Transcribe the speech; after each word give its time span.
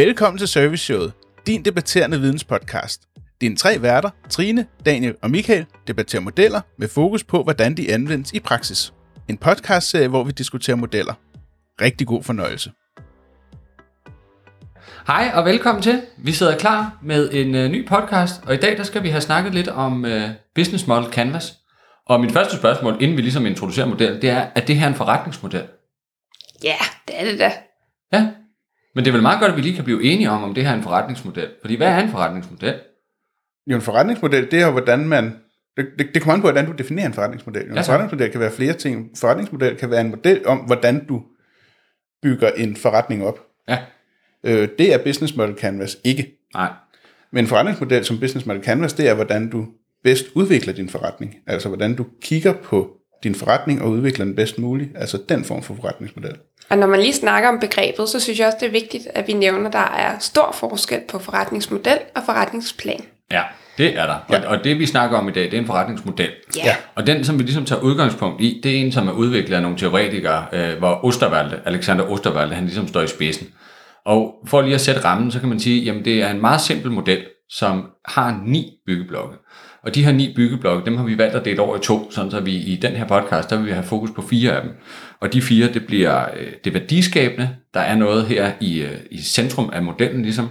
Velkommen 0.00 0.38
til 0.38 0.48
Service 0.48 0.84
Showet, 0.84 1.12
din 1.46 1.64
debatterende 1.64 2.20
videnspodcast. 2.20 3.00
Dine 3.40 3.56
tre 3.56 3.82
værter, 3.82 4.10
Trine, 4.30 4.66
Daniel 4.86 5.14
og 5.22 5.30
Michael, 5.30 5.66
debatterer 5.86 6.22
modeller 6.22 6.60
med 6.78 6.88
fokus 6.88 7.24
på, 7.24 7.42
hvordan 7.42 7.76
de 7.76 7.92
anvendes 7.92 8.32
i 8.32 8.40
praksis. 8.40 8.92
En 9.28 9.36
podcastserie, 9.38 10.08
hvor 10.08 10.24
vi 10.24 10.30
diskuterer 10.30 10.76
modeller. 10.76 11.14
Rigtig 11.80 12.06
god 12.06 12.22
fornøjelse. 12.22 12.72
Hej 15.06 15.30
og 15.34 15.44
velkommen 15.44 15.82
til. 15.82 16.02
Vi 16.18 16.32
sidder 16.32 16.58
klar 16.58 16.98
med 17.02 17.30
en 17.32 17.54
uh, 17.54 17.70
ny 17.70 17.88
podcast, 17.88 18.34
og 18.46 18.54
i 18.54 18.58
dag 18.58 18.76
der 18.76 18.82
skal 18.82 19.02
vi 19.02 19.08
have 19.08 19.20
snakket 19.20 19.54
lidt 19.54 19.68
om 19.68 20.04
uh, 20.04 20.22
Business 20.54 20.86
Model 20.86 21.12
Canvas. 21.12 21.52
Og 22.06 22.20
mit 22.20 22.32
første 22.32 22.56
spørgsmål, 22.56 22.96
inden 23.00 23.16
vi 23.16 23.22
ligesom 23.22 23.46
introducerer 23.46 23.86
modellen, 23.86 24.22
det 24.22 24.30
er, 24.30 24.46
er 24.54 24.60
det 24.60 24.76
her 24.76 24.88
en 24.88 24.94
forretningsmodel? 24.94 25.66
Ja, 26.64 26.76
det 27.08 27.20
er 27.20 27.24
det 27.24 27.38
da. 27.38 27.52
Ja, 28.12 28.30
men 28.94 29.04
det 29.04 29.10
er 29.10 29.12
vel 29.12 29.22
meget 29.22 29.40
godt, 29.40 29.50
at 29.50 29.56
vi 29.56 29.62
lige 29.62 29.74
kan 29.74 29.84
blive 29.84 30.02
enige 30.02 30.30
om, 30.30 30.42
om 30.44 30.54
det 30.54 30.64
her 30.64 30.70
er 30.70 30.76
en 30.76 30.82
forretningsmodel. 30.82 31.48
Fordi 31.60 31.76
hvad 31.76 31.86
er 31.88 31.98
en 31.98 32.10
forretningsmodel? 32.10 32.74
Jo, 33.66 33.76
en 33.76 33.82
forretningsmodel, 33.82 34.50
det 34.50 34.60
er 34.60 34.70
hvordan 34.70 35.08
man... 35.08 35.34
Det, 35.76 35.86
det, 35.98 36.06
det 36.14 36.22
kommer 36.22 36.34
an 36.34 36.40
på, 36.40 36.46
hvordan 36.46 36.66
du 36.66 36.72
definerer 36.72 37.06
en 37.06 37.12
forretningsmodel. 37.14 37.62
En 37.62 37.68
Ja, 37.68 37.74
tak. 37.74 37.84
forretningsmodel 37.86 38.30
kan 38.30 38.40
være 38.40 38.50
flere 38.50 38.72
ting. 38.72 38.96
En 38.96 39.10
forretningsmodel 39.16 39.76
kan 39.76 39.90
være 39.90 40.00
en 40.00 40.10
model 40.10 40.46
om, 40.46 40.58
hvordan 40.58 41.04
du 41.06 41.22
bygger 42.22 42.50
en 42.50 42.76
forretning 42.76 43.24
op. 43.26 43.38
Ja, 43.68 43.78
Øh, 44.44 44.68
det 44.78 44.94
er 44.94 44.98
Business 45.04 45.36
Model 45.36 45.54
Canvas 45.58 45.96
ikke. 46.04 46.38
nej. 46.54 46.72
Men 47.32 47.44
en 47.44 47.48
forretningsmodel 47.48 48.04
som 48.04 48.20
Business 48.20 48.46
Model 48.46 48.64
Canvas, 48.64 48.92
det 48.92 49.08
er, 49.08 49.14
hvordan 49.14 49.50
du 49.50 49.66
bedst 50.04 50.26
udvikler 50.34 50.72
din 50.72 50.88
forretning. 50.88 51.34
Altså, 51.46 51.68
hvordan 51.68 51.94
du 51.96 52.06
kigger 52.22 52.52
på 52.52 52.96
din 53.22 53.34
forretning 53.34 53.82
og 53.82 53.90
udvikler 53.90 54.24
den 54.24 54.34
bedst 54.36 54.58
muligt. 54.58 54.90
Altså, 54.94 55.22
den 55.28 55.44
form 55.44 55.62
for 55.62 55.74
forretningsmodel. 55.74 56.36
Og 56.70 56.78
når 56.78 56.86
man 56.86 57.00
lige 57.00 57.14
snakker 57.14 57.48
om 57.48 57.58
begrebet, 57.60 58.08
så 58.08 58.20
synes 58.20 58.38
jeg 58.38 58.46
også, 58.46 58.58
det 58.60 58.66
er 58.66 58.70
vigtigt, 58.70 59.08
at 59.14 59.28
vi 59.28 59.32
nævner, 59.32 59.66
at 59.66 59.72
der 59.72 59.78
er 59.78 60.18
stor 60.18 60.52
forskel 60.60 61.00
på 61.08 61.18
forretningsmodel 61.18 61.98
og 62.16 62.22
forretningsplan. 62.26 63.04
Ja, 63.30 63.42
det 63.78 63.98
er 63.98 64.06
der. 64.06 64.16
Og, 64.28 64.46
og 64.46 64.64
det 64.64 64.78
vi 64.78 64.86
snakker 64.86 65.18
om 65.18 65.28
i 65.28 65.32
dag, 65.32 65.44
det 65.44 65.54
er 65.54 65.58
en 65.58 65.66
forretningsmodel. 65.66 66.30
Ja. 66.56 66.64
Ja. 66.64 66.76
Og 66.94 67.06
den, 67.06 67.24
som 67.24 67.38
vi 67.38 67.42
ligesom 67.42 67.64
tager 67.64 67.82
udgangspunkt 67.82 68.40
i, 68.40 68.60
det 68.62 68.76
er 68.76 68.80
en, 68.80 68.92
som 68.92 69.08
er 69.08 69.12
udviklet 69.12 69.56
af 69.56 69.62
nogle 69.62 69.78
teoretikere, 69.78 70.46
øh, 70.52 70.78
hvor 70.78 71.04
Osterwalde, 71.04 71.60
Alexander 71.64 72.04
Osterwalde, 72.04 72.54
han 72.54 72.64
ligesom 72.64 72.88
står 72.88 73.00
i 73.00 73.06
spidsen. 73.06 73.46
Og 74.06 74.34
for 74.46 74.60
lige 74.60 74.74
at 74.74 74.80
sætte 74.80 75.04
rammen, 75.04 75.30
så 75.30 75.40
kan 75.40 75.48
man 75.48 75.60
sige, 75.60 75.82
jamen 75.82 76.04
det 76.04 76.22
er 76.22 76.30
en 76.30 76.40
meget 76.40 76.60
simpel 76.60 76.90
model, 76.90 77.24
som 77.48 77.86
har 78.04 78.40
ni 78.46 78.70
byggeblokke. 78.86 79.36
Og 79.84 79.94
de 79.94 80.04
her 80.04 80.12
ni 80.12 80.32
byggeblokke, 80.36 80.86
dem 80.86 80.96
har 80.96 81.04
vi 81.04 81.18
valgt 81.18 81.34
at 81.34 81.44
dele 81.44 81.60
over 81.60 81.76
i 81.76 81.80
to, 81.80 82.10
sådan 82.10 82.30
så 82.30 82.40
vi 82.40 82.52
i 82.52 82.76
den 82.76 82.92
her 82.92 83.06
podcast, 83.06 83.50
der 83.50 83.56
vil 83.56 83.66
vi 83.66 83.70
have 83.70 83.84
fokus 83.84 84.10
på 84.10 84.22
fire 84.22 84.52
af 84.52 84.62
dem. 84.62 84.70
Og 85.20 85.32
de 85.32 85.42
fire, 85.42 85.72
det 85.72 85.86
bliver 85.86 86.24
øh, 86.36 86.52
det 86.64 86.74
værdiskabende, 86.74 87.48
der 87.74 87.80
er 87.80 87.96
noget 87.96 88.26
her 88.26 88.52
i, 88.60 88.80
øh, 88.80 88.96
i 89.10 89.18
centrum 89.18 89.70
af 89.72 89.82
modellen 89.82 90.22
ligesom. 90.22 90.48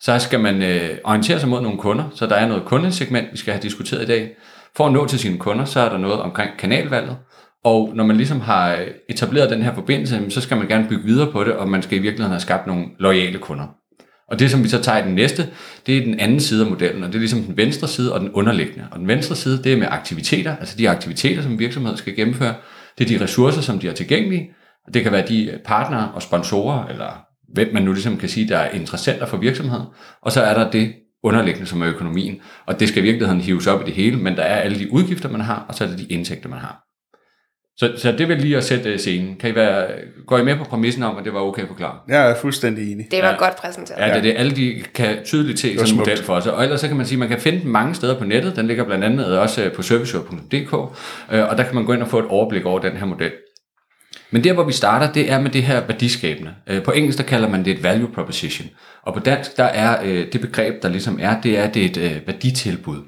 Så 0.00 0.18
skal 0.18 0.40
man 0.40 0.62
øh, 0.62 0.90
orientere 1.04 1.40
sig 1.40 1.48
mod 1.48 1.60
nogle 1.60 1.78
kunder, 1.78 2.04
så 2.14 2.26
der 2.26 2.34
er 2.34 2.48
noget 2.48 2.64
kundesegment, 2.64 3.28
vi 3.32 3.36
skal 3.36 3.52
have 3.52 3.62
diskuteret 3.62 4.02
i 4.02 4.06
dag. 4.06 4.30
For 4.76 4.86
at 4.86 4.92
nå 4.92 5.06
til 5.06 5.18
sine 5.18 5.38
kunder, 5.38 5.64
så 5.64 5.80
er 5.80 5.88
der 5.88 5.98
noget 5.98 6.20
omkring 6.20 6.50
kanalvalget, 6.58 7.16
og 7.64 7.92
når 7.94 8.04
man 8.04 8.16
ligesom 8.16 8.40
har 8.40 8.72
øh, 8.72 8.86
etableret 9.08 9.50
den 9.50 9.62
her 9.62 9.74
forbindelse, 9.74 10.30
så 10.30 10.40
skal 10.40 10.56
man 10.56 10.68
gerne 10.68 10.88
bygge 10.88 11.04
videre 11.04 11.32
på 11.32 11.44
det, 11.44 11.52
og 11.52 11.68
man 11.68 11.82
skal 11.82 11.98
i 11.98 12.00
virkeligheden 12.00 12.32
have 12.32 12.40
skabt 12.40 12.66
nogle 12.66 12.86
loyale 12.98 13.38
kunder. 13.38 13.77
Og 14.28 14.38
det, 14.38 14.50
som 14.50 14.64
vi 14.64 14.68
så 14.68 14.82
tager 14.82 14.98
i 14.98 15.06
den 15.06 15.14
næste, 15.14 15.48
det 15.86 15.98
er 15.98 16.04
den 16.04 16.20
anden 16.20 16.40
side 16.40 16.64
af 16.64 16.70
modellen, 16.70 17.02
og 17.02 17.08
det 17.08 17.14
er 17.14 17.18
ligesom 17.18 17.42
den 17.42 17.56
venstre 17.56 17.88
side 17.88 18.14
og 18.14 18.20
den 18.20 18.30
underliggende. 18.30 18.86
Og 18.90 18.98
den 18.98 19.08
venstre 19.08 19.36
side, 19.36 19.62
det 19.62 19.72
er 19.72 19.76
med 19.76 19.86
aktiviteter, 19.90 20.56
altså 20.56 20.76
de 20.78 20.90
aktiviteter, 20.90 21.42
som 21.42 21.58
virksomheden 21.58 21.98
skal 21.98 22.16
gennemføre. 22.16 22.54
Det 22.98 23.04
er 23.04 23.18
de 23.18 23.24
ressourcer, 23.24 23.60
som 23.60 23.78
de 23.78 23.86
har 23.86 23.94
tilgængelige. 23.94 24.50
Og 24.86 24.94
det 24.94 25.02
kan 25.02 25.12
være 25.12 25.26
de 25.28 25.58
partnere 25.64 26.10
og 26.14 26.22
sponsorer, 26.22 26.86
eller 26.86 27.24
hvem 27.54 27.68
man 27.72 27.82
nu 27.82 27.92
ligesom 27.92 28.16
kan 28.16 28.28
sige, 28.28 28.48
der 28.48 28.58
er 28.58 28.70
interessenter 28.70 29.26
for 29.26 29.36
virksomheden. 29.36 29.86
Og 30.22 30.32
så 30.32 30.42
er 30.42 30.54
der 30.54 30.70
det 30.70 30.94
underliggende, 31.22 31.66
som 31.66 31.82
er 31.82 31.88
økonomien. 31.88 32.40
Og 32.66 32.80
det 32.80 32.88
skal 32.88 33.02
i 33.02 33.06
virkeligheden 33.06 33.40
hives 33.40 33.66
op 33.66 33.80
i 33.80 33.84
det 33.84 33.94
hele, 33.94 34.16
men 34.16 34.36
der 34.36 34.42
er 34.42 34.60
alle 34.60 34.78
de 34.78 34.92
udgifter, 34.92 35.28
man 35.28 35.40
har, 35.40 35.64
og 35.68 35.74
så 35.74 35.84
er 35.84 35.88
der 35.88 35.96
de 35.96 36.04
indtægter, 36.04 36.48
man 36.48 36.58
har. 36.58 36.87
Så, 37.78 37.92
så 37.96 38.12
det 38.12 38.28
vil 38.28 38.38
lige 38.38 38.56
at 38.56 38.64
sætte 38.64 38.92
øh, 38.92 38.98
scenen. 38.98 39.36
Kan 39.36 39.50
I 39.50 39.54
være, 39.54 39.86
går 40.26 40.38
I 40.38 40.44
med 40.44 40.56
på 40.56 40.64
præmissen 40.64 41.02
om, 41.02 41.16
at 41.16 41.24
det 41.24 41.32
var 41.34 41.40
okay 41.40 41.66
forklaret? 41.66 41.98
Jeg 42.08 42.30
er 42.30 42.34
fuldstændig 42.34 42.92
enig. 42.92 43.06
Det 43.10 43.22
var 43.22 43.28
Ja. 43.28 43.36
godt 43.36 43.56
præsenteret. 43.56 44.00
Ja, 44.00 44.06
det 44.08 44.16
er 44.16 44.22
det. 44.22 44.34
Alle 44.36 44.56
de 44.56 44.82
kan 44.94 45.16
tydeligt 45.24 45.58
se 45.60 45.78
sådan 45.78 45.92
en 45.92 45.98
model 45.98 46.22
for 46.24 46.40
sig. 46.40 46.54
Og 46.54 46.62
ellers 46.64 46.80
så 46.80 46.88
kan 46.88 46.96
man 46.96 47.06
sige, 47.06 47.16
at 47.16 47.18
man 47.18 47.28
kan 47.28 47.40
finde 47.40 47.60
den 47.60 47.68
mange 47.70 47.94
steder 47.94 48.18
på 48.18 48.24
nettet. 48.24 48.56
Den 48.56 48.66
ligger 48.66 48.84
blandt 48.84 49.04
andet 49.04 49.38
også 49.38 49.64
øh, 49.64 49.72
på 49.72 49.82
serviceshow.dk, 49.82 50.72
øh, 51.32 51.48
og 51.48 51.58
der 51.58 51.62
kan 51.64 51.74
man 51.74 51.84
gå 51.84 51.92
ind 51.92 52.02
og 52.02 52.08
få 52.08 52.18
et 52.18 52.26
overblik 52.28 52.64
over 52.66 52.78
den 52.78 52.92
her 52.96 53.06
model. 53.06 53.32
Men 54.30 54.44
der, 54.44 54.52
hvor 54.52 54.64
vi 54.64 54.72
starter, 54.72 55.12
det 55.12 55.30
er 55.32 55.40
med 55.40 55.50
det 55.50 55.62
her 55.62 55.80
værdiskabende. 55.86 56.54
På 56.84 56.90
engelsk, 56.92 57.18
der 57.18 57.24
kalder 57.24 57.48
man 57.48 57.64
det 57.64 57.70
et 57.72 57.82
value 57.82 58.08
proposition. 58.14 58.68
Og 59.02 59.14
på 59.14 59.20
dansk, 59.20 59.56
der 59.56 59.64
er 59.64 60.02
det 60.32 60.40
begreb, 60.40 60.82
der 60.82 60.88
ligesom 60.88 61.18
er, 61.22 61.40
det 61.40 61.58
er, 61.58 61.70
det 61.70 61.82
er 61.98 62.06
et 62.10 62.22
værditilbud. 62.26 62.98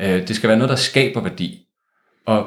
Det 0.00 0.36
skal 0.36 0.48
være 0.48 0.58
noget, 0.58 0.70
der 0.70 0.76
skaber 0.76 1.20
værdi. 1.22 1.58
Og 2.26 2.46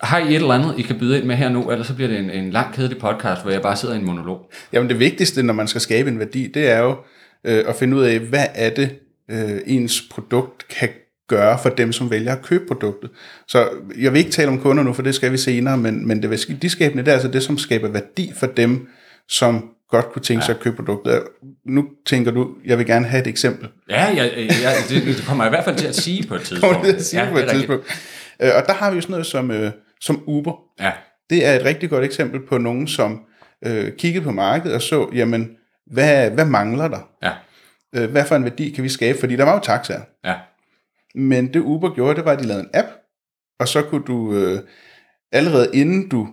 har 0.00 0.18
I 0.18 0.28
et 0.28 0.34
eller 0.34 0.54
andet, 0.54 0.74
I 0.78 0.82
kan 0.82 0.98
byde 0.98 1.18
ind 1.18 1.26
med 1.26 1.36
her 1.36 1.48
nu, 1.48 1.70
ellers 1.70 1.86
så 1.86 1.94
bliver 1.94 2.08
det 2.08 2.18
en, 2.18 2.30
en 2.30 2.50
lang 2.50 2.74
kedelig 2.74 2.98
podcast, 2.98 3.42
hvor 3.42 3.50
jeg 3.50 3.62
bare 3.62 3.76
sidder 3.76 3.94
i 3.94 3.98
en 3.98 4.04
monolog. 4.04 4.50
Jamen 4.72 4.88
det 4.88 4.98
vigtigste, 4.98 5.42
når 5.42 5.54
man 5.54 5.68
skal 5.68 5.80
skabe 5.80 6.10
en 6.10 6.18
værdi, 6.18 6.46
det 6.54 6.70
er 6.70 6.78
jo 6.78 6.96
øh, 7.44 7.64
at 7.68 7.76
finde 7.76 7.96
ud 7.96 8.02
af, 8.02 8.18
hvad 8.18 8.46
er 8.54 8.70
det, 8.70 8.98
øh, 9.30 9.60
ens 9.66 10.02
produkt 10.10 10.68
kan 10.68 10.88
gøre 11.28 11.58
for 11.62 11.68
dem, 11.68 11.92
som 11.92 12.10
vælger 12.10 12.32
at 12.32 12.42
købe 12.42 12.64
produktet. 12.68 13.10
Så 13.48 13.68
jeg 13.98 14.12
vil 14.12 14.18
ikke 14.18 14.30
tale 14.30 14.48
om 14.48 14.60
kunder 14.60 14.82
nu, 14.82 14.92
for 14.92 15.02
det 15.02 15.14
skal 15.14 15.32
vi 15.32 15.36
senere, 15.36 15.76
men, 15.76 16.08
men 16.08 16.22
det 16.22 16.30
værdiskabende, 16.30 17.04
det 17.04 17.10
er 17.10 17.14
altså 17.14 17.28
det, 17.28 17.42
som 17.42 17.58
skaber 17.58 17.88
værdi 17.88 18.32
for 18.36 18.46
dem, 18.46 18.88
som 19.28 19.64
godt 19.90 20.12
kunne 20.12 20.22
tænke 20.22 20.42
ja. 20.42 20.46
sig 20.46 20.54
at 20.54 20.60
købe 20.60 20.76
produktet. 20.76 21.22
Nu 21.66 21.84
tænker 22.06 22.30
du, 22.30 22.48
jeg 22.64 22.78
vil 22.78 22.86
gerne 22.86 23.06
have 23.06 23.20
et 23.20 23.26
eksempel. 23.26 23.68
Ja, 23.90 24.04
jeg, 24.04 24.32
jeg, 24.36 24.74
det, 24.88 25.06
det 25.06 25.24
kommer 25.26 25.44
jeg 25.44 25.50
i 25.50 25.54
hvert 25.54 25.64
fald 25.64 25.76
til 25.76 25.86
at 25.86 25.96
sige 25.96 26.26
på 26.28 26.34
et 26.34 26.40
tidspunkt. 26.46 26.74
Kommer 26.74 26.90
det 26.90 26.94
at 26.94 27.04
sige 27.04 27.24
ja, 27.24 27.30
på 27.30 27.38
et 27.38 27.48
tidspunkt. 27.50 27.86
Øh, 28.42 28.50
og 28.56 28.62
der 28.66 28.72
har 28.72 28.90
vi 28.90 28.94
jo 28.96 29.00
sådan 29.00 29.10
noget 29.12 29.26
som, 29.26 29.50
øh, 29.50 29.70
som 30.00 30.22
Uber. 30.26 30.52
Ja, 30.80 30.92
Det 31.30 31.46
er 31.46 31.52
et 31.52 31.64
rigtig 31.64 31.90
godt 31.90 32.04
eksempel 32.04 32.46
på 32.46 32.58
nogen, 32.58 32.86
som 32.88 33.24
øh, 33.66 33.92
kiggede 33.96 34.24
på 34.24 34.30
markedet 34.30 34.74
og 34.74 34.82
så, 34.82 35.08
jamen, 35.14 35.56
hvad, 35.86 36.30
hvad 36.30 36.44
mangler 36.44 36.88
der? 36.88 37.08
ja, 37.22 37.32
Øh, 37.94 38.10
hvad 38.10 38.24
for 38.24 38.36
en 38.36 38.44
værdi 38.44 38.70
kan 38.70 38.84
vi 38.84 38.88
skabe? 38.88 39.18
Fordi 39.18 39.36
der 39.36 39.44
var 39.44 39.52
jo 39.54 39.60
taxaer. 39.60 40.00
ja, 40.24 40.34
Men 41.14 41.54
det 41.54 41.60
Uber 41.60 41.94
gjorde, 41.94 42.14
det 42.16 42.24
var, 42.24 42.32
at 42.32 42.38
de 42.38 42.46
lavede 42.46 42.64
en 42.64 42.70
app, 42.74 42.88
og 43.60 43.68
så 43.68 43.82
kunne 43.82 44.04
du 44.04 44.34
øh, 44.34 44.60
allerede 45.32 45.70
inden 45.74 46.08
du 46.08 46.28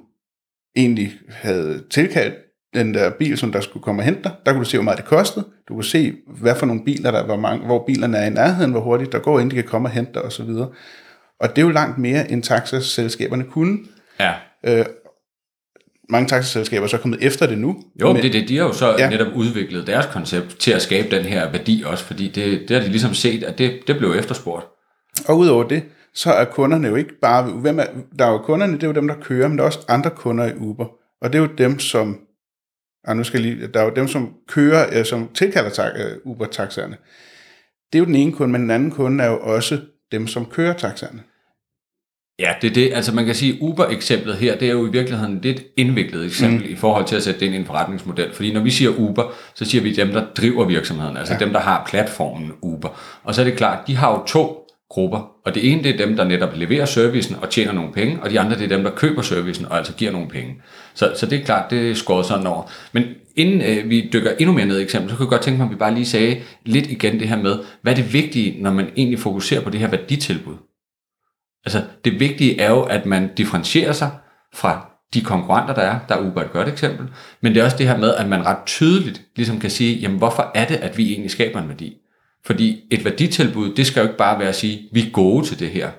egentlig 0.75 1.11
havde 1.29 1.83
tilkaldt 1.89 2.35
den 2.73 2.93
der 2.93 3.09
bil, 3.09 3.37
som 3.37 3.51
der 3.51 3.61
skulle 3.61 3.83
komme 3.83 4.01
og 4.01 4.05
hente 4.05 4.23
dig, 4.23 4.31
der 4.45 4.51
kunne 4.51 4.63
du 4.63 4.69
se, 4.69 4.77
hvor 4.77 4.83
meget 4.83 4.97
det 4.97 5.05
kostede. 5.05 5.45
Du 5.67 5.73
kunne 5.73 5.83
se, 5.83 6.15
hvad 6.27 6.55
for 6.55 6.65
nogle 6.65 6.83
biler 6.85 7.11
der 7.11 7.25
var 7.27 7.35
mange, 7.35 7.65
hvor 7.65 7.83
bilerne 7.85 8.17
er 8.17 8.25
i 8.25 8.29
nærheden, 8.29 8.71
hvor 8.71 8.81
hurtigt 8.81 9.11
der 9.11 9.19
går, 9.19 9.39
inden 9.39 9.51
de 9.51 9.55
kan 9.55 9.69
komme 9.69 9.87
og 9.87 9.91
hente 9.91 10.13
dig 10.13 10.21
osv. 10.21 10.49
Og 10.49 10.73
det 11.47 11.57
er 11.57 11.61
jo 11.65 11.69
langt 11.71 11.97
mere, 11.97 12.31
end 12.31 12.43
taxaselskaberne 12.43 13.43
kunne. 13.43 13.77
ja. 14.19 14.33
Øh, 14.65 14.85
mange 16.11 16.27
taxaselskaber 16.27 16.83
er 16.83 16.87
så 16.87 16.97
kommet 16.97 17.19
efter 17.23 17.47
det 17.47 17.57
nu. 17.57 17.83
Jo, 18.01 18.13
men 18.13 18.23
det, 18.23 18.33
det, 18.33 18.49
de 18.49 18.57
har 18.57 18.63
jo 18.65 18.73
så 18.73 18.95
Ja. 18.99 19.09
netop 19.09 19.27
udviklet 19.35 19.87
deres 19.87 20.05
koncept 20.05 20.59
til 20.59 20.71
at 20.71 20.81
skabe 20.81 21.15
den 21.15 21.25
her 21.25 21.51
værdi 21.51 21.83
også, 21.85 22.03
fordi 22.03 22.27
det, 22.27 22.69
det 22.69 22.77
har 22.77 22.83
de 22.83 22.89
ligesom 22.91 23.13
set, 23.13 23.43
at 23.43 23.57
det, 23.57 23.79
det 23.87 23.97
blev 23.97 24.11
efterspurgt. 24.11 24.65
Og 25.27 25.37
udover 25.37 25.63
det, 25.67 25.83
så 26.13 26.31
er 26.33 26.45
kunderne 26.45 26.87
jo 26.87 26.95
ikke 26.95 27.19
bare... 27.21 27.43
Hvem 27.51 27.79
er, 27.79 27.85
der 28.19 28.25
er 28.25 28.31
jo 28.31 28.37
kunderne, 28.37 28.73
det 28.73 28.83
er 28.83 28.87
jo 28.87 28.93
dem, 28.93 29.07
der 29.07 29.15
kører, 29.21 29.47
men 29.47 29.57
der 29.57 29.63
er 29.63 29.67
også 29.67 29.79
andre 29.87 30.09
kunder 30.09 30.45
i 30.45 30.53
Uber. 30.57 30.85
Og 31.21 31.33
det 31.33 31.39
er 31.39 31.43
jo 31.43 31.49
dem, 31.57 31.79
som... 31.79 32.19
Ah, 33.07 33.17
nu 33.17 33.23
skal 33.23 33.41
lige, 33.41 33.67
der 33.67 33.79
er 33.79 33.83
jo 33.83 33.91
dem, 33.95 34.07
som 34.07 34.33
kører, 34.47 34.99
øh, 34.99 35.05
som 35.05 35.29
tilkalder 35.33 35.89
øh, 35.95 36.17
Uber-taxaerne. 36.25 36.97
Det 37.93 37.99
er 37.99 37.99
jo 37.99 38.05
den 38.05 38.15
ene 38.15 38.31
kunde, 38.31 38.51
men 38.51 38.61
den 38.61 38.71
anden 38.71 38.91
kunde 38.91 39.23
er 39.23 39.27
jo 39.27 39.39
også 39.39 39.79
dem, 40.11 40.27
som 40.27 40.45
kører 40.45 40.73
taxaerne. 40.73 41.21
Ja, 42.39 42.53
det 42.61 42.69
er 42.69 42.73
det. 42.73 42.93
Altså 42.93 43.15
man 43.15 43.25
kan 43.25 43.35
sige, 43.35 43.61
Uber-eksemplet 43.61 44.35
her, 44.35 44.57
det 44.57 44.67
er 44.67 44.71
jo 44.71 44.87
i 44.87 44.91
virkeligheden 44.91 45.37
et 45.37 45.43
lidt 45.43 45.63
indviklet 45.77 46.25
eksempel 46.25 46.67
mm. 46.67 46.73
i 46.73 46.75
forhold 46.75 47.05
til 47.05 47.15
at 47.15 47.23
sætte 47.23 47.39
det 47.39 47.45
ind 47.45 47.55
i 47.55 47.57
en 47.57 47.65
forretningsmodel. 47.65 48.33
Fordi 48.33 48.53
når 48.53 48.61
vi 48.61 48.69
siger 48.69 48.91
Uber, 48.97 49.33
så 49.55 49.65
siger 49.65 49.81
vi 49.81 49.95
dem, 49.95 50.11
der 50.11 50.25
driver 50.37 50.65
virksomheden, 50.65 51.17
altså 51.17 51.33
ja. 51.33 51.39
dem, 51.39 51.53
der 51.53 51.59
har 51.59 51.85
platformen 51.89 52.51
Uber. 52.61 52.89
Og 53.23 53.35
så 53.35 53.41
er 53.41 53.45
det 53.45 53.57
klart, 53.57 53.87
de 53.87 53.95
har 53.95 54.11
jo 54.11 54.25
to 54.25 54.65
grupper. 54.89 55.31
Og 55.45 55.55
det 55.55 55.71
ene, 55.71 55.83
det 55.83 55.93
er 55.93 56.05
dem, 56.05 56.15
der 56.15 56.23
netop 56.23 56.55
leverer 56.55 56.85
servicen 56.85 57.35
og 57.41 57.49
tjener 57.49 57.71
nogle 57.71 57.93
penge, 57.93 58.19
og 58.21 58.29
de 58.29 58.39
andre, 58.39 58.55
det 58.57 58.63
er 58.63 58.75
dem, 58.75 58.83
der 58.83 58.91
køber 58.91 59.21
servicen 59.21 59.65
og 59.65 59.77
altså 59.77 59.93
giver 59.93 60.11
nogle 60.11 60.27
penge. 60.27 60.61
Så, 60.93 61.13
så 61.15 61.25
det 61.25 61.39
er 61.39 61.45
klart, 61.45 61.71
det 61.71 61.91
er 61.91 61.95
skåret 61.95 62.25
sådan 62.25 62.47
over. 62.47 62.71
Men 62.91 63.03
inden 63.35 63.61
øh, 63.61 63.89
vi 63.89 64.09
dykker 64.13 64.31
endnu 64.39 64.53
mere 64.53 64.65
ned 64.65 64.79
i 64.79 64.83
eksempel, 64.83 65.09
så 65.09 65.15
kunne 65.15 65.25
jeg 65.25 65.29
godt 65.29 65.41
tænke 65.41 65.57
mig, 65.57 65.65
at 65.65 65.71
vi 65.71 65.75
bare 65.75 65.93
lige 65.93 66.05
sagde 66.05 66.41
lidt 66.65 66.87
igen 66.87 67.19
det 67.19 67.27
her 67.27 67.41
med, 67.41 67.59
hvad 67.81 67.93
er 67.93 67.95
det 67.95 68.13
vigtige, 68.13 68.61
når 68.61 68.71
man 68.71 68.89
egentlig 68.97 69.19
fokuserer 69.19 69.61
på 69.61 69.69
det 69.69 69.79
her 69.79 69.87
værditilbud? 69.87 70.55
Altså, 71.65 71.83
det 72.05 72.19
vigtige 72.19 72.59
er 72.59 72.69
jo, 72.69 72.81
at 72.81 73.05
man 73.05 73.29
differentierer 73.37 73.91
sig 73.91 74.11
fra 74.53 74.89
de 75.13 75.21
konkurrenter, 75.21 75.73
der 75.73 75.81
er. 75.81 75.99
Der 76.09 76.15
er 76.15 76.29
Uber 76.29 76.41
et 76.41 76.51
godt 76.51 76.67
eksempel. 76.67 77.07
Men 77.41 77.53
det 77.53 77.59
er 77.59 77.65
også 77.65 77.77
det 77.77 77.87
her 77.87 77.97
med, 77.97 78.15
at 78.15 78.29
man 78.29 78.45
ret 78.45 78.65
tydeligt 78.65 79.21
ligesom 79.35 79.59
kan 79.59 79.69
sige, 79.69 79.95
jamen 79.95 80.17
hvorfor 80.17 80.51
er 80.55 80.67
det, 80.67 80.75
at 80.75 80.97
vi 80.97 81.11
egentlig 81.11 81.31
skaber 81.31 81.61
en 81.61 81.69
værdi? 81.69 81.97
Fordi 82.45 82.83
et 82.91 83.05
værditilbud, 83.05 83.73
det 83.73 83.87
skal 83.87 84.01
jo 84.01 84.07
ikke 84.07 84.17
bare 84.17 84.39
være 84.39 84.49
at 84.49 84.55
sige, 84.55 84.89
vi 84.93 84.99
er 84.99 85.11
gode 85.11 85.45
til 85.45 85.59
det 85.59 85.69
her. 85.69 85.91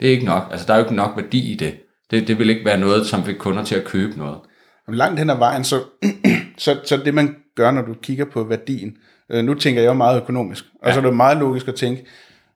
Det 0.00 0.08
er 0.08 0.12
ikke 0.12 0.24
nok. 0.24 0.48
Altså, 0.50 0.66
der 0.66 0.72
er 0.72 0.78
jo 0.78 0.84
ikke 0.84 0.94
nok 0.94 1.16
værdi 1.16 1.52
i 1.52 1.54
det. 1.54 1.74
Det, 2.10 2.28
det 2.28 2.38
vil 2.38 2.50
ikke 2.50 2.64
være 2.64 2.78
noget, 2.80 3.06
som 3.06 3.24
fik 3.24 3.36
kunder 3.36 3.64
til 3.64 3.74
at 3.74 3.84
købe 3.84 4.18
noget. 4.18 4.38
Og 4.88 4.94
langt 4.94 5.18
hen 5.18 5.30
ad 5.30 5.36
vejen, 5.36 5.64
så, 5.64 5.84
så, 6.58 6.80
så 6.84 6.96
det 6.96 7.14
man 7.14 7.36
gør, 7.56 7.70
når 7.70 7.82
du 7.82 7.94
kigger 7.94 8.24
på 8.24 8.44
værdien, 8.44 8.96
Øh, 9.30 9.44
nu 9.44 9.54
tænker 9.54 9.82
jeg 9.82 9.88
jo 9.88 9.92
meget 9.94 10.22
økonomisk, 10.22 10.64
og 10.82 10.88
Ja. 10.88 10.94
så 10.94 11.00
er 11.00 11.04
det 11.04 11.14
meget 11.16 11.38
logisk 11.38 11.68
at 11.68 11.74
tænke, 11.74 12.06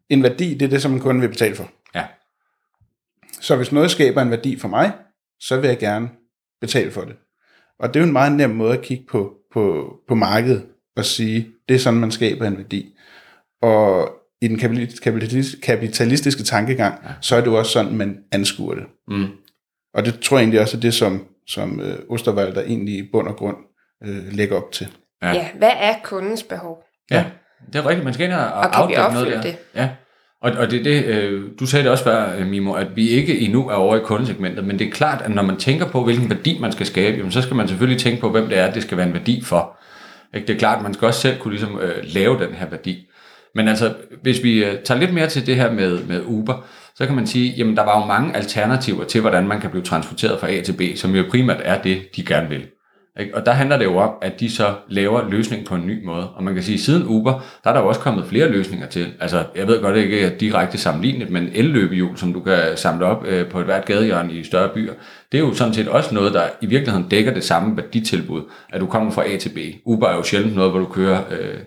en 0.08 0.22
værdi, 0.22 0.54
det 0.54 0.62
er 0.62 0.68
det, 0.68 0.82
som 0.82 0.92
en 0.92 1.00
kunde 1.00 1.20
vil 1.20 1.28
betale 1.28 1.54
for. 1.54 1.70
Ja. 1.94 2.04
Så 3.40 3.56
hvis 3.56 3.72
noget 3.72 3.90
skaber 3.90 4.22
en 4.22 4.30
værdi 4.30 4.58
for 4.58 4.68
mig, 4.68 4.92
så 5.40 5.60
vil 5.60 5.68
jeg 5.68 5.78
gerne 5.78 6.08
betale 6.60 6.90
for 6.90 7.00
det. 7.00 7.16
Og 7.78 7.88
det 7.88 7.96
er 7.96 8.00
jo 8.00 8.06
en 8.06 8.12
meget 8.12 8.32
nem 8.32 8.50
måde 8.50 8.72
at 8.78 8.82
kigge 8.82 9.04
på, 9.10 9.34
på, 9.52 9.94
på 10.08 10.14
markedet 10.14 10.66
og 10.96 11.04
sige, 11.04 11.48
det 11.68 11.74
er 11.74 11.78
sådan, 11.78 12.00
man 12.00 12.10
skaber 12.10 12.46
en 12.46 12.56
værdi. 12.56 12.94
Og 13.62 14.10
i 14.42 14.48
den 14.48 14.56
kapitalis- 14.60 15.00
kapitalis- 15.08 15.60
kapitalistiske 15.60 16.42
tankegang, 16.42 16.94
ja. 17.04 17.10
så 17.20 17.36
er 17.36 17.40
det 17.40 17.46
jo 17.46 17.58
også 17.58 17.72
sådan, 17.72 17.96
man 17.96 18.18
anskuer 18.32 18.74
det. 18.74 18.84
Mm. 19.08 19.26
Og 19.94 20.04
det 20.04 20.20
tror 20.20 20.36
jeg 20.36 20.42
egentlig 20.42 20.60
også 20.60 20.76
er 20.76 20.80
det, 20.80 20.94
som, 20.94 21.24
som 21.48 21.80
øh, 21.80 21.98
Osterwalder 22.10 22.62
egentlig 22.62 22.94
i 22.94 23.08
bund 23.12 23.28
og 23.28 23.36
grund 23.36 23.56
øh, 24.06 24.32
lægger 24.32 24.56
op 24.56 24.72
til. 24.72 24.88
Ja. 25.22 25.32
Ja, 25.32 25.48
hvad 25.58 25.70
er 25.80 25.94
kundens 26.04 26.42
behov? 26.42 26.78
Ja, 27.10 27.24
det 27.72 27.76
er 27.76 27.86
rigtigt. 27.88 28.04
Man 28.04 28.14
skal 28.14 28.26
ind 28.26 28.34
og, 28.34 28.40
Og 28.40 28.76
afdække 28.78 29.02
noget 29.12 29.26
der. 29.26 29.42
det? 29.42 29.56
Ja. 29.74 29.88
Og, 30.42 30.52
og 30.52 30.70
det 30.70 30.78
er 30.78 30.82
det, 30.82 31.04
øh, 31.04 31.44
du 31.60 31.66
sagde 31.66 31.82
det 31.82 31.92
også 31.92 32.04
før, 32.04 32.36
øh, 32.38 32.46
Mimo, 32.46 32.72
at 32.72 32.96
vi 32.96 33.08
ikke 33.08 33.38
endnu 33.40 33.68
er 33.68 33.74
over 33.74 33.96
i 33.96 34.00
kundesegmentet, 34.04 34.64
men 34.64 34.78
det 34.78 34.86
er 34.86 34.90
klart, 34.90 35.22
at 35.22 35.30
når 35.30 35.42
man 35.42 35.56
tænker 35.56 35.86
på, 35.86 36.04
hvilken 36.04 36.30
værdi 36.30 36.58
man 36.60 36.72
skal 36.72 36.86
skabe, 36.86 37.16
jamen, 37.16 37.32
så 37.32 37.42
skal 37.42 37.56
man 37.56 37.68
selvfølgelig 37.68 38.00
tænke 38.02 38.20
på, 38.20 38.30
hvem 38.30 38.48
det 38.48 38.58
er, 38.58 38.72
det 38.72 38.82
skal 38.82 38.96
være 38.96 39.06
en 39.06 39.12
værdi 39.12 39.42
for. 39.44 39.76
Ikke? 40.34 40.46
Det 40.46 40.54
er 40.54 40.58
klart, 40.58 40.76
at 40.76 40.82
man 40.82 40.94
skal 40.94 41.06
også 41.06 41.20
selv 41.20 41.38
kunne 41.38 41.52
ligesom, 41.52 41.78
øh, 41.80 42.04
lave 42.04 42.38
den 42.44 42.54
her 42.54 42.68
værdi. 42.68 43.06
Men 43.54 43.68
altså, 43.68 43.94
hvis 44.22 44.42
vi 44.42 44.64
øh, 44.64 44.78
tager 44.84 45.00
lidt 45.00 45.14
mere 45.14 45.28
til 45.28 45.46
det 45.46 45.56
her 45.56 45.72
med, 45.72 46.04
med 46.04 46.22
Uber, 46.24 46.66
så 46.96 47.06
kan 47.06 47.14
man 47.14 47.26
sige, 47.26 47.54
jamen 47.56 47.76
der 47.76 47.84
var 47.84 48.00
jo 48.00 48.06
mange 48.06 48.36
alternativer 48.36 49.04
til, 49.04 49.20
hvordan 49.20 49.48
man 49.48 49.60
kan 49.60 49.70
blive 49.70 49.84
transporteret 49.84 50.40
fra 50.40 50.50
A 50.50 50.62
til 50.62 50.72
B, 50.72 50.96
som 50.96 51.14
jo 51.14 51.24
primært 51.30 51.60
er 51.64 51.82
det, 51.82 52.02
de 52.16 52.24
gerne 52.24 52.48
vil. 52.48 52.66
Og 53.34 53.46
der 53.46 53.52
handler 53.52 53.78
det 53.78 53.84
jo 53.84 53.96
om, 53.96 54.10
at 54.22 54.40
de 54.40 54.50
så 54.50 54.74
laver 54.88 55.28
løsning 55.30 55.66
på 55.66 55.74
en 55.74 55.86
ny 55.86 56.04
måde. 56.04 56.30
Og 56.30 56.44
man 56.44 56.54
kan 56.54 56.62
sige, 56.62 56.74
at 56.74 56.80
siden 56.80 57.06
Uber, 57.06 57.32
der 57.64 57.70
er 57.70 57.74
der 57.74 57.80
jo 57.80 57.88
også 57.88 58.00
kommet 58.00 58.26
flere 58.26 58.48
løsninger 58.48 58.86
til. 58.86 59.06
Altså, 59.20 59.44
jeg 59.56 59.66
ved 59.66 59.82
godt, 59.82 59.94
det 59.94 60.02
ikke 60.02 60.20
er 60.20 60.38
direkte 60.38 60.78
sammenlignet, 60.78 61.30
men 61.30 61.48
elløbehjul, 61.52 62.16
som 62.16 62.32
du 62.32 62.40
kan 62.40 62.76
samle 62.76 63.06
op 63.06 63.26
øh, 63.26 63.50
på 63.50 63.58
et 63.58 63.64
hvert 63.64 63.84
gadehjørne 63.84 64.32
i 64.32 64.44
større 64.44 64.68
byer, 64.74 64.92
det 65.32 65.38
er 65.38 65.42
jo 65.42 65.54
sådan 65.54 65.74
set 65.74 65.88
også 65.88 66.14
noget, 66.14 66.34
der 66.34 66.44
i 66.60 66.66
virkeligheden 66.66 67.08
dækker 67.08 67.34
det 67.34 67.44
samme 67.44 67.76
værditilbud, 67.76 68.42
at 68.70 68.80
du 68.80 68.86
kommer 68.86 69.10
fra 69.10 69.28
A 69.28 69.36
til 69.36 69.48
B. 69.48 69.58
Uber 69.84 70.08
er 70.08 70.16
jo 70.16 70.22
sjældent 70.22 70.56
noget, 70.56 70.70
hvor 70.70 70.80
du 70.80 70.86
kører 70.86 71.22
øh, 71.30 71.58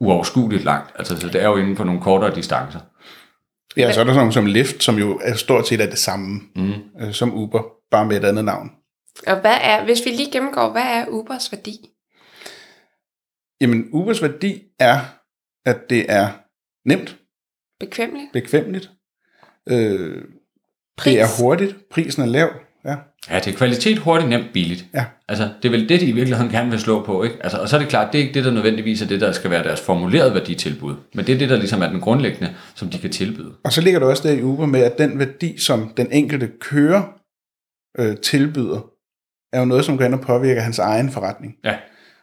uoverskueligt 0.00 0.64
langt. 0.64 0.90
Altså, 0.98 1.16
så 1.16 1.28
det 1.28 1.42
er 1.42 1.48
jo 1.48 1.56
inden 1.56 1.76
for 1.76 1.84
nogle 1.84 2.00
kortere 2.00 2.34
distancer. 2.34 2.78
Ja, 3.76 3.92
så 3.92 4.00
er 4.00 4.04
der 4.04 4.12
sådan 4.12 4.16
nogle 4.16 4.32
som 4.32 4.46
Lyft, 4.46 4.82
som 4.82 4.98
jo 4.98 5.20
er 5.24 5.34
stort 5.34 5.68
set 5.68 5.80
er 5.80 5.86
det 5.90 5.98
samme 5.98 6.40
Mm. 6.56 6.72
øh, 7.00 7.12
som 7.12 7.34
Uber, 7.34 7.62
bare 7.90 8.06
med 8.06 8.16
et 8.16 8.24
andet 8.24 8.44
navn. 8.44 8.70
Og 9.26 9.40
hvad 9.40 9.56
er, 9.60 9.84
hvis 9.84 10.04
vi 10.04 10.10
lige 10.10 10.32
gennemgår, 10.32 10.70
hvad 10.72 10.82
er 10.82 11.06
Ubers 11.08 11.52
værdi? 11.52 11.88
Jamen, 13.60 13.88
Ubers 13.92 14.22
værdi 14.22 14.62
er, 14.78 15.00
at 15.66 15.90
det 15.90 16.06
er 16.08 16.28
nemt, 16.88 17.16
Bekvemmeligt? 17.80 18.32
bekvemmeligt, 18.32 18.90
øh, 19.68 20.24
Pris? 20.96 21.12
det 21.12 21.20
er 21.20 21.42
hurtigt, 21.42 21.76
prisen 21.90 22.22
er 22.22 22.26
lav, 22.26 22.50
ja. 22.84 22.96
Ja, 23.30 23.38
det 23.38 23.46
er 23.46 23.56
kvalitet, 23.56 23.98
hurtigt, 23.98 24.30
nemt, 24.30 24.46
billigt. 24.52 24.84
Ja. 24.94 25.04
Altså, 25.28 25.50
det 25.62 25.68
er 25.68 25.70
vel 25.70 25.88
det, 25.88 26.00
de 26.00 26.06
i 26.06 26.12
virkeligheden 26.12 26.52
gerne 26.52 26.70
vil 26.70 26.80
slå 26.80 27.04
på, 27.04 27.22
ikke? 27.22 27.36
Altså, 27.40 27.58
og 27.58 27.68
så 27.68 27.76
er 27.76 27.80
det 27.80 27.88
klart, 27.88 28.12
det 28.12 28.18
er 28.18 28.22
ikke 28.22 28.34
det, 28.34 28.44
der 28.44 28.50
nødvendigvis 28.50 29.02
er 29.02 29.06
det, 29.06 29.20
der 29.20 29.32
skal 29.32 29.50
være 29.50 29.62
deres 29.62 29.80
formulerede 29.80 30.34
værditilbud. 30.34 30.94
Men 31.14 31.26
det 31.26 31.34
er 31.34 31.38
det, 31.38 31.50
der 31.50 31.56
ligesom 31.56 31.82
er 31.82 31.88
den 31.88 32.00
grundlæggende, 32.00 32.54
som 32.74 32.90
de 32.90 32.98
kan 32.98 33.10
tilbyde. 33.10 33.52
Og 33.64 33.72
så 33.72 33.80
ligger 33.80 34.00
der 34.00 34.06
også 34.06 34.28
der 34.28 34.34
i 34.34 34.42
Uber 34.42 34.66
med, 34.66 34.80
at 34.80 34.98
den 34.98 35.18
værdi, 35.18 35.58
som 35.58 35.92
den 35.96 36.12
enkelte 36.12 36.50
kører 36.60 37.02
øh, 37.98 38.16
tilbyder, 38.16 38.86
er 39.52 39.60
jo 39.60 39.64
noget, 39.64 39.84
som 39.84 39.98
går 39.98 40.04
ind 40.04 40.14
og 40.14 40.20
påvirker 40.20 40.60
hans 40.60 40.78
egen 40.78 41.10
forretning. 41.10 41.56
Ja. 41.64 41.76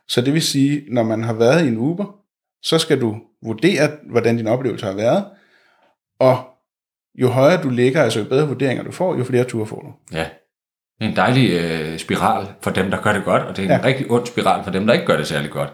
Så 0.08 0.22
det 0.22 0.34
vil 0.34 0.42
sige, 0.42 0.84
når 0.88 1.04
man 1.04 1.24
har 1.24 1.34
været 1.34 1.66
i 1.66 1.68
en 1.68 1.78
Uber, 1.78 2.16
så 2.64 2.78
skal 2.78 3.02
du 3.02 3.18
vurdere, 3.44 3.90
hvordan 4.10 4.38
din 4.38 4.48
oplevelse 4.48 4.86
har 4.86 4.94
været, 4.94 5.26
og 6.20 6.46
jo 7.16 7.28
højere 7.28 7.64
du 7.64 7.70
ligger, 7.70 8.04
altså 8.04 8.20
jo 8.20 8.26
bedre 8.26 8.48
vurderinger 8.48 8.84
du 8.84 8.92
får, 8.92 9.18
jo 9.18 9.24
flere 9.24 9.44
ture 9.44 9.66
får 9.66 9.82
du. 9.82 10.16
Ja. 10.18 10.26
Det 11.00 11.06
er 11.06 11.10
en 11.10 11.16
dejlig 11.16 11.50
øh, 11.52 11.98
spiral 12.00 12.48
for 12.62 12.72
dem, 12.72 12.92
der 12.92 13.02
gør 13.02 13.14
det 13.14 13.24
godt, 13.26 13.44
og 13.44 13.58
det 13.58 13.66
er 13.66 13.76
en 13.76 13.80
Ja. 13.82 13.86
rigtig 13.88 14.12
ond 14.12 14.26
spiral 14.26 14.64
for 14.64 14.72
dem, 14.72 14.88
der 14.88 14.94
ikke 14.94 15.06
gør 15.06 15.18
det 15.18 15.28
særlig 15.28 15.50
godt. 15.52 15.74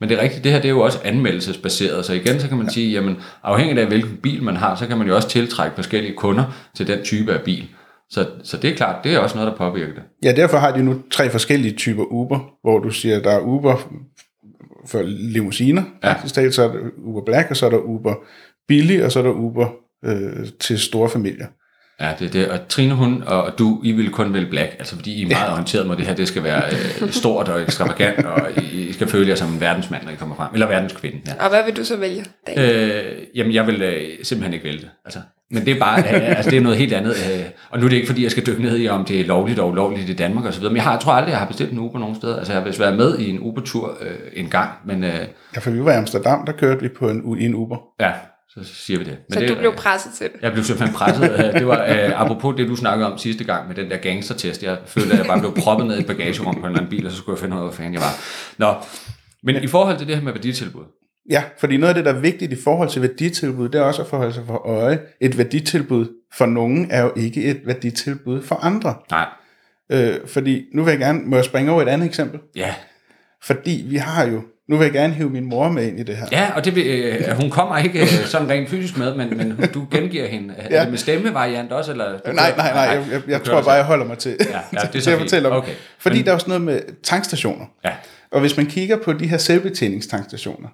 Men 0.00 0.08
det 0.08 0.18
er 0.18 0.22
rigtigt, 0.22 0.44
det 0.44 0.52
her 0.52 0.60
det 0.60 0.68
er 0.68 0.72
jo 0.72 0.80
også 0.80 0.98
anmeldelsesbaseret, 1.04 2.04
så 2.04 2.12
igen 2.12 2.40
så 2.40 2.48
kan 2.48 2.56
man 2.56 2.66
ja. 2.66 2.72
sige, 2.72 2.92
jamen 2.92 3.16
afhængigt 3.42 3.78
af 3.80 3.86
hvilken 3.86 4.16
bil 4.16 4.42
man 4.42 4.56
har, 4.56 4.74
så 4.74 4.86
kan 4.86 4.98
man 4.98 5.06
jo 5.06 5.16
også 5.16 5.28
tiltrække 5.28 5.74
forskellige 5.74 6.14
kunder 6.16 6.44
til 6.76 6.86
den 6.86 7.04
type 7.04 7.32
af 7.32 7.42
bil. 7.44 7.68
Så, 8.10 8.26
så 8.42 8.56
det 8.56 8.70
er 8.70 8.74
klart, 8.76 9.04
det 9.04 9.14
er 9.14 9.18
også 9.18 9.36
noget, 9.36 9.50
der 9.52 9.56
påvirker 9.58 9.94
det. 9.94 10.02
Ja, 10.24 10.32
derfor 10.32 10.58
har 10.58 10.70
de 10.76 10.82
nu 10.82 11.02
tre 11.10 11.30
forskellige 11.30 11.74
typer 11.76 12.02
Uber, 12.04 12.38
hvor 12.62 12.78
du 12.78 12.90
siger, 12.90 13.20
der 13.22 13.30
er 13.30 13.40
Uber 13.40 13.76
for 14.86 15.02
limousiner, 15.06 15.82
Ja. 16.04 16.14
talt, 16.28 16.54
så 16.54 16.62
er 16.62 16.68
der 16.68 16.78
Uber 17.04 17.24
Black, 17.26 17.50
og 17.50 17.56
så 17.56 17.66
er 17.66 17.70
der 17.70 17.78
Uber 17.78 18.14
billig, 18.68 19.04
og 19.04 19.12
så 19.12 19.18
er 19.18 19.22
der 19.22 19.30
Uber 19.30 19.68
øh, 20.04 20.46
til 20.60 20.78
store 20.78 21.08
familier. 21.08 21.46
Ja, 22.00 22.12
det 22.18 22.26
er 22.26 22.30
det. 22.30 22.48
Og 22.48 22.68
Trine, 22.68 22.94
hun 22.94 23.22
og 23.26 23.58
du, 23.58 23.80
I 23.84 23.92
vil 23.92 24.10
kun 24.10 24.32
vælge 24.34 24.50
black, 24.50 24.72
altså 24.78 24.96
fordi 24.96 25.14
I 25.14 25.22
er 25.22 25.28
meget 25.28 25.50
orienteret 25.52 25.86
mod 25.86 25.96
det 25.96 26.06
her, 26.06 26.14
det 26.14 26.28
skal 26.28 26.42
være 26.44 26.62
øh, 27.02 27.10
stort 27.10 27.48
og 27.48 27.62
ekstravagant, 27.62 28.24
og 28.26 28.40
I 28.72 28.92
skal 28.92 29.06
føle 29.08 29.28
jer 29.28 29.34
som 29.34 29.52
en 29.52 29.60
verdensmand, 29.60 30.04
når 30.04 30.10
I 30.12 30.14
kommer 30.14 30.36
frem. 30.36 30.48
Eller 30.52 30.66
verdenskvinde, 30.66 31.18
ja. 31.26 31.44
Og 31.44 31.50
hvad 31.50 31.64
vil 31.64 31.76
du 31.76 31.84
så 31.84 31.96
vælge? 31.96 32.24
Daniel? 32.46 32.90
Øh, 32.90 33.04
jamen, 33.34 33.54
jeg 33.54 33.66
vil 33.66 33.82
øh, 33.82 34.02
simpelthen 34.22 34.54
ikke 34.54 34.64
vælge 34.64 34.78
det. 34.80 34.90
Altså, 35.04 35.18
men 35.50 35.64
det 35.64 35.76
er 35.76 35.78
bare, 35.80 35.98
øh, 36.00 36.28
altså 36.36 36.50
det 36.50 36.56
er 36.56 36.60
noget 36.60 36.78
helt 36.78 36.92
andet. 36.92 37.10
Øh, 37.10 37.44
og 37.70 37.78
nu 37.78 37.84
er 37.84 37.88
det 37.88 37.96
ikke, 37.96 38.06
fordi 38.08 38.22
jeg 38.22 38.30
skal 38.30 38.46
dykke 38.46 38.62
ned 38.62 38.78
i, 38.78 38.88
om 38.88 39.04
det 39.04 39.20
er 39.20 39.24
lovligt 39.24 39.58
og 39.58 39.70
ulovligt 39.70 40.10
i 40.10 40.14
Danmark 40.14 40.44
osv., 40.44 40.62
men 40.64 40.76
jeg, 40.76 40.82
har, 40.84 40.92
jeg 40.92 41.00
tror 41.00 41.12
aldrig, 41.12 41.30
jeg 41.30 41.38
har 41.38 41.46
bestilt 41.46 41.72
en 41.72 41.78
Uber 41.78 41.98
nogen 41.98 42.14
steder. 42.16 42.36
Altså, 42.36 42.52
jeg 42.52 42.60
har 42.62 42.66
vist 42.68 42.80
været 42.80 42.96
med 42.96 43.18
i 43.18 43.30
en 43.30 43.38
Uber-tur 43.40 43.96
øh, 44.00 44.10
en 44.32 44.46
gang, 44.50 44.70
men 44.86 45.04
øh, 45.04 45.10
Ja, 45.54 45.60
for 45.60 45.70
vi 45.70 45.84
var 45.84 45.92
i 45.92 45.96
Amsterdam, 45.96 46.46
der 46.46 46.52
kørte 46.52 46.80
vi 46.82 46.88
på 46.88 47.08
en, 47.08 47.20
u- 47.20 47.38
i 47.40 47.44
en 47.44 47.54
Uber. 47.54 47.76
ja, 48.00 48.10
så 48.54 48.64
siger 48.64 48.98
vi 48.98 49.04
det. 49.04 49.18
Men 49.28 49.34
Så 49.34 49.40
det, 49.40 49.48
du 49.48 49.54
blev 49.54 49.74
presset 49.76 50.12
til 50.18 50.26
det? 50.32 50.42
Jeg 50.42 50.52
blev 50.52 50.64
simpelthen 50.64 50.96
presset. 50.96 51.32
Øh, 51.32 51.38
Det 51.60 51.66
var 51.66 51.82
øh, 51.84 52.20
apropos 52.20 52.54
det, 52.56 52.68
du 52.68 52.76
snakkede 52.76 53.12
om 53.12 53.18
sidste 53.18 53.44
gang 53.44 53.68
med 53.68 53.74
den 53.76 53.90
der 53.90 53.96
gangstertest. 53.96 54.62
Jeg 54.62 54.78
følte, 54.86 55.12
at 55.12 55.18
jeg 55.18 55.26
bare 55.26 55.40
blev 55.40 55.54
proppet 55.54 55.86
ned 55.86 55.98
i 55.98 56.02
bagagerum 56.04 56.54
på 56.54 56.60
en 56.60 56.66
eller 56.66 56.78
anden 56.78 56.90
bil, 56.90 57.06
og 57.06 57.12
så 57.12 57.18
skulle 57.18 57.34
jeg 57.36 57.40
finde 57.40 57.54
ud 57.56 57.60
af, 57.60 57.66
hvor 57.66 57.72
fanden 57.74 57.94
jeg 57.94 58.00
var. 58.02 58.12
Nå, 58.58 58.74
men 59.42 59.62
i 59.64 59.66
forhold 59.66 59.98
til 59.98 60.06
det 60.06 60.16
her 60.16 60.22
med 60.22 60.32
værditilbud. 60.32 60.84
Ja, 61.30 61.42
fordi 61.58 61.76
noget 61.76 61.88
af 61.88 61.94
det, 61.94 62.04
der 62.04 62.14
er 62.14 62.20
vigtigt 62.20 62.52
i 62.52 62.56
forhold 62.64 62.88
til 62.88 63.02
værditilbud, 63.02 63.68
det 63.68 63.78
er 63.80 63.82
også 63.84 64.02
at 64.02 64.08
forholde 64.08 64.32
sig 64.32 64.42
for 64.46 64.66
øje. 64.66 65.00
Et 65.20 65.38
værditilbud 65.38 66.06
for 66.34 66.46
nogen 66.46 66.86
er 66.90 67.02
jo 67.02 67.12
ikke 67.16 67.44
et 67.44 67.60
værditilbud 67.64 68.42
for 68.42 68.54
andre. 68.54 68.94
Nej, 69.10 69.26
Øh, 69.92 70.14
fordi 70.26 70.62
nu 70.74 70.82
vil 70.84 70.90
jeg 70.90 70.98
gerne, 71.00 71.20
må 71.24 71.36
jeg 71.36 71.44
springe 71.44 71.72
over 71.72 71.82
et 71.82 71.88
andet 71.88 72.06
eksempel? 72.06 72.40
ja. 72.56 72.74
Fordi 73.42 73.84
vi 73.88 73.96
har 73.96 74.24
jo, 74.26 74.42
nu 74.68 74.76
vil 74.76 74.84
jeg 74.84 74.92
gerne 74.92 75.14
hive 75.14 75.30
min 75.30 75.44
mor 75.44 75.68
med 75.68 75.86
ind 75.86 76.00
i 76.00 76.02
det 76.02 76.16
her. 76.16 76.26
Ja, 76.32 76.50
og 76.56 76.64
det, 76.64 76.74
vil, 76.74 76.86
øh, 76.86 77.36
hun 77.40 77.50
kommer 77.50 77.78
ikke 77.78 78.00
øh, 78.00 78.06
sådan 78.26 78.50
rent 78.50 78.68
fysisk 78.68 78.98
med, 78.98 79.14
men, 79.16 79.36
men 79.38 79.68
du 79.74 79.86
gengiver 79.90 80.26
hende. 80.26 80.54
Er 80.56 80.76
Ja. 80.78 80.82
det 80.82 80.90
med 80.90 80.98
stemmevariant 80.98 81.72
også? 81.72 81.90
Eller? 81.90 82.04
Nej, 82.32 82.32
nej, 82.32 82.54
nej, 82.56 82.86
kører- 82.86 82.92
jeg, 82.94 83.06
jeg, 83.12 83.22
jeg 83.28 83.42
tror 83.42 83.62
bare, 83.62 83.72
jeg 83.74 83.84
holder 83.84 84.04
mig 84.06 84.18
til, 84.18 84.36
Ja, 84.50 84.60
ja, 84.72 84.78
det 84.92 84.94
er 84.98 85.00
så 85.10 85.18
fortælle 85.18 85.48
om. 85.48 85.56
Okay. 85.56 85.72
Fordi 85.98 86.16
Men- 86.16 86.24
der 86.24 86.30
er 86.30 86.34
også 86.34 86.48
noget 86.48 86.62
med 86.62 86.80
tankstationer. 87.02 87.66
Ja, 87.84 87.90
Og 88.30 88.40
hvis 88.40 88.56
man 88.56 88.66
kigger 88.66 88.96
på 88.96 89.12
de 89.12 89.26
her 89.26 89.38
selvbetjeningstankstationer, 89.38 90.68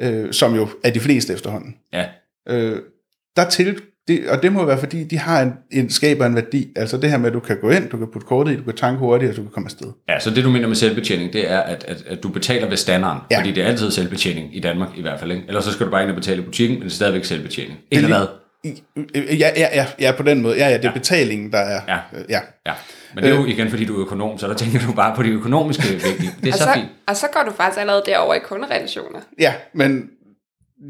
øh, 0.00 0.32
som 0.32 0.54
jo 0.54 0.68
er 0.84 0.90
de 0.90 1.00
fleste 1.00 1.32
efterhånden, 1.32 1.74
ja, 1.92 2.04
øh, 2.48 2.78
der 3.36 3.48
til, 3.48 3.80
det, 4.08 4.28
og 4.28 4.42
det 4.42 4.52
må 4.52 4.64
være 4.64 4.78
fordi, 4.78 5.04
de 5.04 5.18
har 5.18 5.42
en, 5.42 5.52
en 5.72 5.90
skaber 5.90 6.26
en 6.26 6.34
værdi. 6.34 6.68
Altså 6.76 6.96
det 6.96 7.10
her 7.10 7.18
med, 7.18 7.26
at 7.26 7.32
du 7.34 7.40
kan 7.40 7.56
gå 7.60 7.70
ind, 7.70 7.88
du 7.90 7.96
kan 7.96 8.06
putte 8.12 8.26
kortet 8.26 8.52
i, 8.52 8.56
du 8.56 8.62
kan 8.62 8.74
tanke 8.74 8.98
hurtigt, 8.98 9.30
og 9.30 9.36
du 9.36 9.42
kan 9.42 9.50
komme 9.50 9.66
afsted. 9.66 9.86
ja, 10.08 10.18
så 10.20 10.30
det 10.30 10.44
du 10.44 10.50
mener 10.50 10.68
med 10.68 10.76
selvbetjening, 10.76 11.32
det 11.32 11.50
er, 11.50 11.60
at, 11.60 11.84
at, 11.88 12.04
at 12.08 12.22
du 12.22 12.28
betaler 12.28 12.68
ved 12.68 12.76
standarden. 12.76 13.22
Ja. 13.30 13.38
Fordi 13.38 13.52
det 13.52 13.62
er 13.62 13.66
altid 13.66 13.90
selvbetjening 13.90 14.56
i 14.56 14.60
Danmark 14.60 14.88
i 14.96 15.02
hvert 15.02 15.20
fald. 15.20 15.30
Ikke? 15.32 15.44
Ellers 15.48 15.64
så 15.64 15.72
skal 15.72 15.86
du 15.86 15.90
bare 15.90 16.02
ind 16.02 16.10
og 16.10 16.16
betale 16.16 16.42
i 16.42 16.44
butikken, 16.44 16.74
men 16.78 16.84
det 16.84 16.90
er 16.90 16.94
stadigvæk 16.94 17.24
selvbetjening. 17.24 17.78
Det 17.92 17.98
er 17.98 18.02
Eller 18.04 18.18
hvad? 18.18 18.26
Ja, 19.14 19.50
ja, 19.56 19.68
ja, 19.74 19.86
ja, 20.00 20.12
på 20.16 20.22
den 20.22 20.42
måde. 20.42 20.56
Ja, 20.56 20.68
ja, 20.68 20.76
det 20.76 20.84
er 20.84 20.88
Ja. 20.88 20.94
betalingen, 20.98 21.52
der 21.52 21.58
er. 21.58 21.80
Ja. 21.88 22.18
øh, 22.18 22.24
ja. 22.28 22.40
Ja, 22.66 22.72
men 23.14 23.24
det 23.24 23.32
er 23.32 23.36
jo 23.36 23.46
igen, 23.46 23.70
fordi 23.70 23.84
du 23.84 23.96
er 23.96 24.00
økonom, 24.00 24.38
så 24.38 24.46
der 24.48 24.54
tænker 24.54 24.78
du 24.86 24.92
bare 24.92 25.16
på 25.16 25.22
de 25.22 25.28
økonomiske 25.28 25.82
vigtige. 25.92 26.30
Det 26.42 26.48
er 26.48 26.52
Og 26.52 26.58
så 26.58 26.64
så, 26.64 26.70
fint. 26.74 26.86
og 27.08 27.16
så 27.16 27.26
går 27.32 27.42
du 27.50 27.52
faktisk 27.56 27.80
allerede 27.80 28.02
derover 28.06 28.34
i 28.34 28.38
kunderelationer. 28.44 29.18
Ja, 29.40 29.52
men 29.74 30.02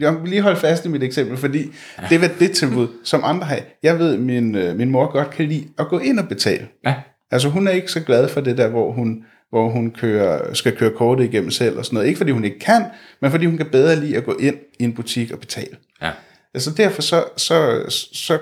jeg 0.00 0.14
vil 0.23 0.31
lige 0.31 0.43
holde 0.43 0.61
fast 0.61 0.85
i 0.85 0.88
mit 0.88 1.02
eksempel, 1.02 1.37
fordi 1.37 1.73
ja. 2.02 2.07
det 2.09 2.25
er 2.25 2.28
det 2.38 2.52
tilbud, 2.52 2.88
som 3.05 3.21
andre 3.25 3.47
har. 3.47 3.59
Jeg 3.83 3.99
ved, 3.99 4.19
min, 4.19 4.55
øh, 4.55 4.76
min 4.76 4.90
mor 4.90 5.12
godt 5.12 5.31
kan 5.31 5.49
lide 5.49 5.69
at 5.78 5.88
gå 5.88 5.99
ind 5.99 6.19
og 6.19 6.28
betale. 6.28 6.69
Ja, 6.85 6.95
Altså 7.31 7.49
hun 7.49 7.69
er 7.69 7.73
ikke 7.73 7.93
så 7.93 8.00
glad 8.00 8.28
for 8.28 8.40
det 8.40 8.59
der, 8.59 8.69
hvor 8.69 8.93
hun, 8.93 9.25
hvor 9.50 9.69
hun 9.69 9.90
kører, 9.90 10.55
skal 10.55 10.76
køre 10.76 10.90
kortet 10.90 11.25
igennem 11.25 11.50
selv 11.50 11.78
og 11.78 11.85
sådan 11.85 11.95
noget. 11.95 12.07
Ikke 12.07 12.19
fordi 12.19 12.31
hun 12.31 12.45
ikke 12.45 12.59
kan, 12.59 12.85
men 13.23 13.31
fordi 13.31 13.47
hun 13.47 13.57
kan 13.57 13.66
bedre 13.73 13.97
lide 13.97 14.16
at 14.16 14.25
gå 14.25 14.37
ind 14.40 14.57
i 14.78 14.85
en 14.85 14.93
butik 14.93 15.31
og 15.31 15.38
betale. 15.38 15.76
ja, 16.02 16.11
Altså 16.55 16.71
derfor 16.76 17.02
så, 17.02 17.25
så, 17.37 17.85
så, 18.12 18.38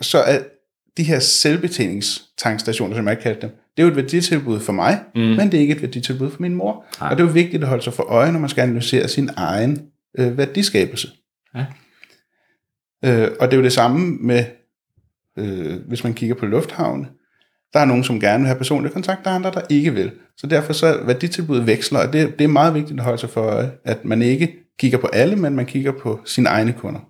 så 0.00 0.18
er 0.18 0.38
de 0.96 1.02
her 1.02 1.18
selvbetjeningstankstationer, 1.18 2.96
som 2.96 3.08
jeg 3.08 3.18
kalder 3.18 3.40
dem, 3.40 3.50
det 3.76 3.82
er 3.82 3.86
jo 3.86 3.90
et 3.90 3.96
værditilbud 3.96 4.60
for 4.60 4.72
mig, 4.72 5.00
mm. 5.14 5.20
men 5.20 5.40
det 5.40 5.54
er 5.54 5.60
ikke 5.60 5.74
et 5.74 5.82
værditilbud 5.82 6.30
for 6.30 6.42
min 6.42 6.54
mor. 6.54 6.84
Nej. 7.00 7.10
Og 7.10 7.16
det 7.16 7.22
er 7.22 7.26
jo 7.26 7.32
vigtigt 7.32 7.62
at 7.62 7.68
holde 7.68 7.82
sig 7.82 7.92
for 7.92 8.02
øje, 8.02 8.32
når 8.32 8.38
man 8.38 8.48
skal 8.48 8.62
analysere 8.62 9.08
sin 9.08 9.30
egen 9.36 9.82
øh, 10.18 10.38
værdiskabelse. 10.38 11.08
Ja. 11.54 11.66
Øh, 13.04 13.30
og 13.40 13.46
det 13.46 13.52
er 13.52 13.56
jo 13.56 13.62
det 13.62 13.72
samme 13.72 14.16
med, 14.20 14.44
øh, 15.38 15.86
hvis 15.88 16.04
man 16.04 16.14
kigger 16.14 16.34
på 16.34 16.46
lufthavne. 16.46 17.08
Der 17.72 17.80
er 17.80 17.84
nogen, 17.84 18.04
som 18.04 18.20
gerne 18.20 18.38
vil 18.38 18.46
have 18.46 18.58
personlig 18.58 18.92
kontakt, 18.92 19.24
der 19.24 19.30
er 19.30 19.34
andre, 19.34 19.50
der 19.50 19.62
ikke 19.70 19.94
vil. 19.94 20.12
Så 20.36 20.46
derfor 20.46 20.72
så 20.72 21.02
værditilbuddet 21.04 21.66
veksler, 21.66 22.06
og 22.06 22.12
det, 22.12 22.38
det 22.38 22.44
er 22.44 22.48
meget 22.48 22.74
vigtigt 22.74 22.98
at 22.98 23.04
holde 23.04 23.18
sig 23.18 23.30
for 23.30 23.40
øje, 23.40 23.72
at 23.84 24.04
man 24.04 24.22
ikke 24.22 24.56
kigger 24.78 24.98
på 24.98 25.06
alle, 25.06 25.36
men 25.36 25.56
man 25.56 25.66
kigger 25.66 25.92
på 25.92 26.20
sine 26.24 26.48
egne 26.48 26.72
kunder. 26.72 27.00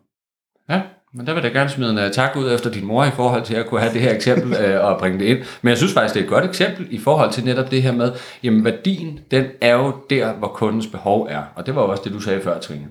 Ja, 0.69 0.83
men 1.15 1.27
der 1.27 1.35
vil 1.35 1.43
jeg 1.43 1.53
gerne 1.53 1.71
smide 1.71 1.91
en 1.91 1.99
uh, 1.99 2.11
tak 2.13 2.37
ud 2.37 2.53
efter 2.53 2.71
din 2.71 2.87
mor 2.87 3.05
i 3.05 3.11
forhold 3.11 3.43
til 3.43 3.55
at 3.55 3.67
kunne 3.67 3.81
have 3.81 3.93
det 3.93 4.01
her 4.01 4.15
eksempel 4.15 4.53
uh, 4.53 4.85
og 4.85 4.99
bringe 4.99 5.19
det 5.19 5.25
ind. 5.25 5.39
Men 5.63 5.69
jeg 5.69 5.77
synes 5.77 5.93
faktisk, 5.93 6.15
det 6.15 6.21
er 6.21 6.25
et 6.25 6.31
godt 6.31 6.45
eksempel 6.45 6.87
i 6.91 6.99
forhold 6.99 7.33
til 7.33 7.45
netop 7.45 7.71
det 7.71 7.83
her 7.83 7.93
med, 7.93 8.13
jamen 8.43 8.65
værdien, 8.65 9.21
den 9.31 9.45
er 9.61 9.75
jo 9.75 9.95
der, 10.11 10.33
hvor 10.33 10.49
kundens 10.49 10.87
behov 10.87 11.27
er. 11.31 11.43
Og 11.57 11.67
det 11.67 11.75
var 11.75 11.83
jo 11.83 11.89
også 11.89 12.03
det, 12.05 12.13
du 12.13 12.21
sagde 12.21 12.41
før, 12.41 12.59
Trine. 12.59 12.87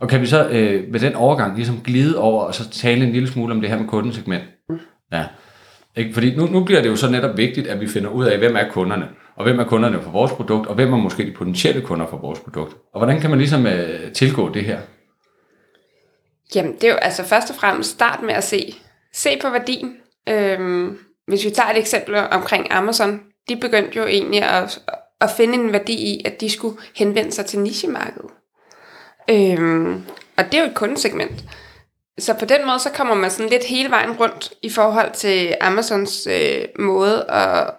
Og 0.00 0.08
kan 0.08 0.20
vi 0.20 0.26
så 0.26 0.48
øh, 0.48 0.82
uh, 0.82 0.92
med 0.92 1.00
den 1.00 1.14
overgang 1.14 1.56
ligesom 1.56 1.80
glide 1.84 2.18
over 2.18 2.44
og 2.44 2.54
så 2.54 2.70
tale 2.70 3.06
en 3.06 3.12
lille 3.12 3.28
smule 3.28 3.54
om 3.54 3.60
det 3.60 3.70
her 3.70 3.78
med 3.78 3.88
kundesegment? 3.88 4.44
Ja. 5.12 5.24
Ikke? 5.96 6.14
Fordi 6.14 6.36
nu, 6.36 6.46
nu 6.46 6.64
bliver 6.64 6.82
det 6.82 6.88
jo 6.88 6.96
så 6.96 7.10
netop 7.10 7.36
vigtigt, 7.36 7.66
at 7.66 7.80
vi 7.80 7.86
finder 7.86 8.10
ud 8.10 8.24
af, 8.24 8.38
hvem 8.38 8.56
er 8.56 8.68
kunderne, 8.70 9.08
og 9.36 9.44
hvem 9.44 9.58
er 9.58 9.64
kunderne 9.64 10.02
for 10.02 10.10
vores 10.10 10.32
produkt, 10.32 10.66
og 10.66 10.74
hvem 10.74 10.92
er 10.92 10.96
måske 10.96 11.26
de 11.26 11.32
potentielle 11.32 11.80
kunder 11.80 12.06
for 12.06 12.16
vores 12.16 12.40
produkt. 12.40 12.76
Og 12.94 13.00
hvordan 13.00 13.20
kan 13.20 13.30
man 13.30 13.38
ligesom 13.38 13.64
uh, 13.64 14.12
tilgå 14.14 14.54
det 14.54 14.64
her? 14.64 14.78
Jamen, 16.54 16.74
det 16.74 16.84
er 16.84 16.92
jo 16.92 16.96
altså 16.98 17.24
først 17.24 17.50
og 17.50 17.56
fremmest 17.56 17.90
start 17.90 18.22
med 18.22 18.34
at 18.34 18.44
se, 18.44 18.74
se 19.12 19.38
på 19.42 19.50
værdien. 19.50 19.96
Øhm, 20.28 20.98
hvis 21.26 21.44
vi 21.44 21.50
tager 21.50 21.70
et 21.70 21.78
eksempel 21.78 22.14
omkring 22.14 22.66
Amazon, 22.70 23.20
de 23.48 23.56
begyndte 23.56 23.98
jo 23.98 24.06
egentlig 24.06 24.42
at, 24.42 24.80
at 25.20 25.30
finde 25.36 25.54
en 25.54 25.72
værdi 25.72 25.92
i, 25.92 26.22
at 26.24 26.40
de 26.40 26.50
skulle 26.50 26.78
henvende 26.94 27.32
sig 27.32 27.46
til 27.46 27.58
nichemarkedet. 27.58 28.30
Øhm, 29.30 30.04
og 30.36 30.44
det 30.44 30.54
er 30.54 30.60
jo 30.60 30.68
et 30.68 30.74
kundesegment. 30.74 31.44
Så 32.18 32.34
på 32.34 32.44
den 32.44 32.66
måde, 32.66 32.78
så 32.78 32.90
kommer 32.90 33.14
man 33.14 33.30
sådan 33.30 33.50
lidt 33.50 33.64
hele 33.64 33.90
vejen 33.90 34.12
rundt 34.12 34.52
i 34.62 34.70
forhold 34.70 35.12
til 35.12 35.54
Amazons 35.60 36.26
øh, 36.26 36.64
måde 36.78 37.30
at, 37.30 37.70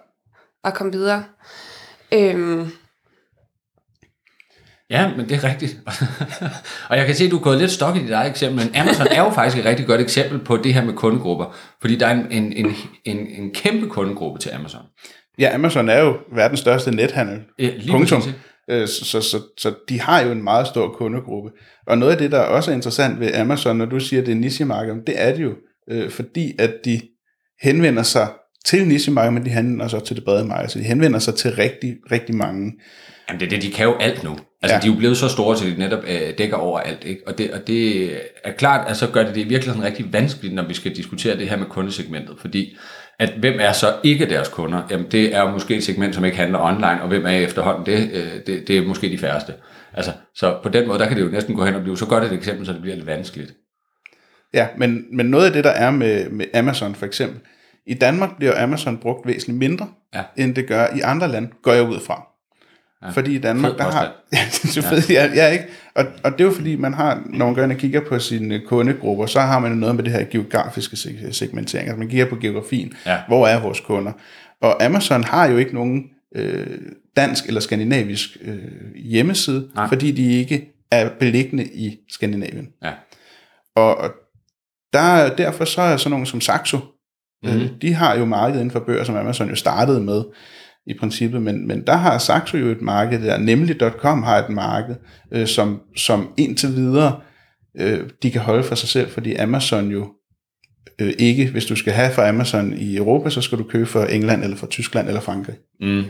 at 0.64 0.74
komme 0.74 0.92
videre. 0.92 1.24
Øhm, 2.12 2.72
Ja, 4.90 5.16
men 5.16 5.28
det 5.28 5.44
er 5.44 5.44
rigtigt. 5.44 5.78
og 6.90 6.96
jeg 6.96 7.06
kan 7.06 7.14
se, 7.14 7.24
at 7.24 7.30
du 7.30 7.36
er 7.36 7.42
gået 7.42 7.58
lidt 7.58 7.70
stok 7.70 7.96
i 7.96 8.02
dit 8.02 8.10
eget 8.10 8.30
eksempel, 8.30 8.66
men 8.66 8.76
Amazon 8.76 9.06
er 9.10 9.22
jo 9.22 9.30
faktisk 9.30 9.58
et 9.58 9.64
rigtig 9.64 9.86
godt 9.86 10.00
eksempel 10.00 10.38
på 10.38 10.56
det 10.56 10.74
her 10.74 10.84
med 10.84 10.94
kundegrupper, 10.94 11.56
fordi 11.80 11.96
der 11.96 12.06
er 12.06 12.12
en, 12.12 12.26
en, 12.32 12.52
en, 12.52 12.74
en, 13.04 13.26
en 13.26 13.54
kæmpe 13.54 13.88
kundegruppe 13.88 14.40
til 14.40 14.50
Amazon. 14.50 14.82
Ja, 15.38 15.54
Amazon 15.54 15.88
er 15.88 16.00
jo 16.00 16.16
verdens 16.34 16.60
største 16.60 16.90
nethandel. 16.90 17.40
Ja, 17.58 17.70
lige 17.76 17.90
Punktum. 17.90 18.22
Øh, 18.70 18.88
Så, 18.88 19.04
så, 19.04 19.20
så, 19.20 19.40
så 19.58 19.74
de 19.88 20.00
har 20.00 20.20
jo 20.20 20.32
en 20.32 20.44
meget 20.44 20.66
stor 20.66 20.88
kundegruppe. 20.88 21.50
Og 21.86 21.98
noget 21.98 22.12
af 22.12 22.18
det, 22.18 22.32
der 22.32 22.40
også 22.40 22.70
er 22.70 22.74
interessant 22.74 23.20
ved 23.20 23.34
Amazon, 23.34 23.76
når 23.76 23.86
du 23.86 24.00
siger, 24.00 24.20
at 24.20 24.26
det 24.26 24.32
er 24.32 24.36
nichemarked, 24.36 24.94
det 25.06 25.14
er 25.16 25.34
det 25.34 25.42
jo, 25.42 25.54
øh, 25.90 26.10
fordi 26.10 26.52
at 26.58 26.74
de 26.84 27.00
henvender 27.62 28.02
sig 28.02 28.28
til 28.64 28.88
nichemarkedet, 28.88 29.34
men 29.34 29.44
de 29.44 29.50
henvender 29.50 29.88
sig 29.88 30.02
til 30.02 30.16
det 30.16 30.24
brede 30.24 30.44
marked. 30.44 30.68
Så 30.68 30.78
de 30.78 30.84
henvender 30.84 31.18
sig 31.18 31.34
til 31.34 31.54
rigtig, 31.54 31.96
rigtig 32.10 32.34
mange. 32.34 32.72
Jamen 33.28 33.40
det 33.40 33.46
er 33.46 33.50
det, 33.50 33.62
de 33.62 33.72
kan 33.72 33.84
jo 33.86 33.96
alt 34.00 34.24
nu. 34.24 34.36
Altså 34.62 34.74
Ja. 34.74 34.80
de 34.80 34.86
er 34.86 34.92
jo 34.92 34.98
blevet 34.98 35.16
så 35.16 35.28
store, 35.28 35.56
så 35.56 35.64
de 35.64 35.74
netop 35.78 36.04
øh, 36.08 36.38
dækker 36.38 36.56
over 36.56 36.80
alt. 36.80 37.04
Ikke? 37.04 37.20
Og, 37.26 37.38
det, 37.38 37.50
og 37.50 37.66
det 37.66 38.10
er 38.44 38.52
klart, 38.52 38.88
at 38.88 38.96
så 38.96 39.10
gør 39.10 39.22
det 39.24 39.34
det 39.34 39.40
i 39.40 39.48
virkeligheden 39.48 39.84
rigtig 39.84 40.12
vanskeligt, 40.12 40.54
når 40.54 40.62
vi 40.62 40.74
skal 40.74 40.96
diskutere 40.96 41.36
det 41.38 41.48
her 41.48 41.56
med 41.56 41.66
kundesegmentet. 41.66 42.36
Fordi 42.40 42.76
at 43.18 43.32
hvem 43.40 43.54
er 43.60 43.72
så 43.72 43.94
ikke 44.04 44.26
deres 44.30 44.48
kunder? 44.48 44.82
Jamen 44.90 45.06
det 45.10 45.34
er 45.34 45.40
jo 45.42 45.50
måske 45.50 45.76
et 45.76 45.84
segment, 45.84 46.14
som 46.14 46.24
ikke 46.24 46.36
handler 46.36 46.58
online, 46.58 47.02
og 47.02 47.08
hvem 47.08 47.26
er 47.26 47.30
efterhånden 47.30 47.86
det? 47.86 48.10
Øh, 48.12 48.32
det, 48.46 48.68
det 48.68 48.78
er 48.78 48.82
måske 48.86 49.08
de 49.10 49.18
færreste. 49.18 49.54
Altså, 49.94 50.12
så 50.34 50.58
på 50.62 50.68
den 50.68 50.88
måde, 50.88 50.98
der 50.98 51.08
kan 51.08 51.16
det 51.16 51.22
jo 51.24 51.28
næsten 51.28 51.54
gå 51.54 51.64
hen 51.64 51.74
og 51.74 51.82
blive 51.82 51.96
så 51.98 52.06
godt 52.06 52.24
et 52.24 52.32
eksempel, 52.32 52.66
så 52.66 52.72
det 52.72 52.80
bliver 52.80 52.96
lidt 52.96 53.06
vanskeligt. 53.06 53.54
Ja, 54.54 54.66
men, 54.78 55.04
men 55.12 55.26
noget 55.26 55.46
af 55.46 55.52
det, 55.52 55.64
der 55.64 55.70
er 55.70 55.90
med, 55.90 56.30
med 56.30 56.46
Amazon 56.54 56.94
for 56.94 57.06
eksempel, 57.06 57.40
i 57.86 57.94
Danmark 57.94 58.30
bliver 58.38 58.62
Amazon 58.62 58.98
brugt 58.98 59.26
væsentligt 59.26 59.58
mindre, 59.58 59.88
Ja. 60.14 60.22
end 60.36 60.54
det 60.54 60.66
gør 60.68 60.86
i 60.96 61.00
andre 61.00 61.28
lande, 61.28 61.48
går 61.62 61.72
jeg 61.72 61.88
ud 61.88 62.00
fra. 62.00 62.26
Ja. 63.06 63.10
Fordi 63.10 63.34
i 63.34 63.38
Danmark, 63.38 63.72
Fed 63.72 63.78
der 63.78 63.84
har... 63.90 64.12
Ja, 64.32 64.38
det 64.52 64.76
er 64.76 64.82
fedt, 64.82 65.10
ja. 65.10 65.30
ja, 65.34 65.48
ikke? 65.48 65.64
Og, 65.94 66.04
og 66.24 66.32
det 66.32 66.40
er 66.40 66.44
jo 66.44 66.52
fordi, 66.52 66.76
man 66.76 66.94
har, 66.94 67.22
når 67.26 67.46
man 67.46 67.54
går 67.54 67.62
ind 67.62 67.72
og 67.72 67.78
kigger 67.78 68.00
på 68.00 68.18
sine 68.18 68.60
kundegrupper, 68.66 69.26
så 69.26 69.40
har 69.40 69.58
man 69.58 69.72
jo 69.72 69.78
noget 69.78 69.94
med 69.94 70.04
det 70.04 70.12
her 70.12 70.24
geografiske 70.24 70.94
seg- 70.94 71.32
segmentering. 71.32 71.88
Altså 71.88 71.98
man 71.98 72.08
kigger 72.08 72.28
på 72.28 72.36
geografien. 72.36 72.92
Ja. 73.06 73.18
Hvor 73.28 73.46
er 73.46 73.60
vores 73.60 73.80
kunder? 73.80 74.12
Og 74.62 74.84
Amazon 74.84 75.24
har 75.24 75.46
jo 75.46 75.56
ikke 75.56 75.74
nogen 75.74 76.04
øh, 76.36 76.78
dansk 77.16 77.46
eller 77.46 77.60
skandinavisk 77.60 78.36
øh, 78.44 78.58
hjemmeside, 78.94 79.68
Nej. 79.74 79.88
fordi 79.88 80.12
de 80.12 80.32
ikke 80.32 80.72
er 80.90 81.08
beliggende 81.20 81.64
i 81.64 81.98
Skandinavien. 82.08 82.68
Ja. 82.82 82.92
Og, 83.76 83.98
og 83.98 84.10
der, 84.92 85.34
derfor 85.36 85.64
så 85.64 85.82
er 85.82 85.96
sådan 85.96 86.10
nogle 86.10 86.26
som 86.26 86.40
Saxo, 86.40 86.78
mm-hmm. 87.42 87.60
øh, 87.60 87.68
de 87.82 87.94
har 87.94 88.16
jo 88.18 88.24
markedet 88.24 88.60
inden 88.60 88.70
for 88.70 88.80
bøger, 88.80 89.04
som 89.04 89.16
Amazon 89.16 89.48
jo 89.48 89.56
startede 89.56 90.00
med 90.00 90.22
i 90.86 90.94
princippet, 91.00 91.42
men, 91.42 91.68
men 91.68 91.86
der 91.86 91.96
har 91.96 92.18
Saxo 92.18 92.56
jo 92.56 92.66
et 92.66 92.82
marked 92.82 93.22
der, 93.22 93.38
nemlig 93.38 93.76
.com 93.98 94.22
har 94.22 94.38
et 94.38 94.48
marked, 94.48 94.94
øh, 95.32 95.46
som, 95.46 95.80
som 95.96 96.28
indtil 96.36 96.76
videre 96.76 97.20
øh, 97.80 98.00
de 98.22 98.30
kan 98.30 98.40
holde 98.40 98.62
for 98.62 98.74
sig 98.74 98.88
selv, 98.88 99.10
fordi 99.10 99.34
Amazon 99.34 99.90
jo 99.90 100.08
øh, 101.00 101.12
ikke, 101.18 101.50
hvis 101.50 101.64
du 101.64 101.76
skal 101.76 101.92
have 101.92 102.12
fra 102.12 102.28
Amazon 102.28 102.72
i 102.72 102.96
Europa, 102.96 103.30
så 103.30 103.40
skal 103.40 103.58
du 103.58 103.64
købe 103.64 103.86
fra 103.86 104.12
England, 104.12 104.44
eller 104.44 104.56
fra 104.56 104.66
Tyskland, 104.66 105.08
eller 105.08 105.20
Frankrig. 105.20 105.56
Mm. 105.80 106.04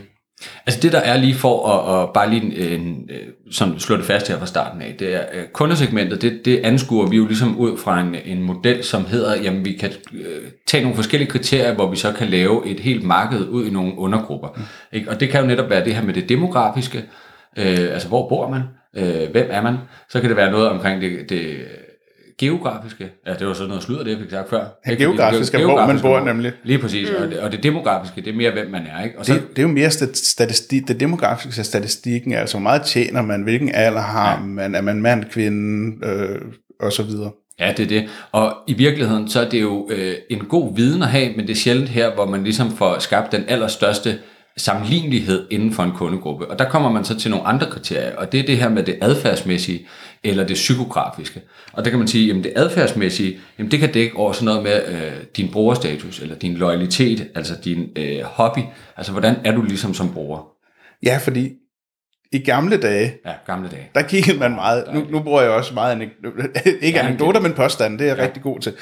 Altså 0.65 0.79
det 0.81 0.91
der 0.91 0.99
er 0.99 1.17
lige 1.17 1.35
for 1.35 1.67
at, 1.67 2.03
at 2.03 2.13
bare 2.13 2.29
lige 2.29 2.43
en, 2.43 2.81
en, 2.81 3.09
øh, 3.09 3.27
sådan 3.51 3.79
slå 3.79 3.97
det 3.97 4.05
fast 4.05 4.27
her 4.27 4.39
fra 4.39 4.45
starten 4.45 4.81
af, 4.81 4.95
det 4.99 5.15
er 5.15 5.21
øh, 5.33 5.43
kundesegmentet, 5.53 6.21
det, 6.21 6.41
det 6.45 6.59
anskuer 6.63 7.07
vi 7.07 7.17
jo 7.17 7.25
ligesom 7.25 7.57
ud 7.57 7.77
fra 7.77 8.01
en, 8.01 8.15
en 8.25 8.43
model, 8.43 8.83
som 8.83 9.05
hedder, 9.05 9.41
jamen 9.41 9.65
vi 9.65 9.73
kan 9.73 9.91
øh, 10.13 10.51
tage 10.67 10.83
nogle 10.83 10.95
forskellige 10.95 11.29
kriterier, 11.29 11.73
hvor 11.73 11.89
vi 11.89 11.95
så 11.95 12.11
kan 12.11 12.27
lave 12.27 12.67
et 12.67 12.79
helt 12.79 13.03
marked 13.03 13.47
ud 13.47 13.65
i 13.65 13.69
nogle 13.69 13.97
undergrupper. 13.97 14.47
Mm. 14.55 14.63
Ikke? 14.91 15.09
Og 15.09 15.19
det 15.19 15.29
kan 15.29 15.41
jo 15.41 15.47
netop 15.47 15.69
være 15.69 15.85
det 15.85 15.95
her 15.95 16.03
med 16.03 16.13
det 16.13 16.29
demografiske, 16.29 16.97
øh, 17.57 17.93
altså 17.93 18.07
hvor 18.07 18.29
bor 18.29 18.49
man, 18.49 18.61
øh, 18.95 19.31
hvem 19.31 19.47
er 19.49 19.61
man, 19.61 19.77
så 20.09 20.19
kan 20.19 20.29
det 20.29 20.37
være 20.37 20.51
noget 20.51 20.69
omkring 20.69 21.01
det, 21.01 21.29
det 21.29 21.57
geografiske, 22.39 23.09
ja, 23.27 23.33
det 23.33 23.47
var 23.47 23.53
sådan 23.53 23.67
noget 23.67 23.83
sludder, 23.83 24.03
det 24.03 24.11
jeg 24.11 24.19
fik 24.19 24.29
sagt 24.29 24.49
før. 24.49 24.65
Ja, 24.87 24.93
geografisk 24.93 25.53
er, 25.53 25.65
hvor 25.65 25.87
man 25.87 25.99
bor 25.99 26.19
nemlig. 26.19 26.51
Lige 26.63 26.79
præcis, 26.79 27.09
mm. 27.09 27.23
og, 27.23 27.31
det, 27.31 27.39
og 27.39 27.51
det 27.51 27.63
demografiske, 27.63 28.21
det 28.21 28.27
er 28.27 28.35
mere, 28.37 28.51
hvem 28.51 28.71
man 28.71 28.81
er. 28.97 29.03
Ikke? 29.03 29.19
Og 29.19 29.25
så, 29.25 29.33
Det, 29.33 29.43
det 29.49 29.57
er 29.59 29.61
jo 29.61 29.67
mere 29.67 29.91
stat- 29.91 30.17
statistik, 30.17 30.87
det 30.87 30.99
demografiske 30.99 31.63
statistikken, 31.63 32.33
altså 32.33 32.57
hvor 32.57 32.63
meget 32.63 32.81
tjener 32.81 33.21
man, 33.21 33.41
hvilken 33.41 33.71
alder 33.73 34.01
har 34.01 34.31
ja. 34.39 34.45
man, 34.45 34.75
er 34.75 34.81
man 34.81 35.01
mand, 35.01 35.23
kvinde, 35.25 35.97
øh, 36.07 36.39
og 36.79 36.93
så 36.93 37.03
videre. 37.03 37.31
Ja, 37.59 37.73
det 37.77 37.83
er 37.83 37.87
det. 37.87 38.09
Og 38.31 38.55
i 38.67 38.73
virkeligheden, 38.73 39.29
så 39.29 39.41
er 39.41 39.49
det 39.49 39.61
jo 39.61 39.89
øh, 39.91 40.13
en 40.29 40.39
god 40.39 40.75
viden 40.75 41.01
at 41.01 41.07
have, 41.07 41.29
men 41.35 41.47
det 41.47 41.49
er 41.49 41.55
sjældent 41.55 41.89
her, 41.89 42.13
hvor 42.13 42.25
man 42.25 42.43
ligesom 42.43 42.71
får 42.71 42.99
skabt 42.99 43.31
den 43.31 43.43
allerstørste 43.47 44.17
sammenlignelighed 44.57 45.47
inden 45.51 45.73
for 45.73 45.83
en 45.83 45.91
kundegruppe. 45.91 46.47
Og 46.51 46.59
der 46.59 46.69
kommer 46.69 46.91
man 46.91 47.05
så 47.05 47.19
til 47.19 47.31
nogle 47.31 47.47
andre 47.47 47.67
kriterier, 47.71 48.15
og 48.15 48.31
det 48.31 48.39
er 48.39 48.45
det 48.45 48.57
her 48.57 48.69
med 48.69 48.83
det 48.83 48.97
adfærdsmæssige 49.01 49.87
eller 50.23 50.47
det 50.47 50.53
psykografiske. 50.53 51.41
Og 51.73 51.85
der 51.85 51.89
kan 51.89 51.99
man 51.99 52.07
sige, 52.07 52.29
at 52.37 52.43
det 52.43 52.53
adfærdsmæssige, 52.55 53.39
jamen 53.59 53.71
det 53.71 53.79
kan 53.79 53.91
dække 53.91 54.15
over 54.17 54.33
sådan 54.33 54.45
noget 54.45 54.63
med 54.63 54.87
øh, 54.87 55.23
din 55.37 55.51
brugerstatus, 55.51 56.19
eller 56.19 56.35
din 56.35 56.53
loyalitet, 56.53 57.27
altså 57.35 57.53
din 57.63 57.89
øh, 57.95 58.21
hobby. 58.23 58.59
Altså 58.97 59.11
hvordan 59.11 59.35
er 59.45 59.51
du 59.51 59.61
ligesom 59.61 59.93
som 59.93 60.13
bruger? 60.13 60.47
Ja, 61.03 61.17
fordi 61.21 61.51
i 62.31 62.39
gamle 62.39 62.77
dage, 62.77 63.13
Ja, 63.25 63.31
gamle 63.45 63.69
dage. 63.69 63.89
der 63.95 64.01
kiggede 64.01 64.39
man 64.39 64.51
meget, 64.55 64.85
nu, 64.93 65.05
nu 65.09 65.19
bruger 65.23 65.41
jeg 65.41 65.51
også 65.51 65.73
meget, 65.73 65.95
anek- 65.95 66.27
ikke 66.85 66.99
Ja, 66.99 67.05
anekdoter, 67.07 67.39
men 67.39 67.53
påstande, 67.53 67.97
det 67.97 68.03
er 68.03 68.07
jeg 68.09 68.17
Ja. 68.17 68.23
rigtig 68.23 68.43
god 68.43 68.59
til. 68.59 68.73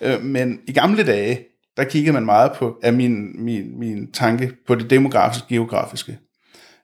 Øh, 0.00 0.22
Men 0.22 0.58
i 0.68 0.72
gamle 0.72 1.02
dage, 1.06 1.38
der 1.76 1.84
kiggede 1.84 2.12
man 2.12 2.24
meget 2.24 2.52
på, 2.52 2.76
af 2.82 2.92
min, 2.92 3.44
min, 3.44 3.78
min 3.78 4.12
tanke, 4.12 4.52
på 4.66 4.74
det 4.74 4.90
demografiske, 4.90 5.46
geografiske. 5.48 6.18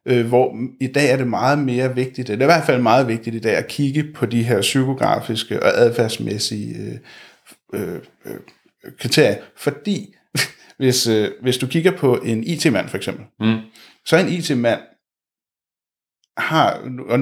Øh, 0.09 0.27
Hvor 0.27 0.57
i 0.81 0.87
dag 0.87 1.11
er 1.13 1.17
det 1.17 1.27
meget 1.29 1.59
mere 1.59 1.95
vigtigt, 1.95 2.29
det 2.29 2.35
er 2.39 2.43
i 2.43 2.45
hvert 2.45 2.65
fald 2.67 2.83
meget 2.83 3.09
vigtigt 3.09 3.37
i 3.37 3.39
dag, 3.39 3.57
at 3.57 3.69
kigge 3.69 4.05
på 4.15 4.27
de 4.27 4.43
her 4.43 4.61
psykografiske 4.61 5.63
og 5.63 5.69
adfærdsmæssige 5.79 6.77
øh, 7.75 7.81
øh, 7.81 7.95
øh, 8.27 8.35
kriterier. 9.01 9.37
Fordi 9.57 10.15
hvis, 10.79 11.07
øh, 11.07 11.31
hvis 11.43 11.59
du 11.59 11.67
kigger 11.67 11.91
på 11.91 12.15
en 12.15 12.45
IT-mand 12.45 12.89
for 12.89 12.97
eksempel, 12.97 13.25
Mm. 13.41 13.57
så 14.07 14.17
er 14.17 14.21
en 14.21 14.29
IT-mand 14.29 14.81
har, 16.39 16.71
og 17.09 17.21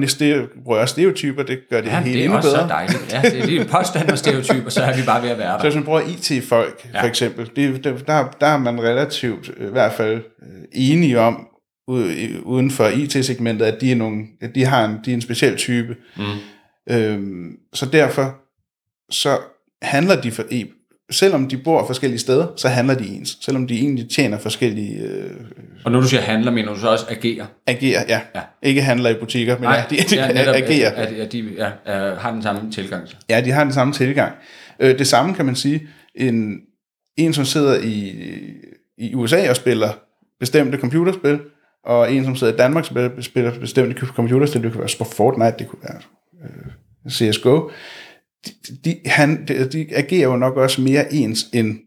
bruger 0.63 0.79
jeg 0.79 0.89
stereotyper, 0.89 1.43
det 1.43 1.59
gør 1.69 1.81
det 1.81 1.87
Ja, 1.89 1.99
hele 2.01 2.13
det 2.13 2.19
er 2.19 2.23
endnu 2.23 2.37
også 2.37 2.49
bedre. 2.49 2.61
så 2.61 2.67
dejligt. 2.67 3.13
Ja, 3.13 3.21
det 3.21 3.39
er 3.41 3.45
lige 3.45 3.61
en 3.61 3.67
påstand 3.67 4.09
og 4.11 4.17
stereotyper, 4.17 4.69
så 4.69 4.81
er 4.83 4.95
vi 4.97 5.01
bare 5.05 5.21
ved 5.23 5.29
at 5.29 5.37
være 5.37 5.51
Så 5.53 5.57
der. 5.57 5.63
hvis 5.63 5.75
man 5.75 5.83
bruger 5.83 6.01
IT-folk, 6.01 6.89
Ja. 6.93 7.01
for 7.01 7.07
eksempel, 7.07 7.49
det, 7.55 7.83
det, 7.83 8.07
der, 8.07 8.29
der 8.39 8.47
er 8.47 8.57
man 8.57 8.81
relativt 8.81 9.51
øh, 9.57 9.67
i 9.67 9.71
hvert 9.71 9.93
fald 9.93 10.15
øh, 10.15 10.61
enige 10.71 11.19
om, 11.19 11.47
uden 11.87 12.71
for 12.71 12.87
IT-segmentet, 12.87 13.65
at 13.65 13.81
de, 13.81 13.91
er 13.91 13.95
nogle, 13.95 14.25
at 14.41 14.55
de, 14.55 14.65
har 14.65 14.85
en, 14.85 14.97
de 15.05 15.11
er 15.11 15.15
en 15.15 15.21
speciel 15.21 15.57
type. 15.57 15.95
Mm. 16.17 16.23
Øhm, 16.89 17.57
så 17.73 17.85
derfor 17.85 18.35
så 19.09 19.37
handler 19.81 20.21
de 20.21 20.31
for, 20.31 20.43
selvom 21.11 21.47
de 21.47 21.57
bor 21.57 21.87
forskellige 21.87 22.19
steder, 22.19 22.47
så 22.55 22.67
handler 22.67 22.95
de 22.95 23.07
ens. 23.07 23.37
Selvom 23.41 23.67
de 23.67 23.73
egentlig 23.73 24.09
tjener 24.09 24.37
forskellige 24.37 24.99
øh, 25.01 25.31
Og 25.85 25.91
når 25.91 26.01
du 26.01 26.07
siger 26.07 26.21
handler, 26.21 26.51
mener 26.51 26.73
du 26.73 26.79
så 26.79 26.87
også 26.87 27.05
agerer? 27.09 27.45
agerer, 27.67 28.03
ja. 28.07 28.21
Ja. 28.35 28.41
Ikke 28.63 28.81
handler 28.81 29.09
i 29.09 29.13
butikker, 29.19 29.59
men 29.59 29.69
ja, 29.69 29.83
de, 29.89 30.15
ja, 30.15 30.33
netop, 30.33 30.55
agerer. 30.55 30.91
At, 30.91 31.13
at, 31.13 31.31
de 31.31 31.53
ja, 31.57 31.69
er, 31.85 32.15
har 32.15 32.31
den 32.31 32.41
samme 32.41 32.71
tilgang. 32.71 33.07
til. 33.07 33.17
Ja, 33.29 33.41
de 33.41 33.51
har 33.51 33.63
den 33.63 33.73
samme 33.73 33.93
tilgang. 33.93 34.33
Øh, 34.79 34.99
det 34.99 35.07
samme 35.07 35.33
kan 35.33 35.45
man 35.45 35.55
sige, 35.55 35.87
en, 36.15 36.59
en 37.17 37.33
som 37.33 37.45
sidder 37.45 37.79
i, 37.83 38.13
i 38.97 39.15
USA 39.15 39.49
og 39.49 39.55
spiller 39.55 39.89
bestemte 40.39 40.77
computerspil, 40.77 41.39
og 41.85 42.13
en, 42.13 42.25
som 42.25 42.35
sidder 42.35 42.53
i 42.53 42.57
Danmark, 42.57 42.85
spiller, 42.85 43.21
spiller 43.21 43.59
bestemt 43.59 43.99
computerspil, 43.99 44.63
det 44.63 44.71
kunne 44.71 44.79
være 44.79 44.89
sport 44.89 45.07
Fortnite, 45.07 45.55
det 45.59 45.67
kunne 45.67 45.81
være 45.83 45.99
øh, 46.43 47.11
CSGO, 47.11 47.69
de, 48.45 48.51
de, 48.85 48.97
han, 49.05 49.45
de, 49.47 49.69
de 49.69 49.87
agerer 49.95 50.29
jo 50.29 50.35
nok 50.35 50.57
også 50.57 50.81
mere 50.81 51.13
ens, 51.13 51.45
end, 51.53 51.77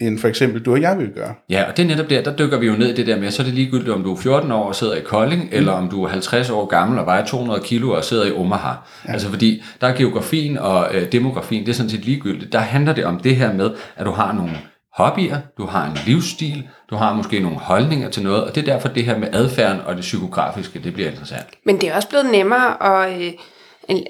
end 0.00 0.18
for 0.18 0.28
eksempel 0.28 0.62
du 0.62 0.72
og 0.72 0.80
jeg 0.80 0.98
vil 0.98 1.10
gøre. 1.10 1.34
Ja, 1.50 1.64
og 1.70 1.76
det 1.76 1.82
er 1.82 1.86
netop 1.86 2.10
der, 2.10 2.22
der 2.22 2.36
dykker 2.36 2.58
vi 2.58 2.66
jo 2.66 2.72
ned 2.72 2.88
i 2.88 2.94
det 2.94 3.06
der 3.06 3.20
med, 3.20 3.30
så 3.30 3.42
er 3.42 3.46
det 3.46 3.54
ligegyldigt, 3.54 3.88
om 3.88 4.02
du 4.02 4.12
er 4.12 4.16
14 4.16 4.52
år 4.52 4.64
og 4.64 4.74
sidder 4.74 4.94
i 4.94 5.00
Kolding, 5.00 5.42
mm. 5.42 5.48
eller 5.52 5.72
om 5.72 5.88
du 5.88 6.04
er 6.04 6.08
50 6.08 6.50
år 6.50 6.66
gammel 6.66 6.98
og 6.98 7.06
vejer 7.06 7.24
200 7.24 7.60
kilo 7.64 7.90
og 7.90 8.04
sidder 8.04 8.26
i 8.26 8.32
Omaha. 8.32 8.68
Ja. 8.68 9.12
Altså 9.12 9.28
fordi, 9.28 9.62
der 9.80 9.86
er 9.86 9.96
geografien 9.96 10.58
og 10.58 10.94
øh, 10.94 11.12
demografien, 11.12 11.62
det 11.62 11.70
er 11.70 11.74
sådan 11.74 11.90
set 11.90 12.04
ligegyldigt. 12.04 12.52
Der 12.52 12.58
handler 12.58 12.92
det 12.92 13.04
om 13.04 13.20
det 13.20 13.36
her 13.36 13.52
med, 13.52 13.70
at 13.96 14.06
du 14.06 14.10
har 14.10 14.32
nogle 14.32 14.52
hobbyer, 14.96 15.40
du 15.58 15.66
har 15.66 15.86
en 15.86 15.98
livsstil, 16.06 16.68
du 16.90 16.96
har 16.96 17.14
måske 17.14 17.40
nogle 17.40 17.58
holdninger 17.58 18.10
til 18.10 18.22
noget, 18.22 18.44
og 18.44 18.54
det 18.54 18.60
er 18.60 18.72
derfor 18.72 18.88
det 18.88 19.04
her 19.04 19.18
med 19.18 19.28
adfærden 19.32 19.80
og 19.80 19.94
det 19.94 20.00
psykografiske, 20.00 20.78
det 20.78 20.94
bliver 20.94 21.10
interessant. 21.10 21.46
Men 21.64 21.80
det 21.80 21.88
er 21.88 21.94
også 21.94 22.08
blevet 22.08 22.26
nemmere 22.26 22.82
at, 23.06 23.20
øh, 23.20 23.32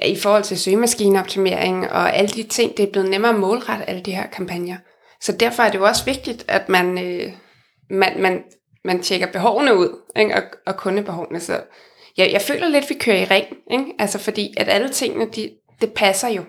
i 0.07 0.17
forhold 0.23 0.43
til 0.43 0.59
søgemaskineoptimering 0.59 1.91
og 1.91 2.17
alle 2.17 2.29
de 2.29 2.43
ting, 2.43 2.77
det 2.77 2.83
er 2.83 2.93
blevet 2.93 3.11
nemmere 3.11 3.33
at 3.33 3.39
målrette 3.39 3.89
alle 3.89 4.03
de 4.03 4.15
her 4.15 4.27
kampagner. 4.27 4.77
Så 5.21 5.33
derfor 5.33 5.63
er 5.63 5.71
det 5.71 5.79
jo 5.79 5.85
også 5.85 6.05
vigtigt, 6.05 6.45
at 6.49 6.69
man, 6.69 6.99
øh, 7.05 7.33
man, 7.91 8.13
man, 8.23 8.43
man 8.85 9.03
tjekker 9.03 9.27
behovene 9.27 9.77
ud, 9.77 9.89
ikke? 10.17 10.35
Og, 10.35 10.43
og 10.67 10.77
kundebehovene. 10.77 11.41
Så 11.41 11.61
jeg, 12.17 12.33
jeg 12.33 12.43
føler 12.43 12.69
lidt, 12.69 12.85
at 12.85 12.91
vi 12.91 12.95
kører 12.95 13.17
i 13.17 13.25
ring, 13.25 13.47
ikke? 13.71 13.93
Altså 13.99 14.19
fordi, 14.19 14.55
at 14.57 14.69
alle 14.69 14.89
tingene, 14.89 15.27
de, 15.37 15.51
det 15.81 15.93
passer 15.93 16.29
jo. 16.29 16.43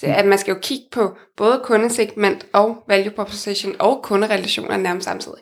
Det, 0.00 0.06
at 0.06 0.26
man 0.26 0.38
skal 0.38 0.52
jo 0.52 0.58
kigge 0.62 0.84
på 0.92 1.16
både 1.36 1.60
kundesegment 1.64 2.46
og 2.52 2.84
value 2.88 3.12
proposition 3.12 3.74
og 3.78 4.00
kunderelationer 4.02 4.76
nærmest 4.76 5.04
samtidig. 5.04 5.38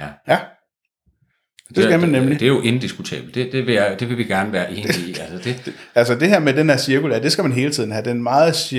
Ja. 0.00 0.06
Ja, 0.28 0.38
det 1.74 1.84
skal 1.84 2.00
man 2.00 2.08
nemlig. 2.08 2.40
Det 2.40 2.46
er 2.46 2.50
jo 2.50 2.60
indiskutabelt. 2.60 3.34
Det, 3.34 3.52
det, 3.52 3.66
vil, 3.66 3.74
jeg, 3.74 3.96
det 4.00 4.08
vil 4.08 4.18
vi 4.18 4.24
gerne 4.24 4.52
være 4.52 4.72
enige 4.72 5.10
i. 5.10 5.16
Altså 5.20 5.38
det, 5.44 5.74
Altså 5.94 6.14
det 6.14 6.28
her 6.28 6.38
med 6.38 6.54
den 6.54 6.70
her 6.70 6.76
cirkulær, 6.76 7.18
det 7.18 7.32
skal 7.32 7.44
man 7.44 7.52
hele 7.52 7.70
tiden 7.70 7.92
have. 7.92 8.04
Den 8.04 8.22
meget, 8.22 8.72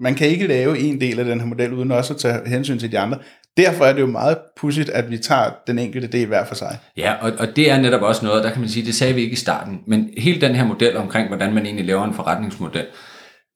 man 0.00 0.14
kan 0.14 0.28
ikke 0.28 0.46
lave 0.46 0.78
en 0.78 1.00
del 1.00 1.18
af 1.18 1.24
den 1.24 1.40
her 1.40 1.46
model, 1.46 1.72
uden 1.72 1.90
også 1.90 2.14
at 2.14 2.20
tage 2.20 2.48
hensyn 2.48 2.78
til 2.78 2.92
de 2.92 2.98
andre. 2.98 3.18
Derfor 3.56 3.84
er 3.84 3.92
det 3.92 4.00
jo 4.00 4.06
meget 4.06 4.38
pudsigt, 4.56 4.88
at 4.88 5.10
vi 5.10 5.18
tager 5.18 5.50
den 5.66 5.78
enkelte 5.78 6.08
del 6.08 6.26
hver 6.26 6.44
for 6.44 6.54
sig. 6.54 6.78
Ja, 6.96 7.14
og, 7.20 7.32
og 7.38 7.56
det 7.56 7.70
er 7.70 7.80
netop 7.80 8.02
også 8.02 8.24
noget, 8.24 8.44
der 8.44 8.50
kan 8.50 8.60
man 8.60 8.68
sige, 8.68 8.86
det 8.86 8.94
sagde 8.94 9.14
vi 9.14 9.20
ikke 9.20 9.32
i 9.32 9.36
starten, 9.36 9.80
men 9.86 10.10
hele 10.18 10.40
den 10.40 10.54
her 10.54 10.64
model 10.64 10.96
omkring, 10.96 11.28
hvordan 11.28 11.54
man 11.54 11.66
egentlig 11.66 11.86
laver 11.86 12.04
en 12.04 12.14
forretningsmodel, 12.14 12.86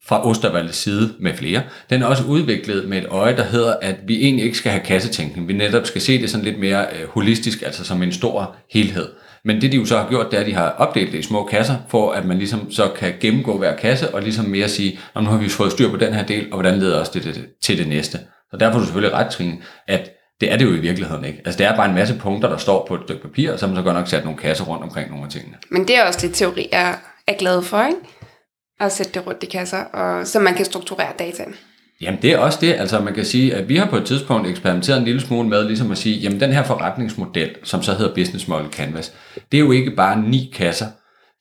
fra 0.07 0.29
Ostervalds 0.29 0.77
side 0.77 1.15
med 1.21 1.35
flere, 1.35 1.63
den 1.91 2.03
er 2.03 2.07
også 2.07 2.25
udviklet 2.25 2.89
med 2.89 2.99
et 2.99 3.07
øje, 3.07 3.37
der 3.37 3.45
hedder, 3.45 3.75
at 3.83 3.97
vi 4.07 4.23
egentlig 4.25 4.45
ikke 4.45 4.59
skal 4.59 4.73
have 4.73 4.85
kassetænkning. 4.85 5.49
Vi 5.49 5.53
netop 5.53 5.87
skal 5.87 6.01
se 6.01 6.23
det 6.23 6.31
sådan 6.31 6.45
lidt 6.45 6.59
mere 6.59 6.87
øh, 6.87 7.09
holistisk, 7.09 7.63
altså 7.63 7.85
som 7.85 8.03
en 8.03 8.13
stor 8.13 8.57
helhed. 8.71 9.09
Men 9.45 9.61
det 9.61 9.73
de 9.73 9.77
jo 9.77 9.85
så 9.85 9.99
har 9.99 10.09
gjort, 10.09 10.31
det 10.31 10.37
er, 10.37 10.41
at 10.41 10.47
de 10.47 10.55
har 10.55 10.69
opdelt 10.69 11.13
det 11.13 11.19
i 11.19 11.23
små 11.23 11.45
kasser, 11.45 11.77
for 11.89 12.13
at 12.13 12.25
man 12.25 12.39
ligesom 12.39 12.71
så 12.71 12.89
kan 12.97 13.15
gennemgå 13.21 13.59
hver 13.59 13.77
kasse, 13.77 14.15
og 14.15 14.23
ligesom 14.23 14.45
mere 14.45 14.69
sige, 14.69 14.99
nu 15.17 15.25
har 15.25 15.39
vi 15.39 15.49
fået 15.49 15.73
styr 15.73 15.91
på 15.91 15.97
den 15.97 16.15
her 16.15 16.27
del, 16.27 16.47
og 16.53 16.61
hvordan 16.61 16.79
leder 16.79 17.01
os 17.01 17.09
det, 17.09 17.25
det, 17.25 17.47
til 17.63 17.79
det 17.79 17.89
næste. 17.89 18.19
Så 18.51 18.57
derfor 18.57 18.75
er 18.75 18.81
du 18.81 18.87
selvfølgelig 18.87 19.19
ret, 19.19 19.31
Trine, 19.31 19.57
at 19.89 20.11
det 20.41 20.53
er 20.53 20.57
det 20.57 20.65
jo 20.65 20.71
i 20.71 20.79
virkeligheden 20.79 21.25
ikke. 21.25 21.39
Altså 21.45 21.59
det 21.59 21.67
er 21.67 21.77
bare 21.77 21.89
en 21.89 21.95
masse 21.95 22.15
punkter, 22.15 22.49
der 22.49 22.57
står 22.57 22.87
på 22.89 22.95
et 22.95 23.01
stykke 23.05 23.23
papir, 23.23 23.53
og 23.53 23.59
så 23.59 23.67
har 23.67 23.75
man 23.75 23.83
så 23.83 23.85
godt 23.85 23.97
nok 23.97 24.09
sat 24.09 24.25
nogle 24.25 24.39
kasser 24.39 24.65
rundt 24.65 24.83
omkring 24.83 25.11
nogle 25.11 25.25
af 25.25 25.31
tingene. 25.31 25.57
Men 25.71 25.89
det 25.89 25.97
er 25.97 26.05
også 26.05 26.27
det, 26.27 26.35
teori 26.35 26.69
er, 26.73 26.95
er 27.27 27.35
glad 27.39 27.63
for, 27.63 27.83
ikke? 27.83 27.99
At 28.81 28.93
sætte 28.93 29.13
det 29.13 29.27
rundt 29.27 29.43
i 29.43 29.47
kasser, 29.47 29.79
og, 29.79 30.27
så 30.27 30.41
man 30.41 30.55
kan 30.55 30.65
strukturere 30.65 31.13
dataen. 31.19 31.55
Jamen 32.01 32.23
det 32.23 32.33
er 32.33 32.39
også 32.39 32.59
det, 32.61 32.73
altså 32.73 33.01
man 33.01 33.15
kan 33.15 33.25
sige, 33.25 33.55
at 33.55 33.69
vi 33.69 33.77
har 33.77 33.87
på 33.87 33.97
et 33.97 34.05
tidspunkt 34.05 34.49
eksperimenteret 34.49 34.99
en 34.99 35.05
lille 35.05 35.21
smule 35.21 35.49
med 35.49 35.65
ligesom 35.65 35.91
at 35.91 35.99
sige, 35.99 36.17
jamen 36.17 36.41
den 36.41 36.53
her 36.53 36.63
forretningsmodel, 36.63 37.51
som 37.63 37.83
så 37.83 37.95
hedder 37.95 38.15
Business 38.15 38.49
Model 38.49 38.73
Canvas, 38.73 39.13
det 39.53 39.59
er 39.59 39.63
jo 39.63 39.73
ikke 39.73 39.91
bare 39.91 40.23
ni 40.23 40.53
kasser, 40.55 40.87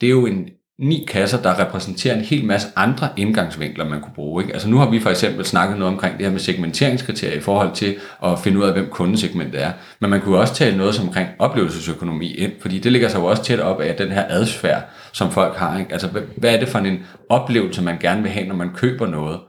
det 0.01 0.08
er 0.08 0.12
jo 0.12 0.25
en 0.25 0.50
ni 0.79 1.05
kasser, 1.07 1.41
der 1.41 1.59
repræsenterer 1.59 2.15
en 2.15 2.21
hel 2.21 2.45
masse 2.45 2.68
andre 2.75 3.09
indgangsvinkler, 3.18 3.85
man 3.85 4.01
kunne 4.01 4.13
bruge. 4.15 4.44
Ikke? 4.44 4.53
Altså 4.53 4.70
nu 4.70 4.77
har 4.77 4.89
vi 4.89 5.00
for 5.00 5.09
eksempel 5.09 5.46
snakket 5.46 5.77
noget 5.77 5.94
omkring 5.94 6.18
det 6.18 6.25
her 6.25 6.31
med 6.31 6.39
segmenteringskriterier 6.39 7.37
i 7.37 7.42
forhold 7.42 7.75
til 7.75 7.96
at 8.24 8.39
finde 8.39 8.59
ud 8.59 8.63
af, 8.63 8.74
hvem 8.74 8.89
kundesegmentet 8.89 9.63
er. 9.63 9.72
Men 10.01 10.09
man 10.09 10.22
kunne 10.22 10.37
også 10.37 10.53
tale 10.53 10.77
noget 10.77 10.96
som 10.96 11.07
omkring 11.07 11.29
oplevelsesøkonomi 11.39 12.33
ind, 12.33 12.51
fordi 12.61 12.79
det 12.79 12.92
ligger 12.92 13.07
sig 13.07 13.20
jo 13.20 13.25
også 13.25 13.44
tæt 13.44 13.59
op 13.59 13.81
af 13.81 13.96
den 13.96 14.11
her 14.11 14.25
adfærd, 14.29 14.83
som 15.13 15.31
folk 15.31 15.55
har. 15.55 15.79
Ikke? 15.79 15.94
Altså 15.94 16.09
hvad 16.37 16.55
er 16.55 16.59
det 16.59 16.70
for 16.70 16.79
en 16.79 17.00
oplevelse, 17.29 17.81
man 17.81 17.98
gerne 18.00 18.22
vil 18.22 18.31
have, 18.31 18.48
når 18.48 18.55
man 18.55 18.70
køber 18.75 19.07
noget? 19.07 19.39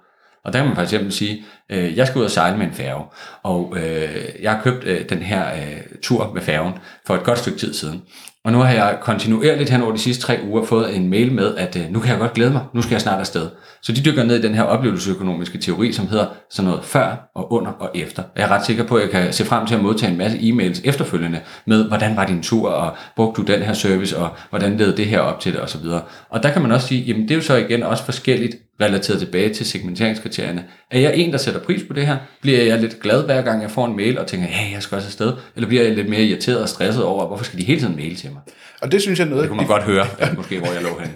Og 0.44 0.52
der 0.52 0.58
kan 0.58 0.66
man 0.66 0.76
for 0.76 0.82
eksempel 0.82 1.12
sige, 1.12 1.44
øh, 1.70 1.96
jeg 1.96 2.06
skal 2.06 2.18
ud 2.18 2.24
og 2.24 2.30
sejle 2.30 2.56
med 2.56 2.66
en 2.66 2.72
færge, 2.72 3.04
og 3.42 3.76
øh, 3.76 4.42
jeg 4.42 4.52
har 4.52 4.62
købt 4.62 4.84
øh, 4.84 5.08
den 5.08 5.18
her 5.18 5.54
øh, 5.54 5.80
tur 6.02 6.32
med 6.34 6.42
færgen 6.42 6.72
for 7.06 7.14
et 7.14 7.22
godt 7.22 7.38
stykke 7.38 7.58
tid 7.58 7.74
siden. 7.74 8.02
Og 8.44 8.52
nu 8.52 8.58
har 8.58 8.72
jeg 8.72 8.98
kontinuerligt 9.02 9.70
hen 9.70 9.82
over 9.82 9.92
de 9.92 9.98
sidste 9.98 10.22
tre 10.22 10.40
uger 10.48 10.64
fået 10.64 10.96
en 10.96 11.10
mail 11.10 11.32
med, 11.32 11.56
at 11.56 11.76
øh, 11.76 11.90
nu 11.90 12.00
kan 12.00 12.10
jeg 12.10 12.18
godt 12.18 12.32
glæde 12.32 12.52
mig, 12.52 12.64
nu 12.74 12.82
skal 12.82 12.94
jeg 12.94 13.00
snart 13.00 13.20
afsted. 13.20 13.48
Så 13.82 13.92
de 13.92 14.04
dykker 14.04 14.24
ned 14.24 14.38
i 14.38 14.42
den 14.42 14.54
her 14.54 14.62
oplevelsesøkonomiske 14.62 15.58
teori, 15.58 15.92
som 15.92 16.08
hedder 16.08 16.26
sådan 16.50 16.70
noget 16.70 16.84
før 16.84 17.30
og 17.34 17.52
under 17.52 17.70
og 17.70 17.90
efter. 17.94 18.22
Jeg 18.36 18.44
er 18.44 18.48
ret 18.48 18.66
sikker 18.66 18.84
på, 18.84 18.96
at 18.96 19.02
jeg 19.02 19.10
kan 19.10 19.32
se 19.32 19.44
frem 19.44 19.66
til 19.66 19.74
at 19.74 19.82
modtage 19.82 20.12
en 20.12 20.18
masse 20.18 20.38
e-mails 20.38 20.80
efterfølgende 20.84 21.40
med, 21.66 21.84
hvordan 21.84 22.16
var 22.16 22.26
din 22.26 22.42
tur, 22.42 22.68
og 22.68 22.96
brugte 23.16 23.42
du 23.42 23.52
den 23.52 23.62
her 23.62 23.72
service, 23.72 24.18
og 24.18 24.28
hvordan 24.50 24.76
led 24.76 24.96
det 24.96 25.06
her 25.06 25.20
op 25.20 25.40
til 25.40 25.52
det, 25.52 25.60
osv. 25.60 25.84
Og 26.30 26.42
der 26.42 26.52
kan 26.52 26.62
man 26.62 26.72
også 26.72 26.86
sige, 26.86 27.02
jamen 27.02 27.22
det 27.22 27.30
er 27.30 27.34
jo 27.34 27.42
så 27.42 27.56
igen 27.56 27.82
også 27.82 28.04
forskelligt 28.04 28.56
relateret 28.80 29.18
tilbage 29.18 29.54
til 29.54 29.66
segmenteringskriterierne. 29.66 30.64
Er 30.90 30.98
jeg 30.98 31.16
en, 31.16 31.32
der 31.32 31.38
sætter 31.38 31.60
pris 31.60 31.82
på 31.88 31.94
det 31.94 32.06
her? 32.06 32.16
Bliver 32.40 32.62
jeg 32.62 32.80
lidt 32.80 33.00
glad 33.00 33.24
hver 33.24 33.42
gang, 33.42 33.62
jeg 33.62 33.70
får 33.70 33.86
en 33.86 33.96
mail 33.96 34.18
og 34.18 34.26
tænker, 34.26 34.46
ja, 34.46 34.70
jeg 34.72 34.82
skal 34.82 34.96
også 34.96 35.08
afsted? 35.08 35.32
Eller 35.56 35.68
bliver 35.68 35.82
jeg 35.82 35.94
lidt 35.94 36.08
mere 36.08 36.22
irriteret 36.22 36.62
og 36.62 36.68
stresset 36.68 37.04
over, 37.04 37.26
hvorfor 37.26 37.44
skal 37.44 37.58
de 37.58 37.64
hele 37.64 37.80
tiden 37.80 37.96
mail 37.96 38.16
til 38.16 38.30
mig? 38.30 38.40
Og 38.82 38.92
det 38.92 39.02
synes 39.02 39.18
jeg 39.18 39.24
er 39.24 39.28
noget... 39.28 39.42
Det 39.42 39.48
kunne 39.48 39.56
man 39.56 39.66
godt 39.66 39.82
høre, 39.82 40.06
måske 40.36 40.58
hvor 40.58 40.72
jeg 40.72 40.82
lå 40.82 40.98
henne. 40.98 41.14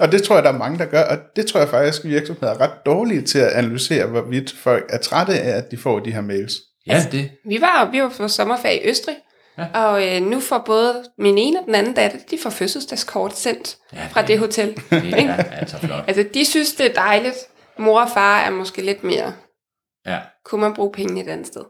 og 0.00 0.12
det 0.12 0.22
tror 0.22 0.34
jeg, 0.34 0.44
der 0.44 0.52
er 0.52 0.58
mange, 0.58 0.78
der 0.78 0.84
gør, 0.84 1.02
og 1.02 1.18
det 1.36 1.46
tror 1.46 1.60
jeg 1.60 1.68
faktisk, 1.68 2.04
at 2.04 2.10
virksomheder 2.10 2.54
er 2.54 2.60
ret 2.60 2.86
dårlige 2.86 3.22
til 3.22 3.38
at 3.38 3.48
analysere, 3.52 4.06
hvorvidt 4.06 4.54
folk 4.62 4.84
er 4.88 4.98
trætte 4.98 5.32
af, 5.40 5.56
at 5.58 5.70
de 5.70 5.76
får 5.76 5.98
de 6.00 6.12
her 6.12 6.20
mails. 6.20 6.52
Ja, 6.86 7.06
det. 7.12 7.30
Vi 7.48 7.60
var, 7.60 7.88
vi 7.92 8.02
var 8.02 8.08
på 8.08 8.28
sommerferie 8.28 8.84
i 8.84 8.88
Østrig, 8.88 9.16
ja. 9.58 9.66
og 9.86 10.06
øh, 10.08 10.22
nu 10.22 10.40
får 10.40 10.62
både 10.66 11.04
min 11.18 11.38
ene 11.38 11.58
og 11.60 11.66
den 11.66 11.74
anden 11.74 11.94
datter, 11.94 12.18
de 12.30 12.38
får 12.42 12.50
fødselsdagskort 12.50 13.36
sendt 13.36 13.76
Ja, 13.92 14.06
fra 14.10 14.20
det- 14.20 14.28
det 14.28 14.38
hotel. 14.38 14.68
Det 14.90 15.14
er 15.22 15.34
altså 15.34 15.78
flot. 15.78 16.04
Altså, 16.06 16.24
de 16.34 16.44
synes, 16.44 16.72
det 16.74 16.86
er 16.90 16.92
dejligt. 16.94 17.36
Mor 17.78 18.00
og 18.00 18.08
far 18.14 18.40
er 18.40 18.50
måske 18.50 18.82
lidt 18.82 19.04
mere, 19.04 19.32
Ja. 20.06 20.18
kunne 20.44 20.60
man 20.60 20.74
bruge 20.74 20.92
penge 20.92 21.22
et 21.22 21.28
andet 21.28 21.46
sted. 21.46 21.62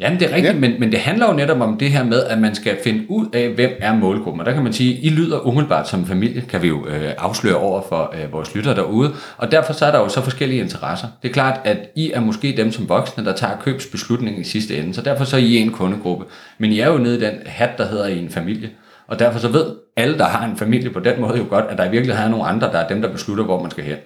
Jamen, 0.00 0.20
det 0.20 0.30
er 0.30 0.34
rigtigt, 0.34 0.54
Ja. 0.54 0.60
men, 0.60 0.80
men 0.80 0.92
det 0.92 1.00
handler 1.00 1.26
jo 1.26 1.32
netop 1.32 1.60
om 1.60 1.78
det 1.78 1.90
her 1.90 2.04
med, 2.04 2.24
at 2.24 2.38
man 2.38 2.54
skal 2.54 2.76
finde 2.84 3.04
ud 3.08 3.26
af, 3.32 3.48
hvem 3.48 3.70
er 3.80 3.94
målgruppen. 3.94 4.40
Og 4.40 4.46
der 4.46 4.52
kan 4.52 4.62
man 4.62 4.72
sige, 4.72 4.94
I 4.94 5.10
lyder 5.10 5.46
umiddelbart 5.46 5.88
som 5.88 6.06
familie, 6.06 6.40
kan 6.40 6.62
vi 6.62 6.68
jo 6.68 6.86
øh, 6.86 7.12
afsløre 7.18 7.56
over 7.56 7.82
for 7.88 8.14
øh, 8.22 8.32
vores 8.32 8.54
lyttere 8.54 8.74
derude. 8.74 9.12
Og 9.36 9.52
derfor 9.52 9.72
så 9.72 9.86
er 9.86 9.90
der 9.90 9.98
jo 9.98 10.08
så 10.08 10.20
forskellige 10.20 10.60
interesser. 10.60 11.08
Det 11.22 11.28
er 11.28 11.32
klart, 11.32 11.60
at 11.64 11.78
I 11.96 12.10
er 12.12 12.20
måske 12.20 12.54
dem 12.56 12.72
som 12.72 12.88
voksne, 12.88 13.24
der 13.24 13.32
tager 13.32 13.56
købsbeslutningen 13.60 14.40
i 14.40 14.44
sidste 14.44 14.76
ende. 14.78 14.94
Så 14.94 15.02
derfor 15.02 15.24
så 15.24 15.36
er 15.36 15.40
I 15.40 15.56
en 15.56 15.72
kundegruppe. 15.72 16.24
Men 16.58 16.72
I 16.72 16.80
er 16.80 16.90
jo 16.90 16.98
nede 16.98 17.16
i 17.18 17.20
den 17.20 17.34
hat, 17.46 17.70
der 17.78 17.86
hedder 17.86 18.06
I 18.06 18.18
en 18.18 18.30
familie. 18.30 18.70
Og 19.08 19.18
derfor 19.18 19.38
så 19.38 19.48
ved 19.48 19.66
alle, 19.96 20.18
der 20.18 20.24
har 20.24 20.46
en 20.46 20.56
familie 20.56 20.90
på 20.90 21.00
den 21.00 21.20
måde 21.20 21.38
jo 21.38 21.44
godt, 21.48 21.64
at 21.68 21.78
der 21.78 21.84
i 21.84 21.90
virkeligheden 21.90 22.26
er 22.26 22.30
nogle 22.30 22.46
andre, 22.46 22.72
der 22.72 22.78
er 22.78 22.88
dem, 22.88 23.02
der 23.02 23.12
beslutter, 23.12 23.44
hvor 23.44 23.62
man 23.62 23.70
skal 23.70 23.84
hen. 23.84 23.96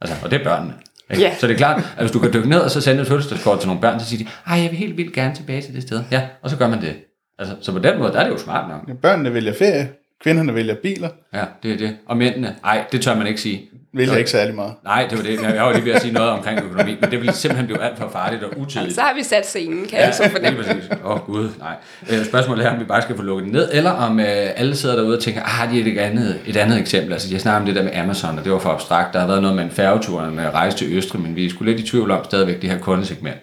Altså, 0.00 0.16
og 0.24 0.30
det 0.30 0.40
er 0.40 0.44
børnene. 0.44 0.74
Ikke? 1.10 1.22
Ja. 1.22 1.34
Så 1.38 1.46
det 1.46 1.54
er 1.54 1.58
klart, 1.58 1.76
at 1.96 2.02
hvis 2.02 2.10
du 2.10 2.18
kan 2.18 2.32
dykke 2.32 2.48
ned 2.48 2.58
og 2.58 2.70
så 2.70 2.80
sende 2.80 3.02
et 3.02 3.08
fødselsdagskort 3.08 3.60
til 3.60 3.66
nogle 3.66 3.80
børn, 3.80 4.00
så 4.00 4.06
siger 4.06 4.24
de, 4.24 4.30
ej, 4.46 4.60
jeg 4.62 4.70
vil 4.70 4.78
helt 4.78 4.96
vildt 4.96 5.12
gerne 5.12 5.34
tilbage 5.34 5.62
til 5.62 5.74
det 5.74 5.82
sted. 5.82 6.02
Ja, 6.10 6.22
og 6.42 6.50
så 6.50 6.56
gør 6.56 6.68
man 6.68 6.80
det. 6.80 6.94
Altså, 7.38 7.56
så 7.60 7.72
på 7.72 7.78
den 7.78 7.98
måde, 7.98 8.12
der 8.12 8.18
er 8.18 8.24
det 8.24 8.30
jo 8.30 8.38
smart 8.38 8.68
nok. 8.68 8.98
Børnene 9.02 9.34
vælger 9.34 9.52
ferie, 9.52 9.88
kvinderne 10.22 10.54
vælger 10.54 10.74
biler, 10.82 11.08
Ja, 11.34 11.44
det 11.62 11.72
er 11.72 11.76
det. 11.76 11.96
Og 12.06 12.16
mændene, 12.16 12.54
ej, 12.64 12.84
det 12.92 13.02
tør 13.02 13.14
man 13.14 13.26
ikke 13.26 13.40
sige. 13.40 13.68
vælger 13.94 14.16
ikke 14.16 14.30
særlig 14.30 14.54
meget. 14.54 14.74
Nej, 14.84 15.06
det 15.10 15.18
var 15.18 15.24
det. 15.24 15.42
Jeg 15.42 15.64
var 15.64 15.72
lige 15.72 15.84
ved 15.84 15.92
at 15.92 16.02
sige 16.02 16.12
noget 16.12 16.30
omkring 16.30 16.60
økonomi, 16.64 16.96
men 17.00 17.10
det 17.10 17.20
ville 17.20 17.32
simpelthen 17.32 17.66
blive 17.66 17.82
alt 17.82 17.98
for 17.98 18.08
farligt 18.08 18.42
og 18.42 18.58
utidigt. 18.58 18.94
Så 18.94 19.00
har 19.00 19.14
vi 19.14 19.22
sat 19.22 19.46
scenen, 19.46 19.86
kan 19.86 19.98
jeg 19.98 20.14
så 20.14 20.30
fornemme. 20.30 20.64
Åh 21.04 21.10
oh, 21.10 21.20
gud, 21.20 21.48
nej. 21.58 21.74
Øh, 22.10 22.24
spørgsmålet 22.24 22.66
er, 22.66 22.70
om 22.70 22.80
vi 22.80 22.84
bare 22.84 23.02
skal 23.02 23.16
få 23.16 23.22
lukket 23.22 23.44
det 23.44 23.52
ned, 23.52 23.68
eller 23.72 23.90
om 23.90 24.20
øh, 24.20 24.26
alle 24.26 24.76
sidder 24.76 24.96
derude 24.96 25.16
og 25.16 25.22
tænker, 25.22 25.40
ah, 25.42 25.48
har 25.48 25.66
de 25.72 25.92
et 25.92 25.98
andet, 25.98 26.40
et 26.46 26.56
andet 26.56 26.78
eksempel? 26.78 27.12
Altså, 27.12 27.28
jeg 27.32 27.40
snakker 27.40 27.60
om 27.60 27.66
det 27.66 27.74
der 27.74 27.82
med 27.82 27.92
Amazon, 27.94 28.38
og 28.38 28.44
det 28.44 28.52
var 28.52 28.58
for 28.58 28.70
abstrakt. 28.70 29.12
Der 29.12 29.20
har 29.20 29.26
været 29.26 29.42
noget 29.42 29.56
med 29.56 29.64
en 29.64 29.70
færgetur, 29.70 30.22
en 30.22 30.38
øh, 30.38 30.44
rejse 30.46 30.76
til 30.76 30.96
Østrig, 30.96 31.22
men 31.22 31.36
vi 31.36 31.46
er 31.46 31.50
sgu 31.50 31.64
lidt 31.64 31.80
i 31.80 31.86
tvivl 31.86 32.10
om 32.10 32.24
stadigvæk 32.24 32.62
det 32.62 32.70
her 32.70 32.78
kundesegment. 32.78 33.36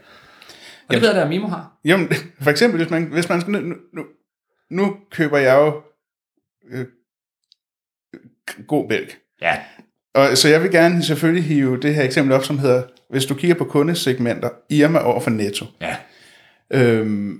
Og 0.87 0.93
det 0.93 1.01
ved 1.01 1.09
jeg, 1.09 1.17
der 1.21 1.27
Mimo 1.27 1.47
har. 1.47 1.71
Jamen, 1.85 2.09
for 2.41 2.49
eksempel, 2.49 2.77
hvis 2.81 2.89
man, 2.91 3.03
hvis 3.11 3.29
man 3.29 3.41
skal, 3.41 3.53
nu, 3.53 3.75
nu, 3.93 4.03
nu 4.71 4.95
køber 5.11 5.37
jeg 5.37 5.55
jo 5.55 5.73
øh, 6.71 6.85
god 8.67 8.89
mælk. 8.89 9.17
Ja, 9.41 9.55
Og, 10.13 10.37
så 10.37 10.49
jeg 10.49 10.63
vil 10.63 10.71
gerne 10.71 11.03
selvfølgelig 11.03 11.43
hive 11.43 11.79
det 11.79 11.95
her 11.95 12.03
eksempel 12.03 12.33
op, 12.35 12.43
som 12.43 12.59
hedder, 12.59 12.83
hvis 13.09 13.25
du 13.25 13.35
kigger 13.35 13.55
på 13.55 13.63
kundesegmenter, 13.65 14.49
Irma 14.69 14.99
over 14.99 15.19
for 15.19 15.29
Netto. 15.29 15.65
ja, 15.81 15.95
Øhm, 16.73 17.39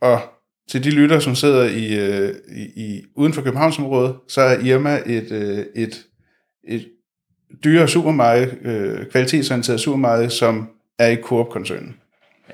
og 0.00 0.20
til 0.70 0.84
de 0.84 0.90
lytter, 0.90 1.18
som 1.18 1.34
sidder 1.34 1.64
i, 1.64 1.98
øh, 1.98 2.34
i, 2.56 2.62
i 2.62 3.02
uden 3.16 3.32
for 3.32 3.42
Københavnsområdet, 3.42 4.16
så 4.28 4.40
er 4.40 4.58
Irma 4.58 5.00
et, 5.06 5.32
øh, 5.32 5.66
et, 5.76 6.06
et 6.68 6.88
dyre 7.64 7.88
supermarked, 7.88 8.66
øh, 8.66 9.06
kvalitetsorienteret 9.06 9.80
supermarked, 9.80 10.30
som 10.30 10.70
er 10.98 11.08
i 11.08 11.16
Coop-koncernen. 11.16 11.96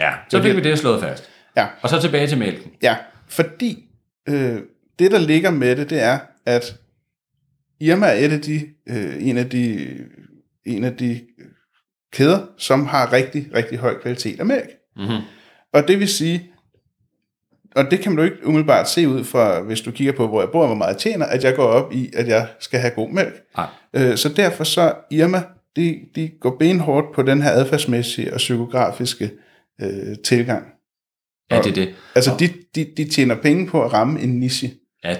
ja. 0.00 0.12
Så 0.30 0.42
fik 0.42 0.56
vi 0.56 0.60
det 0.60 0.78
slået 0.78 1.00
fast. 1.02 1.30
Ja. 1.56 1.66
Og 1.82 1.88
så 1.88 2.00
tilbage 2.00 2.26
til 2.26 2.38
mælken. 2.38 2.70
Ja, 2.82 2.96
fordi 3.28 3.88
øh, 4.28 4.58
det, 4.98 5.10
der 5.10 5.18
ligger 5.18 5.50
med 5.50 5.76
det, 5.76 5.90
det 5.90 6.02
er, 6.02 6.18
at 6.46 6.76
Irma 7.80 8.06
er 8.06 8.12
et 8.12 8.32
af 8.32 8.40
de, 8.40 8.60
øh, 8.88 9.28
en, 9.28 9.38
af 9.38 9.50
de, 9.50 9.88
en 10.64 10.84
af 10.84 10.96
de 10.96 11.20
kæder, 12.12 12.46
som 12.58 12.86
har 12.86 13.12
rigtig, 13.12 13.48
rigtig 13.54 13.78
høj 13.78 14.00
kvalitet 14.00 14.40
af 14.40 14.46
mælk. 14.46 14.70
Mm-hmm. 14.96 15.22
Og 15.72 15.88
det 15.88 16.00
vil 16.00 16.08
sige, 16.08 16.50
og 17.76 17.90
det 17.90 18.00
kan 18.00 18.12
man 18.12 18.18
jo 18.18 18.32
ikke 18.32 18.46
umiddelbart 18.46 18.88
se 18.88 19.08
ud 19.08 19.24
fra, 19.24 19.60
hvis 19.60 19.80
du 19.80 19.90
kigger 19.90 20.12
på, 20.12 20.28
hvor 20.28 20.40
jeg 20.40 20.50
bor 20.50 20.60
og 20.60 20.66
hvor 20.66 20.76
meget 20.76 20.92
jeg 20.92 20.98
tjener, 21.00 21.26
at 21.26 21.44
jeg 21.44 21.56
går 21.56 21.66
op 21.66 21.92
i, 21.92 22.10
at 22.14 22.28
jeg 22.28 22.48
skal 22.60 22.80
have 22.80 22.90
god 22.94 23.10
mælk. 23.10 23.42
Nej. 23.56 23.66
Øh, 23.94 24.16
så 24.16 24.28
derfor 24.28 24.64
så 24.64 24.94
Irma, 25.10 25.42
de, 25.76 26.00
de 26.14 26.30
går 26.40 26.56
benhårdt 26.58 27.14
på 27.14 27.22
den 27.22 27.42
her 27.42 27.50
adfærdsmæssige 27.50 28.32
og 28.32 28.36
psykografiske 28.36 29.30
øh, 29.82 30.16
tilgang. 30.24 30.66
Ja, 31.50 31.62
det 31.62 31.70
er 31.70 31.74
det. 31.74 31.94
Altså, 32.14 32.36
de, 32.38 32.48
de, 32.74 32.92
de 32.96 33.04
tjener 33.10 33.34
penge 33.34 33.66
på 33.66 33.84
at 33.84 33.92
ramme 33.92 34.20
en 34.20 34.40
niche. 34.40 34.70
Ja, 35.06 35.16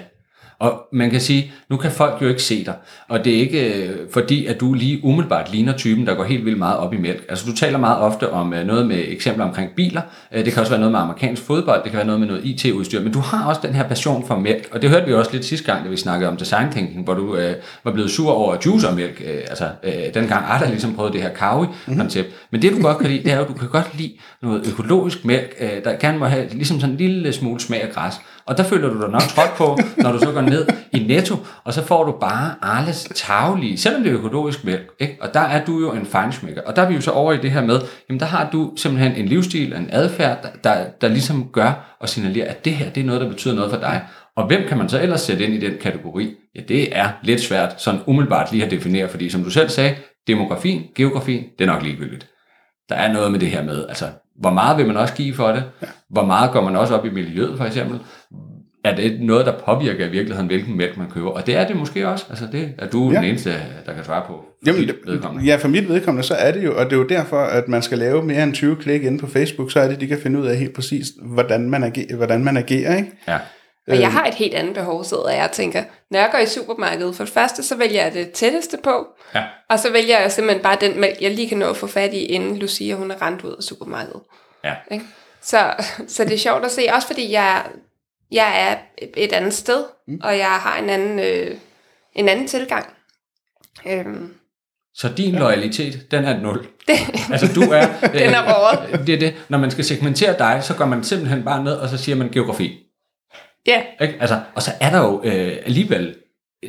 og 0.59 0.83
man 0.91 1.09
kan 1.09 1.21
sige, 1.21 1.51
nu 1.69 1.77
kan 1.77 1.91
folk 1.91 2.21
jo 2.21 2.27
ikke 2.27 2.43
se 2.43 2.65
dig, 2.65 2.73
og 3.07 3.25
det 3.25 3.35
er 3.35 3.39
ikke 3.39 3.87
øh, 3.87 3.95
fordi, 4.13 4.45
at 4.45 4.59
du 4.59 4.73
lige 4.73 4.99
umiddelbart 5.03 5.51
ligner 5.51 5.77
typen, 5.77 6.07
der 6.07 6.15
går 6.15 6.23
helt 6.23 6.45
vildt 6.45 6.57
meget 6.57 6.77
op 6.77 6.93
i 6.93 6.97
mælk. 6.97 7.25
Altså 7.29 7.45
du 7.45 7.55
taler 7.55 7.77
meget 7.77 7.97
ofte 7.97 8.31
om 8.31 8.53
øh, 8.53 8.67
noget 8.67 8.87
med 8.87 9.03
eksempler 9.07 9.45
omkring 9.45 9.71
biler, 9.75 10.01
øh, 10.31 10.45
det 10.45 10.53
kan 10.53 10.59
også 10.59 10.71
være 10.71 10.79
noget 10.79 10.91
med 10.91 10.99
amerikansk 10.99 11.41
fodbold, 11.41 11.83
det 11.83 11.91
kan 11.91 11.97
være 11.97 12.05
noget 12.05 12.19
med 12.19 12.27
noget 12.27 12.45
IT-udstyr, 12.45 13.01
men 13.01 13.13
du 13.13 13.19
har 13.19 13.47
også 13.47 13.61
den 13.63 13.73
her 13.73 13.87
passion 13.87 14.27
for 14.27 14.39
mælk, 14.39 14.69
og 14.71 14.81
det 14.81 14.89
hørte 14.89 15.05
vi 15.05 15.13
også 15.13 15.31
lidt 15.33 15.45
sidste 15.45 15.71
gang, 15.71 15.85
da 15.85 15.89
vi 15.89 15.97
snakkede 15.97 16.29
om 16.29 16.37
design 16.37 16.71
thinking, 16.71 17.03
hvor 17.03 17.13
du 17.13 17.35
øh, 17.35 17.55
var 17.83 17.91
blevet 17.91 18.11
sur 18.11 18.31
over 18.31 18.57
juice 18.65 18.87
og 18.87 18.95
mælk, 18.95 19.21
øh, 19.25 19.41
altså 19.49 19.69
øh, 19.83 20.13
dengang 20.13 20.45
Arda 20.45 20.69
ligesom 20.69 20.95
prøvede 20.95 21.13
det 21.13 21.21
her 21.21 21.29
kawi-koncept. 21.29 22.27
Mm-hmm. 22.27 22.47
Men 22.51 22.61
det 22.61 22.71
du 22.71 22.81
godt 22.81 22.97
kan 22.97 23.09
lide, 23.09 23.23
det 23.23 23.31
er 23.31 23.35
jo, 23.35 23.41
at 23.41 23.47
du 23.47 23.53
kan 23.53 23.69
godt 23.69 23.97
lide 23.97 24.13
noget 24.41 24.67
økologisk 24.67 25.25
mælk, 25.25 25.55
øh, 25.59 25.83
der 25.83 25.95
gerne 25.99 26.17
må 26.17 26.25
have 26.25 26.47
ligesom 26.51 26.79
sådan 26.79 26.93
en 26.93 26.97
lille 26.97 27.33
smule 27.33 27.59
smag 27.59 27.81
af 27.83 27.89
græs. 27.89 28.13
Og 28.47 28.57
der 28.57 28.63
føler 28.63 28.89
du 28.93 29.01
dig 29.01 29.09
nok 29.09 29.21
trådt 29.21 29.53
på, 29.57 29.79
når 29.97 30.11
du 30.11 30.19
så 30.19 30.31
går 30.31 30.41
ned 30.41 30.67
i 30.91 30.99
Netto, 30.99 31.35
og 31.63 31.73
så 31.73 31.83
får 31.83 32.03
du 32.03 32.11
bare 32.11 32.55
Arles 32.61 33.11
taglige, 33.15 33.77
selvom 33.77 34.03
det 34.03 34.11
er 34.11 34.17
økologisk 34.17 34.63
mælk. 34.63 34.91
Ikke? 34.99 35.17
Og 35.21 35.33
der 35.33 35.39
er 35.39 35.65
du 35.65 35.79
jo 35.79 35.91
en 35.91 36.05
fejnsmækker. 36.05 36.61
Og 36.61 36.75
der 36.75 36.81
er 36.81 36.87
vi 36.89 36.95
jo 36.95 37.01
så 37.01 37.11
over 37.11 37.33
i 37.33 37.37
det 37.37 37.51
her 37.51 37.61
med, 37.61 37.79
jamen 38.09 38.19
der 38.19 38.25
har 38.25 38.49
du 38.51 38.73
simpelthen 38.75 39.15
en 39.15 39.25
livsstil, 39.25 39.73
en 39.73 39.89
adfærd, 39.91 40.41
der, 40.43 40.49
der, 40.63 40.85
der 41.01 41.07
ligesom 41.07 41.49
gør 41.53 41.97
og 41.99 42.09
signalerer, 42.09 42.49
at 42.49 42.65
det 42.65 42.73
her 42.73 42.89
det 42.89 43.01
er 43.01 43.05
noget, 43.05 43.21
der 43.21 43.29
betyder 43.29 43.55
noget 43.55 43.71
for 43.71 43.79
dig. 43.79 44.01
Og 44.35 44.47
hvem 44.47 44.67
kan 44.67 44.77
man 44.77 44.89
så 44.89 45.01
ellers 45.01 45.21
sætte 45.21 45.45
ind 45.45 45.53
i 45.53 45.69
den 45.69 45.73
kategori? 45.81 46.35
Ja, 46.55 46.61
det 46.67 46.97
er 46.97 47.09
lidt 47.23 47.41
svært 47.41 47.81
sådan 47.81 48.01
umiddelbart 48.05 48.51
lige 48.51 48.65
at 48.65 48.71
definere, 48.71 49.09
fordi 49.09 49.29
som 49.29 49.43
du 49.43 49.49
selv 49.49 49.69
sagde, 49.69 49.95
demografien, 50.27 50.83
geografien, 50.95 51.43
det 51.59 51.67
er 51.67 51.73
nok 51.73 51.83
ligegyldigt. 51.83 52.27
Der 52.89 52.95
er 52.95 53.13
noget 53.13 53.31
med 53.31 53.39
det 53.39 53.49
her 53.49 53.63
med, 53.63 53.85
altså, 53.87 54.05
hvor 54.39 54.49
meget 54.49 54.77
vil 54.77 54.87
man 54.87 54.97
også 54.97 55.13
give 55.13 55.33
for 55.33 55.47
det? 55.47 55.63
Hvor 56.09 56.25
meget 56.25 56.51
går 56.51 56.61
man 56.61 56.75
også 56.75 56.95
op 56.95 57.05
i 57.05 57.09
miljøet, 57.09 57.57
for 57.57 57.65
eksempel? 57.65 57.99
Er 58.83 58.95
det 58.95 59.21
noget, 59.21 59.45
der 59.45 59.53
påvirker 59.65 60.05
i 60.05 60.09
virkeligheden, 60.09 60.47
hvilken 60.47 60.77
mælk 60.77 60.97
man 60.97 61.09
køber? 61.09 61.29
Og 61.29 61.47
det 61.47 61.55
er 61.55 61.67
det 61.67 61.75
måske 61.75 62.07
også. 62.07 62.25
Altså, 62.29 62.45
det 62.51 62.73
er 62.77 62.87
du 62.87 63.11
ja. 63.11 63.15
den 63.17 63.23
eneste, 63.23 63.53
der 63.85 63.93
kan 63.93 64.03
svare 64.03 64.23
på. 64.27 64.45
Jamen, 64.65 65.45
ja, 65.45 65.55
for 65.55 65.67
mit 65.67 65.89
vedkommende, 65.89 66.27
så 66.27 66.33
er 66.33 66.51
det 66.51 66.65
jo, 66.65 66.77
og 66.77 66.85
det 66.85 66.93
er 66.93 66.97
jo 66.97 67.07
derfor, 67.07 67.39
at 67.39 67.67
man 67.67 67.81
skal 67.81 67.97
lave 67.97 68.23
mere 68.23 68.43
end 68.43 68.53
20 68.53 68.75
klik 68.75 69.03
inde 69.03 69.19
på 69.19 69.27
Facebook, 69.27 69.71
så 69.71 69.79
er 69.79 69.87
det, 69.87 70.01
de 70.01 70.07
kan 70.07 70.17
finde 70.23 70.39
ud 70.39 70.45
af 70.45 70.57
helt 70.57 70.73
præcis, 70.73 71.07
hvordan 71.21 71.69
man 71.69 71.83
agerer, 71.83 72.15
hvordan 72.15 72.43
man 72.43 72.57
agerer 72.57 72.97
ikke? 72.97 73.11
Ja. 73.27 73.37
Og 73.87 73.99
jeg 73.99 74.11
har 74.11 74.25
et 74.25 74.33
helt 74.33 74.53
andet 74.53 74.73
behov, 74.73 75.03
sidder 75.03 75.29
jeg 75.29 75.51
tænker. 75.51 75.83
Når 76.11 76.19
jeg 76.19 76.29
går 76.31 76.39
i 76.39 76.45
supermarkedet, 76.45 77.15
for 77.15 77.23
det 77.23 77.33
første, 77.33 77.63
så 77.63 77.75
vælger 77.75 78.03
jeg 78.03 78.13
det 78.13 78.31
tætteste 78.31 78.77
på. 78.83 79.07
Ja. 79.35 79.43
Og 79.69 79.79
så 79.79 79.91
vælger 79.91 80.19
jeg 80.19 80.31
simpelthen 80.31 80.63
bare 80.63 80.77
den 80.81 80.99
mælk, 80.99 81.21
jeg 81.21 81.31
lige 81.31 81.49
kan 81.49 81.57
nå 81.57 81.69
at 81.69 81.77
få 81.77 81.87
fat 81.87 82.13
i, 82.13 82.25
inden 82.25 82.57
Lucia, 82.57 82.95
hun 82.95 83.11
er 83.11 83.21
rent 83.21 83.43
ud 83.43 83.55
af 83.55 83.63
supermarkedet. 83.63 84.21
Ja. 84.63 84.73
Ikke? 84.91 85.05
Så, 85.41 85.73
så 86.07 86.23
det 86.23 86.33
er 86.33 86.37
sjovt 86.37 86.65
at 86.65 86.71
se, 86.71 86.87
også 86.93 87.07
fordi 87.07 87.31
jeg, 87.31 87.65
jeg 88.31 88.69
er 88.71 88.75
et 89.17 89.33
andet 89.33 89.53
sted, 89.53 89.83
mm. 90.07 90.19
og 90.23 90.37
jeg 90.37 90.47
har 90.47 90.77
en 90.79 90.89
anden, 90.89 91.19
øh, 91.19 91.57
en 92.15 92.29
anden 92.29 92.47
tilgang. 92.47 92.85
Øhm, 93.87 94.33
Så 94.95 95.09
din 95.17 95.35
loyalitet, 95.35 96.11
den 96.11 96.25
er 96.25 96.39
nul. 96.39 96.67
det, 96.87 96.97
Altså 97.31 97.53
du 97.55 97.61
er... 97.61 97.87
Den 98.19 98.33
er 98.33 98.43
råret. 98.53 99.07
Det 99.07 99.15
er 99.15 99.19
det. 99.19 99.33
Når 99.49 99.57
man 99.57 99.71
skal 99.71 99.85
segmentere 99.85 100.37
dig, 100.37 100.59
så 100.63 100.73
går 100.73 100.85
man 100.85 101.03
simpelthen 101.03 101.43
bare 101.43 101.63
ned, 101.63 101.73
og 101.73 101.89
så 101.89 101.97
siger 101.97 102.15
man 102.15 102.29
geografi. 102.29 102.83
Ja, 103.67 103.81
Ikke? 104.01 104.15
Altså, 104.19 104.39
og 104.55 104.61
så 104.61 104.71
er 104.79 104.89
der 104.89 104.99
jo 104.99 105.21
øh, 105.23 105.57
alligevel 105.65 106.15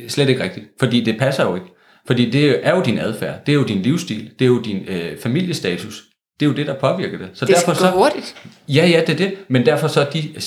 slet 0.07 0.29
ikke 0.29 0.43
rigtigt, 0.43 0.65
fordi 0.79 1.03
det 1.03 1.19
passer 1.19 1.43
jo 1.43 1.55
ikke. 1.55 1.67
Fordi 2.07 2.29
det 2.29 2.67
er 2.67 2.75
jo 2.75 2.81
din 2.81 2.99
adfærd, 2.99 3.45
det 3.45 3.51
er 3.51 3.55
jo 3.55 3.63
din 3.63 3.81
livsstil, 3.81 4.31
det 4.39 4.45
er 4.45 4.49
jo 4.49 4.61
din 4.61 4.85
øh, 4.87 5.17
familiestatus, 5.17 6.03
det 6.39 6.45
er 6.45 6.49
jo 6.49 6.55
det, 6.55 6.67
der 6.67 6.79
påvirker 6.79 7.17
det. 7.17 7.29
Så 7.33 7.45
det 7.45 7.55
derfor 7.55 7.73
så, 7.73 7.91
hurtigt. 7.91 8.35
Ja, 8.67 8.87
ja, 8.87 9.01
det 9.07 9.09
er 9.09 9.17
det. 9.17 9.33
Men 9.47 9.65
derfor 9.65 9.87
så 9.87 10.07
de 10.13 10.41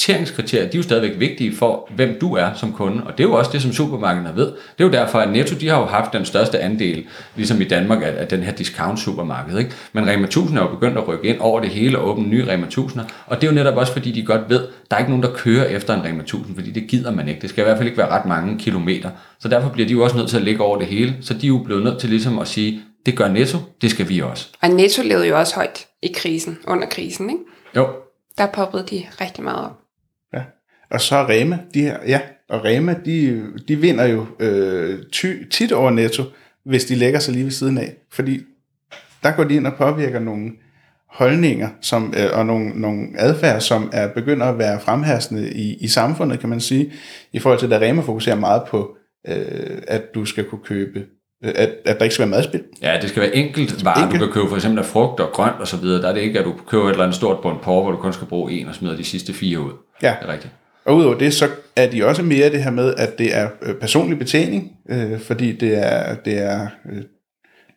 segmenteringskriterier, 0.00 0.70
de 0.70 0.76
er 0.76 0.78
jo 0.78 0.82
stadigvæk 0.82 1.20
vigtige 1.20 1.56
for, 1.56 1.88
hvem 1.96 2.18
du 2.20 2.34
er 2.34 2.54
som 2.54 2.72
kunde. 2.72 3.04
Og 3.04 3.18
det 3.18 3.24
er 3.24 3.28
jo 3.28 3.34
også 3.34 3.50
det, 3.52 3.62
som 3.62 3.72
supermarkederne 3.72 4.36
ved. 4.36 4.46
Det 4.46 4.54
er 4.78 4.84
jo 4.84 4.90
derfor, 4.90 5.18
at 5.18 5.30
Netto, 5.32 5.56
de 5.56 5.68
har 5.68 5.80
jo 5.80 5.86
haft 5.86 6.12
den 6.12 6.24
største 6.24 6.58
andel, 6.60 7.06
ligesom 7.36 7.60
i 7.60 7.64
Danmark, 7.64 8.02
af, 8.02 8.14
af 8.16 8.28
den 8.28 8.42
her 8.42 8.52
discount-supermarked. 8.52 9.58
Ikke? 9.58 9.70
Men 9.92 10.08
Rema 10.08 10.24
1000 10.24 10.58
er 10.58 10.62
jo 10.62 10.68
begyndt 10.68 10.98
at 10.98 11.08
rykke 11.08 11.28
ind 11.28 11.38
over 11.40 11.60
det 11.60 11.70
hele 11.70 11.98
og 11.98 12.08
åbne 12.08 12.28
nye 12.28 12.46
Rema 12.48 12.66
1000'er. 12.66 13.02
Og 13.26 13.40
det 13.40 13.46
er 13.46 13.50
jo 13.50 13.54
netop 13.54 13.76
også, 13.76 13.92
fordi 13.92 14.12
de 14.12 14.22
godt 14.22 14.40
ved, 14.48 14.66
der 14.90 14.96
er 14.96 14.98
ikke 14.98 15.10
nogen, 15.10 15.22
der 15.22 15.32
kører 15.34 15.64
efter 15.64 15.94
en 15.94 16.04
Rema 16.04 16.22
1000, 16.22 16.54
fordi 16.54 16.70
det 16.70 16.86
gider 16.88 17.10
man 17.10 17.28
ikke. 17.28 17.40
Det 17.40 17.50
skal 17.50 17.62
i 17.62 17.64
hvert 17.64 17.76
fald 17.76 17.88
ikke 17.88 17.98
være 17.98 18.10
ret 18.10 18.26
mange 18.26 18.58
kilometer. 18.58 19.10
Så 19.40 19.48
derfor 19.48 19.68
bliver 19.68 19.86
de 19.86 19.92
jo 19.92 20.04
også 20.04 20.16
nødt 20.16 20.28
til 20.28 20.36
at 20.36 20.42
ligge 20.42 20.64
over 20.64 20.78
det 20.78 20.86
hele. 20.86 21.16
Så 21.20 21.34
de 21.34 21.46
er 21.46 21.48
jo 21.48 21.58
blevet 21.58 21.84
nødt 21.84 21.98
til 21.98 22.08
ligesom 22.10 22.38
at 22.38 22.48
sige, 22.48 22.80
det 23.06 23.16
gør 23.16 23.28
Netto, 23.28 23.58
det 23.82 23.90
skal 23.90 24.08
vi 24.08 24.20
også. 24.20 24.48
Og 24.62 24.68
Netto 24.68 25.02
levede 25.02 25.26
jo 25.28 25.38
også 25.38 25.54
højt 25.54 25.86
i 26.02 26.12
krisen, 26.16 26.58
under 26.66 26.86
krisen, 26.88 27.30
ikke? 27.30 27.42
Jo, 27.76 27.88
Der 28.38 28.46
poppede 28.46 28.84
de 28.90 29.06
rigtig 29.20 29.44
meget 29.44 29.64
op. 29.64 29.87
Og 30.90 31.00
så 31.00 31.16
Rema, 31.16 31.58
de 31.74 31.82
her, 31.82 31.98
ja, 32.06 32.20
og 32.48 32.64
Rema, 32.64 32.96
de, 33.04 33.42
de 33.68 33.76
vinder 33.76 34.04
jo 34.04 34.26
øh, 34.40 34.98
ty, 35.12 35.34
tit 35.50 35.72
over 35.72 35.90
Netto, 35.90 36.22
hvis 36.64 36.84
de 36.84 36.94
lægger 36.94 37.20
sig 37.20 37.34
lige 37.34 37.44
ved 37.44 37.52
siden 37.52 37.78
af. 37.78 37.94
Fordi 38.12 38.40
der 39.22 39.30
går 39.30 39.44
de 39.44 39.54
ind 39.54 39.66
og 39.66 39.74
påvirker 39.74 40.20
nogle 40.20 40.50
holdninger 41.10 41.68
som, 41.80 42.14
øh, 42.16 42.38
og 42.38 42.46
nogle, 42.46 42.68
nogle 42.80 43.08
adfærd, 43.18 43.60
som 43.60 43.90
er 43.92 44.08
begynder 44.08 44.46
at 44.46 44.58
være 44.58 44.80
fremherskende 44.80 45.52
i, 45.52 45.74
i 45.74 45.88
samfundet, 45.88 46.40
kan 46.40 46.48
man 46.48 46.60
sige, 46.60 46.92
i 47.32 47.38
forhold 47.38 47.58
til, 47.58 47.72
at 47.72 47.82
Rema 47.82 48.02
fokuserer 48.02 48.36
meget 48.36 48.62
på, 48.68 48.96
øh, 49.28 49.78
at 49.88 50.02
du 50.14 50.24
skal 50.24 50.44
kunne 50.44 50.64
købe, 50.64 50.98
øh, 51.44 51.52
at, 51.56 51.70
at 51.84 51.98
der 51.98 52.04
ikke 52.04 52.14
skal 52.14 52.22
være 52.22 52.36
madspil. 52.36 52.62
Ja, 52.82 52.98
det 53.02 53.10
skal 53.10 53.22
være 53.22 53.36
enkelt 53.36 53.84
varer, 53.84 54.02
Enkelt. 54.02 54.20
du 54.20 54.26
kan 54.26 54.34
købe 54.34 54.48
for 54.48 54.56
eksempel 54.56 54.78
af 54.78 54.84
frugt 54.84 55.20
og 55.20 55.32
grønt 55.32 55.56
og 55.60 55.68
så 55.68 55.76
videre. 55.76 56.02
Der 56.02 56.08
er 56.08 56.14
det 56.14 56.20
ikke, 56.20 56.38
at 56.38 56.44
du 56.44 56.54
køber 56.66 56.84
et 56.84 56.90
eller 56.90 57.04
andet 57.04 57.16
stort 57.16 57.42
bund 57.42 57.58
porre, 57.62 57.82
hvor 57.82 57.90
du 57.90 57.96
kun 57.96 58.12
skal 58.12 58.26
bruge 58.26 58.52
en 58.52 58.68
og 58.68 58.74
smider 58.74 58.96
de 58.96 59.04
sidste 59.04 59.32
fire 59.32 59.60
ud. 59.60 59.72
Ja. 60.02 60.14
Det 60.20 60.28
er 60.28 60.32
rigtigt. 60.32 60.52
Og 60.88 60.96
udover 60.96 61.18
det, 61.18 61.34
så 61.34 61.48
er 61.76 61.90
de 61.90 62.06
også 62.06 62.22
mere 62.22 62.50
det 62.50 62.62
her 62.62 62.70
med, 62.70 62.94
at 62.96 63.18
det 63.18 63.36
er 63.36 63.48
øh, 63.62 63.74
personlig 63.74 64.18
betjening, 64.18 64.72
øh, 64.90 65.20
fordi 65.20 65.52
det 65.52 65.78
er, 65.86 66.14
det 66.14 66.38
er 66.38 66.66
øh, 66.92 67.02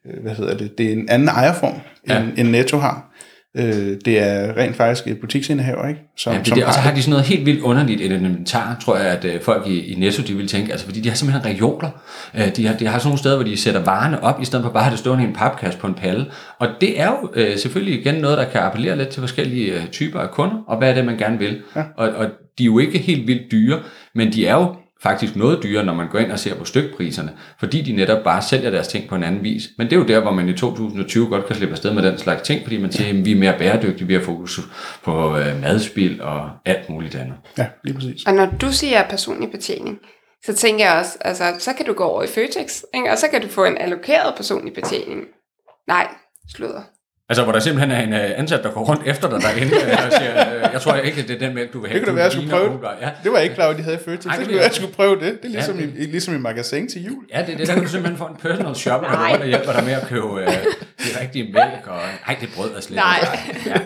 øh, 0.07 0.21
hvad 0.23 0.35
hedder 0.35 0.57
det, 0.57 0.77
det 0.77 0.85
er 0.87 0.91
en 0.93 1.09
anden 1.09 1.27
ejerform, 1.27 1.73
Ja. 2.09 2.19
end, 2.21 2.29
end 2.37 2.49
Netto 2.49 2.77
har. 2.77 3.10
Øh, 3.57 3.97
det 4.05 4.19
er 4.19 4.57
rent 4.57 4.75
faktisk 4.75 5.07
et 5.07 5.19
butiksindehaver, 5.19 5.87
ikke? 5.87 6.01
Som, 6.17 6.33
Ja, 6.33 6.39
det, 6.39 6.51
er 6.51 6.55
det, 6.55 6.65
og 6.65 6.73
så 6.73 6.79
har 6.79 6.93
de 6.93 7.01
sådan 7.01 7.09
noget 7.09 7.25
helt 7.25 7.45
vildt 7.45 7.61
underligt 7.61 8.01
et 8.01 8.11
inventar, 8.11 8.77
tror 8.83 8.97
jeg, 8.97 9.05
at 9.05 9.25
øh, 9.25 9.41
folk 9.41 9.67
i, 9.67 9.91
i 9.91 9.95
Netto, 9.95 10.23
de 10.23 10.33
vil 10.33 10.47
tænke, 10.47 10.71
altså 10.71 10.85
fordi 10.85 11.01
de 11.01 11.09
har 11.09 11.15
simpelthen 11.15 11.55
reoler. 11.55 11.89
Øh, 12.35 12.55
de, 12.55 12.67
har, 12.67 12.77
de 12.77 12.87
har 12.87 12.99
sådan 12.99 13.07
nogle 13.07 13.19
steder, 13.19 13.35
hvor 13.35 13.45
de 13.45 13.57
sætter 13.57 13.83
varerne 13.83 14.23
op, 14.23 14.41
i 14.41 14.45
stedet 14.45 14.65
for 14.65 14.71
bare 14.71 14.79
at 14.79 14.83
have 14.83 14.91
det 14.91 14.99
stående 14.99 15.23
i 15.23 15.27
en 15.27 15.33
papkasse 15.33 15.79
på 15.79 15.87
en 15.87 15.93
palle. 15.93 16.25
Og 16.59 16.67
det 16.81 16.99
er 16.99 17.07
jo 17.07 17.29
øh, 17.35 17.57
selvfølgelig 17.57 17.99
igen 17.99 18.15
noget, 18.15 18.37
der 18.37 18.45
kan 18.45 18.61
appellere 18.61 18.97
lidt 18.97 19.09
til 19.09 19.19
forskellige 19.19 19.73
øh, 19.73 19.87
typer 19.87 20.19
af 20.19 20.31
kunder, 20.31 20.63
og 20.67 20.77
hvad 20.77 20.89
er 20.89 20.93
det, 20.93 21.05
man 21.05 21.17
gerne 21.17 21.39
vil. 21.39 21.61
Ja. 21.75 21.83
Og, 21.97 22.09
og 22.09 22.25
de 22.57 22.63
er 22.63 22.65
jo 22.65 22.79
ikke 22.79 22.97
helt 22.97 23.27
vildt 23.27 23.51
dyre, 23.51 23.79
men 24.15 24.33
de 24.33 24.47
er 24.47 24.53
jo 24.53 24.75
faktisk 25.03 25.35
noget 25.35 25.63
dyrere, 25.63 25.85
når 25.85 25.93
man 25.93 26.09
går 26.09 26.19
ind 26.19 26.31
og 26.31 26.39
ser 26.39 26.55
på 26.55 26.65
stykpriserne, 26.65 27.31
fordi 27.59 27.81
de 27.81 27.91
netop 27.91 28.23
bare 28.23 28.41
sælger 28.41 28.69
deres 28.69 28.87
ting 28.87 29.09
på 29.09 29.15
en 29.15 29.23
anden 29.23 29.43
vis. 29.43 29.69
Men 29.77 29.87
det 29.87 29.93
er 29.93 29.99
jo 29.99 30.05
der, 30.05 30.19
hvor 30.19 30.31
man 30.31 30.49
i 30.49 30.53
2020 30.53 31.27
godt 31.27 31.45
kan 31.45 31.55
slippe 31.55 31.73
afsted 31.73 31.93
med 31.93 32.03
den 32.03 32.17
slags 32.17 32.41
ting, 32.41 32.63
fordi 32.63 32.81
man 32.81 32.91
siger, 32.91 33.09
at 33.09 33.25
vi 33.25 33.31
er 33.31 33.35
mere 33.35 33.57
bæredygtige, 33.57 34.07
vi 34.07 34.13
har 34.13 34.21
fokus 34.21 34.59
på 35.03 35.37
øh, 35.37 35.61
madspil 35.61 36.21
og 36.21 36.49
alt 36.65 36.89
muligt 36.89 37.15
andet. 37.15 37.35
Ja, 37.57 37.67
lige 37.83 37.93
præcis. 37.93 38.25
Og 38.25 38.33
når 38.33 38.45
du 38.61 38.71
siger 38.71 39.09
personlig 39.09 39.51
betjening, 39.51 39.99
så 40.45 40.53
tænker 40.55 40.85
jeg 40.85 40.99
også, 40.99 41.17
altså, 41.21 41.55
så 41.59 41.73
kan 41.73 41.85
du 41.85 41.93
gå 41.93 42.03
over 42.03 42.23
i 42.23 42.27
Føtex, 42.27 42.81
ikke? 42.93 43.11
og 43.11 43.17
så 43.17 43.27
kan 43.31 43.41
du 43.41 43.47
få 43.47 43.65
en 43.65 43.77
allokeret 43.77 44.33
personlig 44.37 44.73
betjening. 44.73 45.21
Nej, 45.87 46.07
sludder. 46.55 46.81
Altså, 47.31 47.43
hvor 47.43 47.51
der 47.51 47.59
simpelthen 47.59 47.91
er 47.91 48.01
en 48.01 48.13
uh, 48.13 48.39
ansat, 48.39 48.63
der 48.63 48.71
går 48.71 48.83
rundt 48.85 49.07
efter 49.07 49.29
dig 49.29 49.41
derinde 49.41 49.75
øh, 49.75 50.05
og 50.05 50.11
siger, 50.17 50.55
øh, 50.55 50.69
jeg 50.73 50.81
tror 50.81 50.95
ikke, 50.95 51.21
at 51.21 51.27
det 51.27 51.35
er 51.35 51.39
den 51.39 51.55
mælk, 51.55 51.73
du 51.73 51.79
vil 51.79 51.89
have. 51.89 51.99
Det 51.99 52.07
kunne 52.07 52.11
da 52.11 52.15
være, 52.15 52.23
jeg 52.23 52.31
skulle 52.31 52.49
prøve 52.49 52.63
umiddelbart." 52.65 52.97
Ja. 53.01 53.09
det. 53.23 53.31
var 53.31 53.37
jeg 53.37 53.43
ikke 53.43 53.55
klar 53.55 53.65
over, 53.65 53.75
de 53.77 53.83
havde 53.83 53.95
i 53.95 54.03
Føtex. 54.05 54.23
Så 54.23 54.29
det 54.29 54.35
skulle 54.45 54.59
er- 54.59 54.63
jeg 54.63 54.73
skulle 54.73 54.93
prøve 54.93 55.15
det. 55.19 55.21
Det 55.41 55.45
er 55.45 55.49
ligesom, 55.49 55.79
Ja, 55.79 55.85
i, 55.85 55.89
i, 56.03 56.05
ligesom 56.05 56.35
i 56.35 56.37
magasin 56.37 56.89
til 56.89 57.03
jul. 57.05 57.23
Ja, 57.33 57.41
det 57.45 57.53
er 57.53 57.57
det. 57.57 57.67
Der 57.67 57.73
kan 57.73 57.83
du 57.83 57.89
simpelthen 57.89 58.17
få 58.17 58.25
en 58.25 58.35
personal 58.35 58.75
shopper, 58.75 59.07
der 59.09 59.39
og 59.39 59.45
hjælper 59.47 59.71
dig 59.73 59.83
med 59.83 59.93
at 59.93 60.07
købe 60.07 60.27
øh, 60.41 60.47
de 60.99 61.21
rigtige 61.21 61.43
mælk. 61.43 61.87
Og, 61.87 61.99
ej, 62.27 62.37
det 62.41 62.49
brød 62.55 62.75
er 62.75 62.81
slet 62.81 62.95
Nej. 62.95 63.19
ikke. 63.55 63.69
Ja. 63.69 63.79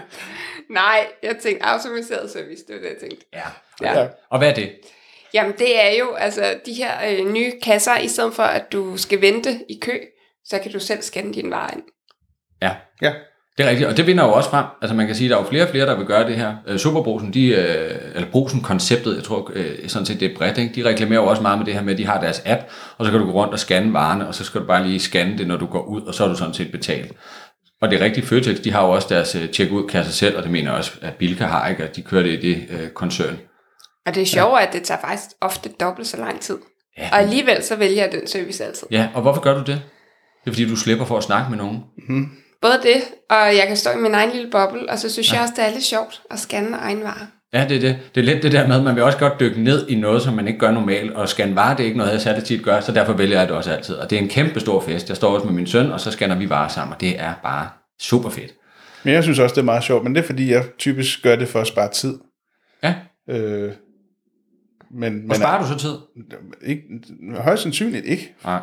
Nej, 0.69 1.07
jeg 1.23 1.35
tænkte 1.43 1.65
automatiseret 1.65 2.31
service, 2.31 2.63
det 2.67 2.75
var 2.75 2.81
det, 2.81 2.89
jeg 2.89 2.97
tænkte. 3.01 3.25
ja. 3.33 3.39
Ja. 3.81 3.99
Ja. 4.01 4.07
Og 4.31 4.37
hvad 4.37 4.49
er 4.49 4.53
det? 4.53 4.71
Jamen, 5.33 5.53
det 5.59 5.81
er 5.85 5.89
jo 5.99 6.13
altså 6.13 6.53
de 6.65 6.73
her 6.73 6.91
øh, 7.09 7.31
nye 7.33 7.51
kasser, 7.63 7.97
i 7.97 8.07
stedet 8.07 8.33
for 8.33 8.43
at 8.43 8.71
du 8.71 8.97
skal 8.97 9.21
vente 9.21 9.59
i 9.69 9.79
kø, 9.81 9.97
så 10.45 10.59
kan 10.59 10.71
du 10.71 10.79
selv 10.79 11.01
scanne 11.01 11.33
din 11.33 11.51
vare 11.51 11.69
ind. 11.73 11.83
Ja. 12.61 12.71
Ja. 13.01 13.13
Det 13.57 13.65
er 13.65 13.69
rigtigt, 13.69 13.89
og 13.89 13.97
det 13.97 14.07
vinder 14.07 14.23
jo 14.23 14.31
også 14.31 14.49
frem. 14.49 14.65
Altså 14.81 14.95
man 14.95 15.07
kan 15.07 15.15
sige, 15.15 15.27
at 15.27 15.29
der 15.29 15.37
er 15.37 15.41
jo 15.41 15.49
flere 15.49 15.63
og 15.63 15.69
flere, 15.69 15.85
der 15.85 15.97
vil 15.97 16.05
gøre 16.05 16.27
det 16.27 16.35
her. 16.35 16.55
Øh, 16.67 16.77
Superbrusen, 16.77 17.33
de, 17.33 17.47
øh, 17.47 17.95
eller 18.15 18.29
Brusen-konceptet, 18.31 19.15
jeg 19.15 19.23
tror 19.23 19.51
øh, 19.53 19.89
sådan 19.89 20.05
set 20.05 20.19
det 20.19 20.31
er 20.31 20.35
bredt, 20.37 20.57
ikke? 20.57 20.75
de 20.75 20.89
reklamerer 20.89 21.21
jo 21.21 21.27
også 21.27 21.41
meget 21.41 21.57
med 21.57 21.65
det 21.65 21.73
her 21.73 21.81
med, 21.81 21.93
at 21.93 21.97
de 21.97 22.05
har 22.05 22.21
deres 22.21 22.41
app, 22.45 22.61
og 22.97 23.05
så 23.05 23.11
kan 23.11 23.19
du 23.19 23.25
gå 23.25 23.31
rundt 23.31 23.53
og 23.53 23.59
scanne 23.59 23.93
varerne, 23.93 24.27
og 24.27 24.35
så 24.35 24.43
skal 24.43 24.61
du 24.61 24.65
bare 24.65 24.87
lige 24.87 24.99
scanne 24.99 25.37
det, 25.37 25.47
når 25.47 25.57
du 25.57 25.65
går 25.65 25.83
ud, 25.83 26.01
og 26.01 26.13
så 26.13 26.23
er 26.23 26.27
du 26.27 26.35
sådan 26.35 26.53
set 26.53 26.71
betalt. 26.71 27.13
Og 27.81 27.91
det 27.91 28.01
er 28.01 28.05
rigtigt, 28.05 28.25
Føtex, 28.25 28.57
de 28.57 28.71
har 28.71 28.85
jo 28.85 28.91
også 28.91 29.07
deres 29.09 29.35
øh, 29.35 29.47
check-ud-kasse 29.47 30.11
selv, 30.11 30.37
og 30.37 30.43
det 30.43 30.51
mener 30.51 30.71
jeg 30.71 30.77
også, 30.77 30.91
at 31.01 31.13
Bilka 31.13 31.45
har, 31.45 31.67
ikke? 31.67 31.83
at 31.83 31.95
de 31.95 32.01
kører 32.01 32.23
det 32.23 32.43
i 32.43 32.51
det 32.51 32.65
øh, 32.69 32.89
koncern. 32.89 33.37
Og 34.05 34.15
det 34.15 34.21
er 34.21 34.25
sjovt, 34.25 34.59
ja. 34.59 34.65
at 34.65 34.73
det 34.73 34.83
tager 34.83 35.01
faktisk 35.01 35.35
ofte 35.41 35.69
dobbelt 35.79 36.07
så 36.07 36.17
lang 36.17 36.41
tid. 36.41 36.57
Ja. 36.97 37.09
Og 37.11 37.19
alligevel 37.19 37.63
så 37.63 37.75
vælger 37.75 38.03
jeg 38.03 38.11
den 38.11 38.27
service 38.27 38.65
altid. 38.65 38.87
Ja, 38.91 39.09
og 39.13 39.21
hvorfor 39.21 39.41
gør 39.41 39.53
du 39.53 39.59
det? 39.59 39.81
Det 40.45 40.51
er 40.51 40.51
fordi, 40.51 40.69
du 40.69 40.75
slipper 40.75 41.05
for 41.05 41.17
at 41.17 41.23
snakke 41.23 41.49
med 41.49 41.57
nogen. 41.57 41.83
Både 42.61 42.79
det, 42.83 43.01
og 43.29 43.55
jeg 43.55 43.63
kan 43.67 43.77
stå 43.77 43.89
i 43.89 43.97
min 43.97 44.13
egen 44.13 44.31
lille 44.31 44.51
boble, 44.51 44.89
og 44.89 44.99
så 44.99 45.09
synes 45.09 45.29
ja. 45.31 45.35
jeg 45.35 45.41
også, 45.43 45.53
det 45.57 45.65
er 45.65 45.69
lidt 45.69 45.83
sjovt 45.83 46.21
at 46.31 46.39
scanne 46.39 46.77
egen 46.77 47.03
varer. 47.03 47.25
Ja, 47.53 47.65
det 47.69 47.77
er 47.77 47.81
det. 47.81 47.99
Det 48.15 48.21
er 48.21 48.25
lidt 48.25 48.43
det 48.43 48.51
der 48.51 48.67
med, 48.67 48.75
at 48.75 48.83
man 48.83 48.95
vil 48.95 49.03
også 49.03 49.17
godt 49.17 49.39
dykke 49.39 49.61
ned 49.61 49.87
i 49.87 49.95
noget, 49.95 50.21
som 50.21 50.33
man 50.33 50.47
ikke 50.47 50.59
gør 50.59 50.71
normalt, 50.71 51.11
og 51.13 51.29
scanne 51.29 51.55
varer, 51.55 51.75
det 51.75 51.83
er 51.83 51.87
ikke 51.87 51.97
noget, 51.97 52.11
jeg 52.11 52.21
særligt 52.21 52.45
tit 52.45 52.63
gør, 52.63 52.79
så 52.79 52.91
derfor 52.91 53.13
vælger 53.13 53.39
jeg 53.39 53.47
det 53.47 53.55
også 53.57 53.71
altid. 53.71 53.95
Og 53.95 54.09
det 54.09 54.15
er 54.17 54.21
en 54.21 54.29
kæmpe 54.29 54.59
stor 54.59 54.81
fest. 54.81 55.09
Jeg 55.09 55.17
står 55.17 55.35
også 55.35 55.45
med 55.45 55.53
min 55.53 55.67
søn, 55.67 55.91
og 55.91 55.99
så 55.99 56.11
scanner 56.11 56.35
vi 56.35 56.49
varer 56.49 56.67
sammen, 56.67 56.93
og 56.93 57.01
det 57.01 57.19
er 57.19 57.33
bare 57.43 57.69
super 58.01 58.29
fedt. 58.29 58.51
Men 59.03 59.13
jeg 59.13 59.23
synes 59.23 59.39
også, 59.39 59.53
det 59.53 59.61
er 59.61 59.65
meget 59.65 59.83
sjovt, 59.83 60.03
men 60.03 60.15
det 60.15 60.21
er 60.21 60.25
fordi, 60.25 60.51
jeg 60.51 60.63
typisk 60.77 61.23
gør 61.23 61.35
det 61.35 61.47
for 61.47 61.61
at 61.61 61.67
spare 61.67 61.89
tid. 61.91 62.17
Ja, 62.83 62.95
Øh, 63.29 63.71
men, 64.91 65.13
men 65.13 65.29
og 65.29 65.35
sparer 65.35 65.61
du 65.61 65.67
så 65.67 65.77
tid? 65.79 65.95
ikke, 66.65 66.81
højst 67.37 67.63
sandsynligt 67.63 68.05
ikke. 68.05 68.35
Nej. 68.43 68.59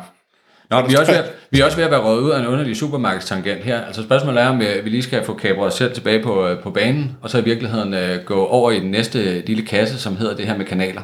Nå, 0.81 0.87
vi 0.87 0.93
er, 0.93 0.99
også 0.99 1.11
ved, 1.11 1.19
at- 1.19 1.31
vi 1.51 1.59
er 1.59 1.65
også 1.65 1.77
ved 1.77 1.85
at 1.85 1.91
være 1.91 1.99
røget 1.99 2.21
ud 2.21 2.31
af 2.31 2.39
en 2.39 2.47
underlig 2.47 2.75
supermarkedstangent 2.77 3.63
her. 3.63 3.81
Altså 3.81 4.03
spørgsmålet 4.03 4.41
er, 4.41 4.47
om 4.47 4.61
øh, 4.61 4.85
vi 4.85 4.89
lige 4.89 5.03
skal 5.03 5.23
få 5.25 5.33
kabret 5.33 5.67
os 5.67 5.73
selv 5.73 5.93
tilbage 5.93 6.23
på, 6.23 6.47
øh, 6.47 6.59
på 6.63 6.71
banen, 6.71 7.17
og 7.21 7.29
så 7.29 7.37
i 7.37 7.43
virkeligheden 7.43 7.93
øh, 7.93 8.23
gå 8.25 8.45
over 8.45 8.71
i 8.71 8.79
den 8.79 8.91
næste 8.91 9.39
lille 9.41 9.65
kasse, 9.65 9.99
som 9.99 10.17
hedder 10.17 10.35
det 10.35 10.45
her 10.47 10.57
med 10.57 10.65
kanaler. 10.65 11.01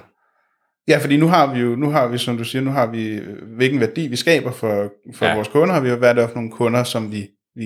Ja, 0.87 0.97
fordi 0.97 1.17
nu 1.17 1.27
har 1.27 1.53
vi 1.53 1.59
jo, 1.59 1.75
nu 1.75 1.89
har 1.89 2.07
vi, 2.07 2.17
som 2.17 2.37
du 2.37 2.43
siger, 2.43 2.61
nu 2.61 2.71
har 2.71 2.87
vi, 2.91 3.07
øh, 3.07 3.27
hvilken 3.57 3.79
værdi 3.79 4.07
vi 4.07 4.15
skaber 4.15 4.51
for, 4.51 4.91
for 5.15 5.25
Ja. 5.25 5.35
vores 5.35 5.47
kunder, 5.47 5.73
har 5.73 5.81
vi 5.81 5.89
jo 5.89 5.95
været 5.95 6.15
der 6.15 6.27
for 6.27 6.35
nogle 6.35 6.51
kunder, 6.51 6.83
som 6.83 7.11
vi, 7.11 7.27
vi 7.55 7.63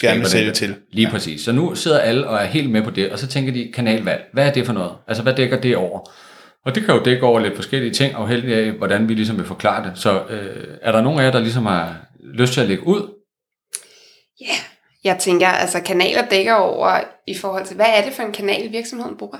gerne 0.00 0.18
vil 0.18 0.26
sælge 0.28 0.52
til. 0.52 0.74
Lige 0.92 1.06
ja. 1.06 1.12
præcis. 1.12 1.40
Så 1.40 1.52
nu 1.52 1.74
sidder 1.74 1.98
alle 1.98 2.26
og 2.26 2.36
er 2.38 2.44
helt 2.46 2.70
med 2.70 2.82
på 2.82 2.90
det, 2.90 3.10
og 3.10 3.18
så 3.18 3.26
tænker 3.26 3.52
de, 3.52 3.70
kanalvalg, 3.74 4.22
hvad 4.32 4.46
er 4.46 4.52
det 4.52 4.66
for 4.66 4.72
noget? 4.72 4.90
Altså, 5.08 5.22
hvad 5.22 5.34
dækker 5.34 5.60
det 5.60 5.76
over? 5.76 6.10
Og 6.64 6.74
det 6.74 6.84
kan 6.84 6.94
jo 6.94 7.02
dække 7.02 7.22
over 7.26 7.40
lidt 7.40 7.56
forskellige 7.56 7.92
ting, 7.92 8.14
afhængig 8.14 8.54
af, 8.54 8.70
hvordan 8.72 9.08
vi 9.08 9.14
ligesom 9.14 9.36
vil 9.36 9.44
forklare 9.46 9.88
det. 9.90 9.98
Så 9.98 10.24
øh, 10.28 10.76
er 10.82 10.92
der 10.92 11.02
nogen 11.02 11.20
af 11.20 11.24
jer, 11.24 11.30
der 11.30 11.38
ligesom 11.40 11.66
har 11.66 11.96
lyst 12.20 12.52
til 12.52 12.60
at 12.60 12.68
lægge 12.68 12.86
ud? 12.86 13.14
Ja, 14.40 14.44
yeah. 14.46 14.58
jeg 15.04 15.18
tænker, 15.18 15.48
altså 15.48 15.82
kanaler 15.82 16.28
dækker 16.28 16.54
over 16.54 17.00
i 17.26 17.34
forhold 17.36 17.64
til, 17.66 17.76
hvad 17.76 17.86
er 17.96 18.04
det 18.04 18.12
for 18.12 18.22
en 18.22 18.32
kanal, 18.32 18.72
virksomheden 18.72 19.16
bruger? 19.16 19.38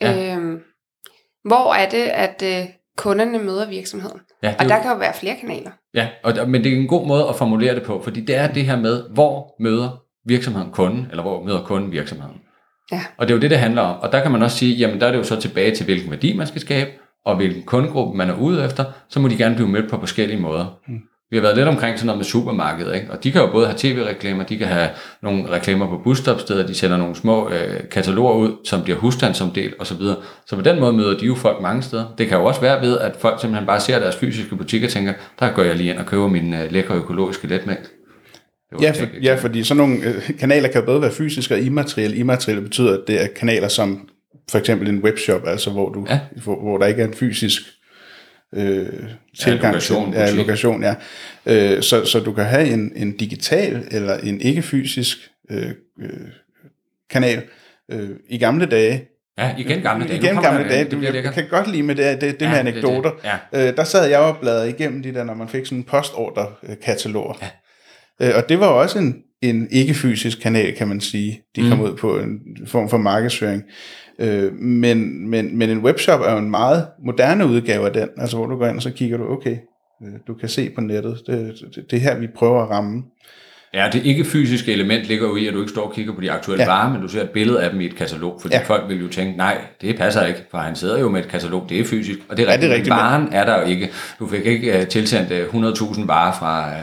Ja. 0.00 0.34
Øhm, 0.36 0.60
hvor 1.44 1.74
er 1.74 1.88
det, 1.88 2.02
at 2.02 2.42
øh, 2.44 2.66
kunderne 2.96 3.38
møder 3.38 3.68
virksomheden? 3.68 4.20
Ja, 4.42 4.54
Og 4.58 4.64
jo- 4.64 4.68
der 4.68 4.82
kan 4.82 4.90
jo 4.90 4.96
være 4.96 5.14
flere 5.14 5.36
kanaler. 5.40 5.70
Ja, 5.94 6.08
og, 6.24 6.48
men 6.48 6.64
det 6.64 6.72
er 6.72 6.76
en 6.76 6.88
god 6.88 7.06
måde 7.06 7.28
at 7.28 7.36
formulere 7.36 7.74
det 7.74 7.82
på, 7.82 8.02
fordi 8.02 8.20
det 8.20 8.34
er 8.36 8.52
det 8.52 8.64
her 8.64 8.76
med, 8.76 9.02
hvor 9.10 9.54
møder 9.62 10.02
virksomheden 10.26 10.72
kunden, 10.72 11.06
eller 11.10 11.22
hvor 11.22 11.42
møder 11.42 11.64
kunden 11.64 11.92
virksomheden. 11.92 12.36
Ja. 12.92 13.00
Og 13.16 13.28
det 13.28 13.34
er 13.34 13.36
jo 13.36 13.40
det, 13.40 13.50
det 13.50 13.58
handler 13.58 13.82
om. 13.82 14.00
Og 14.00 14.12
der 14.12 14.22
kan 14.22 14.32
man 14.32 14.42
også 14.42 14.56
sige, 14.56 14.74
jamen 14.74 15.00
der 15.00 15.06
er 15.06 15.10
det 15.10 15.18
jo 15.18 15.24
så 15.24 15.40
tilbage 15.40 15.74
til, 15.74 15.84
hvilken 15.84 16.10
værdi 16.10 16.36
man 16.36 16.46
skal 16.46 16.60
skabe, 16.60 16.90
og 17.24 17.36
hvilken 17.36 17.62
kundegruppe 17.62 18.18
man 18.18 18.30
er 18.30 18.34
ude 18.34 18.64
efter, 18.64 18.84
så 19.08 19.20
må 19.20 19.28
de 19.28 19.36
gerne 19.36 19.54
blive 19.54 19.68
mødt 19.68 19.90
på 19.90 20.00
forskellige 20.00 20.40
måder. 20.40 20.78
Mm. 20.88 21.00
Vi 21.30 21.36
har 21.36 21.42
været 21.42 21.56
lidt 21.56 21.68
omkring 21.68 21.98
sådan 21.98 22.06
noget 22.06 22.18
med 22.18 22.24
supermarkedet, 22.24 22.94
ikke? 22.94 23.10
og 23.10 23.24
de 23.24 23.32
kan 23.32 23.40
jo 23.40 23.46
både 23.46 23.66
have 23.66 23.78
tv-reklamer, 23.78 24.44
de 24.44 24.58
kan 24.58 24.66
have 24.66 24.88
nogle 25.22 25.50
reklamer 25.50 25.88
på 25.88 26.00
busstopsteder, 26.04 26.66
de 26.66 26.74
sender 26.74 26.96
nogle 26.96 27.14
små 27.14 27.50
øh, 27.50 27.88
kataloger 27.90 28.34
ud, 28.34 28.52
som 28.64 28.82
bliver 28.82 28.98
husstandsomdelt 28.98 29.74
osv. 29.78 30.02
Så 30.46 30.56
på 30.56 30.62
den 30.62 30.80
måde 30.80 30.92
møder 30.92 31.18
de 31.18 31.26
jo 31.26 31.34
folk 31.34 31.62
mange 31.62 31.82
steder. 31.82 32.14
Det 32.18 32.28
kan 32.28 32.38
jo 32.38 32.44
også 32.44 32.60
være 32.60 32.80
ved, 32.80 32.98
at 32.98 33.16
folk 33.16 33.40
simpelthen 33.40 33.66
bare 33.66 33.80
ser 33.80 33.98
deres 33.98 34.16
fysiske 34.16 34.56
butik 34.56 34.84
og 34.84 34.90
tænker, 34.90 35.12
der 35.40 35.50
går 35.50 35.62
jeg 35.62 35.76
lige 35.76 35.90
ind 35.90 35.98
og 35.98 36.06
køber 36.06 36.28
min 36.28 36.54
øh, 36.54 36.72
lækre 36.72 36.94
økologiske 36.94 37.46
letmælk. 37.46 37.97
Det 38.72 38.82
Ja, 38.82 38.90
for, 38.90 39.06
ja, 39.22 39.34
fordi 39.34 39.62
sådan 39.64 39.76
nogle 39.76 40.04
øh, 40.04 40.30
kanaler 40.38 40.68
kan 40.68 40.82
både 40.82 41.02
være 41.02 41.12
fysiske 41.12 41.54
og 41.54 41.60
immaterielle. 41.60 42.16
Immaterielle 42.16 42.62
betyder, 42.62 42.92
at 42.98 43.00
det 43.06 43.22
er 43.22 43.26
kanaler 43.36 43.68
som 43.68 44.08
for 44.50 44.58
eksempel 44.58 44.88
en 44.88 44.98
webshop, 44.98 45.46
altså 45.46 45.70
hvor, 45.70 45.88
du, 45.92 46.06
Ja. 46.08 46.14
ja. 46.14 46.20
hvor, 46.42 46.60
hvor 46.60 46.78
der 46.78 46.86
ikke 46.86 47.02
er 47.02 47.06
en 47.06 47.14
fysisk 47.14 47.62
øh, 48.54 48.86
tilgang 49.38 49.72
lokation, 49.74 50.12
til 50.12 50.20
ja, 50.20 50.30
lokation. 50.34 50.82
Ja. 50.82 50.94
Øh, 51.46 51.82
så, 51.82 52.04
så 52.04 52.20
du 52.20 52.32
kan 52.32 52.44
have 52.44 52.68
en, 52.68 52.92
en 52.96 53.16
digital 53.16 53.84
eller 53.90 54.16
en 54.18 54.40
ikke-fysisk 54.40 55.18
øh, 55.50 55.70
øh, 56.02 56.10
kanal. 57.10 57.42
Øh, 57.92 58.08
I 58.28 58.38
gamle 58.38 58.66
dage, 58.66 59.04
Ja, 59.38 59.54
igen 59.58 59.80
gamle 59.82 60.08
dage. 60.08 60.16
Igen 60.18 60.36
gamle 60.42 60.68
dage, 60.68 60.84
det 60.84 61.02
jeg 61.02 61.12
lækkert. 61.12 61.34
kan 61.34 61.44
godt 61.50 61.70
lide 61.70 61.82
med 61.82 61.94
det, 61.94 62.20
det, 62.20 62.40
det 62.40 62.46
Ja, 62.46 62.50
med 62.50 62.72
det 62.72 62.78
er 62.78 62.80
det. 62.80 62.88
anekdoter. 62.88 63.10
Ja. 63.52 63.68
Øh, 63.68 63.76
der 63.76 63.84
sad 63.84 64.08
jeg 64.08 64.18
og 64.18 64.36
bladrede 64.40 64.68
igennem 64.70 65.02
de 65.02 65.14
der, 65.14 65.24
når 65.24 65.34
man 65.34 65.48
fik 65.48 65.66
sådan 65.66 65.78
en 65.78 65.84
postorder-katalog. 65.84 67.36
Ja. 67.42 67.46
Øh, 68.22 68.30
og 68.36 68.48
det 68.48 68.60
var 68.60 68.66
også 68.66 68.98
en, 68.98 69.16
en 69.42 69.68
ikke-fysisk 69.70 70.40
kanal, 70.40 70.74
kan 70.76 70.88
man 70.88 71.00
sige. 71.00 71.40
De 71.56 71.62
Mm. 71.62 71.68
kom 71.68 71.80
ud 71.80 71.94
på 71.96 72.18
en 72.18 72.38
form 72.66 72.88
for 72.88 72.98
markedsføring. 72.98 73.62
Øh, 74.20 74.52
men, 74.52 75.28
men, 75.30 75.58
men 75.58 75.70
en 75.70 75.78
webshop 75.78 76.20
er 76.20 76.32
jo 76.32 76.38
en 76.38 76.50
meget 76.50 76.86
moderne 77.04 77.46
udgave 77.46 77.86
af 77.86 77.92
den, 77.92 78.08
altså 78.18 78.36
hvor 78.36 78.46
du 78.46 78.56
går 78.56 78.66
ind 78.66 78.76
og 78.76 78.82
så 78.82 78.90
kigger 78.90 79.16
du, 79.16 79.24
okay, 79.32 79.56
øh, 80.02 80.12
du 80.26 80.34
kan 80.34 80.48
se 80.48 80.70
på 80.70 80.80
nettet, 80.80 81.18
det, 81.26 81.54
det, 81.74 81.84
det 81.90 81.96
er 81.96 82.00
her, 82.00 82.18
vi 82.18 82.26
prøver 82.36 82.62
at 82.62 82.70
ramme. 82.70 83.02
Ja, 83.74 83.88
det 83.92 84.04
ikke 84.06 84.24
fysiske 84.24 84.72
element 84.72 85.04
ligger 85.04 85.28
jo 85.28 85.36
i, 85.36 85.46
at 85.46 85.54
du 85.54 85.58
ikke 85.60 85.70
står 85.70 85.86
og 85.86 85.94
kigger 85.94 86.14
på 86.14 86.20
de 86.20 86.30
aktuelle 86.30 86.64
ja. 86.64 86.70
Ja. 86.70 86.74
varer, 86.76 86.92
men 86.92 87.02
du 87.02 87.08
ser 87.08 87.22
et 87.22 87.30
billede 87.30 87.62
af 87.62 87.70
dem 87.70 87.80
i 87.80 87.86
et 87.86 87.96
katalog, 87.96 88.38
fordi 88.40 88.54
ja. 88.54 88.60
Ja. 88.60 88.66
folk 88.66 88.88
vil 88.88 89.00
jo 89.00 89.08
tænke, 89.08 89.36
nej, 89.36 89.58
det 89.80 89.96
passer 89.98 90.26
ikke, 90.26 90.40
for 90.50 90.58
han 90.58 90.76
sidder 90.76 90.98
jo 91.00 91.08
med 91.08 91.20
et 91.20 91.28
katalog, 91.28 91.66
det 91.68 91.80
er 91.80 91.84
fysisk, 91.84 92.18
og 92.28 92.36
det 92.36 92.42
er 92.42 92.46
Ja, 92.46 92.52
rigtigt, 92.52 92.68
det 92.70 92.74
er 92.74 92.76
rigtigt, 92.78 92.94
men 92.94 92.98
varen 92.98 93.28
er 93.32 93.44
der 93.44 93.60
jo 93.60 93.66
ikke. 93.66 93.90
Du 94.18 94.26
fik 94.26 94.46
ikke 94.46 94.78
uh, 94.78 94.86
tilsendt 94.86 95.54
uh, 95.54 95.62
100.000 95.94 96.06
varer 96.06 96.32
fra, 96.32 96.68
uh, 96.70 96.76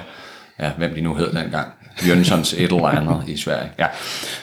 ja, 0.60 0.72
hvem 0.78 0.94
de 0.94 1.02
nu 1.02 1.14
hed 1.16 1.34
dengang, 1.34 1.68
Jønssons 2.10 2.54
et 2.54 2.62
eller 2.64 2.86
andet 2.86 3.24
i 3.30 3.38
Sverige. 3.38 3.72
Ja, 3.80 3.88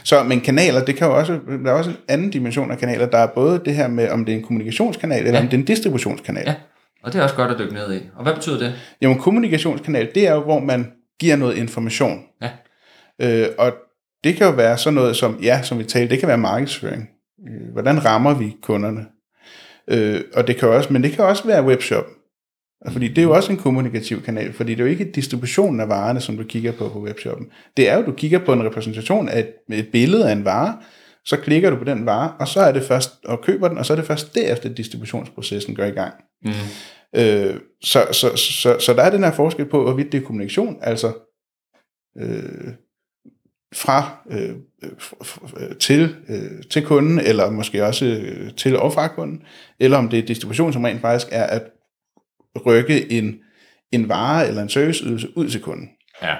Så, 0.04 0.22
men 0.22 0.40
kanaler, 0.40 0.84
det 0.84 0.96
kan 0.96 1.06
jo 1.06 1.16
også, 1.18 1.38
der 1.64 1.70
er 1.70 1.74
også 1.74 1.90
en 1.90 1.96
anden 2.08 2.30
dimension 2.30 2.70
af 2.70 2.78
kanaler. 2.78 3.06
Der 3.06 3.18
er 3.18 3.26
både 3.26 3.60
det 3.64 3.74
her 3.74 3.88
med, 3.88 4.08
om 4.08 4.24
det 4.24 4.32
er 4.32 4.36
en 4.36 4.44
kommunikationskanal, 4.44 5.18
eller 5.18 5.32
Ja. 5.32 5.38
om 5.40 5.48
det 5.48 5.54
er 5.56 5.58
en 5.60 5.64
distributionskanal. 5.66 6.44
ja, 6.46 6.54
og 7.02 7.12
det 7.12 7.18
er 7.18 7.22
også 7.22 7.34
godt 7.34 7.50
at 7.50 7.58
dykke 7.58 7.74
ned 7.74 7.94
i. 7.94 8.00
Og 8.16 8.22
hvad 8.22 8.34
betyder 8.34 8.58
det? 8.58 8.74
Jamen, 9.00 9.18
kommunikationskanal, 9.18 10.10
det 10.14 10.28
er 10.28 10.32
jo, 10.34 10.40
hvor 10.42 10.60
man 10.60 10.92
giver 11.20 11.36
noget 11.36 11.56
information. 11.56 12.20
Ja. 12.42 12.48
Øh, 13.22 13.48
og 13.58 13.72
det 14.24 14.36
kan 14.36 14.46
jo 14.46 14.52
være 14.52 14.78
sådan 14.78 14.94
noget 14.94 15.16
som, 15.16 15.38
ja, 15.42 15.62
som 15.62 15.78
vi 15.78 15.84
talte, 15.84 16.10
det 16.10 16.18
kan 16.18 16.28
være 16.28 16.38
markedsføring. 16.38 17.08
Øh, 17.48 17.72
Hvordan 17.72 18.04
rammer 18.04 18.34
vi 18.34 18.56
kunderne? 18.62 19.00
Øh, 19.88 20.20
og 20.34 20.46
det 20.46 20.56
kan 20.56 20.68
også, 20.68 20.92
men 20.92 21.02
det 21.02 21.12
kan 21.12 21.24
også 21.24 21.46
være 21.46 21.64
webshop. 21.64 22.04
Fordi 22.90 23.08
det 23.08 23.18
er 23.18 23.22
jo 23.22 23.34
også 23.34 23.52
en 23.52 23.58
kommunikativ 23.58 24.22
kanal, 24.22 24.52
fordi 24.52 24.74
det 24.74 24.80
er 24.80 24.84
jo 24.84 24.90
ikke 24.90 25.10
distributionen 25.10 25.80
af 25.80 25.88
varerne, 25.88 26.20
som 26.20 26.36
du 26.36 26.44
kigger 26.44 26.72
på 26.72 26.88
på 26.88 27.00
webshoppen. 27.00 27.46
Det 27.76 27.88
er 27.88 27.96
jo, 27.96 28.06
du 28.06 28.12
kigger 28.12 28.38
på 28.38 28.52
en 28.52 28.64
repræsentation 28.64 29.28
af 29.28 29.38
et, 29.38 29.78
et 29.78 29.88
billede 29.92 30.28
af 30.28 30.32
en 30.32 30.44
vare, 30.44 30.78
så 31.24 31.36
klikker 31.36 31.70
du 31.70 31.76
på 31.76 31.84
den 31.84 32.06
vare, 32.06 32.32
og 32.38 32.48
så 32.48 32.60
er 32.60 32.72
det 32.72 32.82
først, 32.82 33.10
og 33.24 33.40
køber 33.40 33.68
den, 33.68 33.78
og 33.78 33.86
så 33.86 33.92
er 33.92 33.96
det 33.96 34.06
først 34.06 34.34
derefter, 34.34 34.68
distributionsprocessen 34.68 35.74
går 35.74 35.84
i 35.84 35.90
gang. 35.90 36.14
Mm. 36.44 36.50
Øh, 37.16 37.60
så, 37.82 38.06
så, 38.12 38.36
så, 38.36 38.76
så 38.78 38.94
der 38.94 39.02
er 39.02 39.10
den 39.10 39.24
her 39.24 39.32
forskel 39.32 39.66
på, 39.66 39.82
hvorvidt 39.82 40.12
det 40.12 40.22
er 40.22 40.26
kommunikation, 40.26 40.78
altså 40.82 41.12
øh, 42.18 42.72
fra 43.74 44.26
øh, 44.30 44.54
øh, 45.60 45.76
til, 45.76 46.16
øh, 46.28 46.62
til 46.70 46.84
kunden, 46.84 47.18
eller 47.18 47.50
måske 47.50 47.84
også 47.84 48.04
øh, 48.06 48.54
til 48.56 48.76
og 48.76 48.92
fra 48.92 49.08
kunden, 49.08 49.42
eller 49.80 49.98
om 49.98 50.08
det 50.08 50.18
er 50.18 50.26
distribution, 50.26 50.72
som 50.72 50.84
rent 50.84 51.00
faktisk 51.00 51.28
er 51.32 51.44
at 51.44 51.62
rykke 52.66 53.12
en, 53.12 53.34
en 53.92 54.08
vare 54.08 54.48
eller 54.48 54.62
en 54.62 54.68
serviceydelse 54.68 55.38
ud 55.38 55.48
til 55.48 55.60
kunden. 55.60 55.88
Ja, 56.22 56.34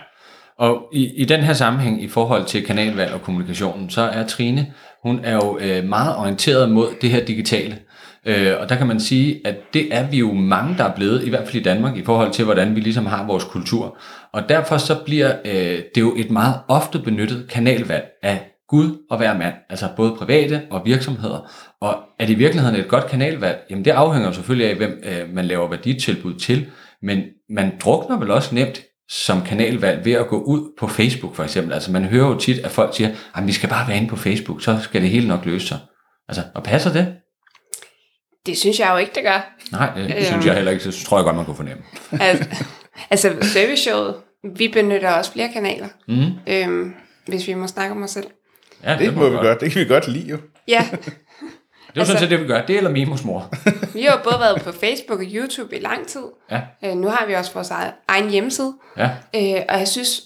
og 0.58 0.88
i, 0.92 1.22
i 1.22 1.24
den 1.24 1.40
her 1.40 1.52
sammenhæng 1.52 2.02
i 2.02 2.08
forhold 2.08 2.44
til 2.44 2.64
kanalvalg 2.64 3.12
og 3.12 3.22
kommunikationen, 3.22 3.90
så 3.90 4.00
er 4.00 4.26
Trine, 4.26 4.72
hun 5.02 5.20
er 5.24 5.34
jo 5.34 5.58
øh, 5.60 5.84
meget 5.84 6.16
orienteret 6.16 6.70
mod 6.70 6.88
det 7.00 7.10
her 7.10 7.24
digitale. 7.24 7.78
Øh, 8.26 8.52
og 8.60 8.68
der 8.68 8.76
kan 8.76 8.86
man 8.86 9.00
sige, 9.00 9.40
at 9.44 9.56
det 9.74 9.94
er 9.94 10.10
vi 10.10 10.18
jo 10.18 10.32
mange, 10.32 10.78
der 10.78 10.84
er 10.84 10.94
blevet, 10.94 11.24
i 11.24 11.28
hvert 11.28 11.44
fald 11.44 11.56
i 11.56 11.62
Danmark, 11.62 11.96
i 11.96 12.04
forhold 12.04 12.32
til, 12.32 12.44
hvordan 12.44 12.76
vi 12.76 12.80
ligesom 12.80 13.06
har 13.06 13.26
vores 13.26 13.44
kultur. 13.44 13.98
Og 14.32 14.48
derfor 14.48 14.76
så 14.76 14.98
bliver 15.04 15.32
øh, 15.44 15.78
det 15.94 16.00
jo 16.00 16.14
et 16.16 16.30
meget 16.30 16.54
ofte 16.68 16.98
benyttet 16.98 17.48
kanalvalg 17.50 18.04
af 18.22 18.51
Gud 18.72 18.98
og 19.10 19.16
hver 19.18 19.38
mand, 19.38 19.54
altså 19.70 19.88
både 19.96 20.14
private 20.18 20.62
og 20.70 20.82
virksomheder. 20.84 21.50
Og 21.80 21.96
er 22.18 22.26
det 22.26 22.32
i 22.32 22.36
virkeligheden 22.36 22.76
et 22.80 22.88
godt 22.88 23.06
kanalvalg? 23.06 23.58
Jamen 23.70 23.84
det 23.84 23.90
afhænger 23.90 24.32
selvfølgelig 24.32 24.70
af, 24.70 24.76
hvem 24.76 25.02
øh, 25.04 25.34
man 25.34 25.44
laver 25.44 25.68
værditilbud 25.68 26.34
til, 26.34 26.66
men 27.02 27.22
man 27.50 27.72
drukner 27.84 28.18
vel 28.18 28.30
også 28.30 28.54
nemt 28.54 28.82
som 29.08 29.42
kanalvalg 29.42 30.04
ved 30.04 30.12
at 30.12 30.26
gå 30.28 30.40
ud 30.42 30.70
på 30.78 30.86
Facebook 30.88 31.34
for 31.34 31.44
eksempel. 31.44 31.72
Altså 31.72 31.92
man 31.92 32.04
hører 32.04 32.26
jo 32.28 32.38
tit, 32.38 32.58
at 32.64 32.70
folk 32.70 32.96
siger, 32.96 33.10
at 33.34 33.46
vi 33.46 33.52
skal 33.52 33.68
bare 33.68 33.88
være 33.88 33.96
inde 33.96 34.08
på 34.08 34.16
Facebook, 34.16 34.62
så 34.62 34.78
skal 34.82 35.02
det 35.02 35.10
hele 35.10 35.28
nok 35.28 35.44
løse 35.44 35.66
sig. 35.66 35.78
Altså, 36.28 36.42
og 36.54 36.62
passer 36.62 36.92
det? 36.92 37.14
Det 38.46 38.58
synes 38.58 38.80
jeg 38.80 38.88
jo 38.92 38.96
ikke, 38.96 39.12
det 39.14 39.22
gør. 39.22 39.54
Nej, 39.72 39.94
det, 39.96 40.04
det 40.08 40.16
Øhm. 40.16 40.24
synes 40.24 40.46
jeg 40.46 40.54
heller 40.54 40.70
ikke. 40.72 40.84
Det 40.84 40.94
tror 40.94 41.18
jeg 41.18 41.24
godt, 41.24 41.36
man 41.36 41.44
kunne 41.44 41.56
fornemme. 41.56 41.82
Altså, 42.20 42.48
altså 43.10 43.36
serviceshowet, 43.42 44.14
vi 44.56 44.68
benytter 44.68 45.10
også 45.10 45.32
flere 45.32 45.48
kanaler. 45.52 45.88
Mm. 46.08 46.30
Øhm, 46.46 46.94
hvis 47.26 47.48
vi 47.48 47.54
må 47.54 47.66
snakke 47.66 47.94
om 47.94 48.02
os 48.02 48.10
selv. 48.10 48.26
Ja, 48.84 48.96
Det 48.98 49.16
må 49.16 49.28
vi 49.28 49.36
godt. 49.36 49.60
Det 49.60 49.72
kan 49.72 49.80
vi 49.80 49.86
godt 49.88 50.08
lide 50.08 50.28
jo. 50.30 50.38
Ja, 50.68 50.88
Det 51.94 52.00
er 52.00 52.00
jo 52.00 52.04
sådan 52.04 52.20
set 52.20 52.30
det, 52.30 52.40
vi 52.40 52.46
gør. 52.46 52.66
Det 52.66 52.76
eller 52.76 52.90
Mimos 52.90 53.24
mor. 53.24 53.50
vi 53.94 54.02
har 54.02 54.12
jo 54.16 54.22
både 54.24 54.40
været 54.40 54.62
på 54.62 54.72
Facebook 54.72 55.18
og 55.20 55.26
YouTube 55.28 55.76
i 55.76 55.80
lang 55.80 56.06
tid. 56.06 56.22
Ja, 56.50 56.60
Øh, 56.84 56.94
nu 56.96 57.08
har 57.08 57.26
vi 57.26 57.34
også 57.34 57.54
vores 57.54 57.70
egen- 58.08 58.30
hjemmeside. 58.30 58.74
ja. 58.96 59.10
Øh, 59.36 59.62
og 59.68 59.78
jeg 59.78 59.88
synes, 59.88 60.22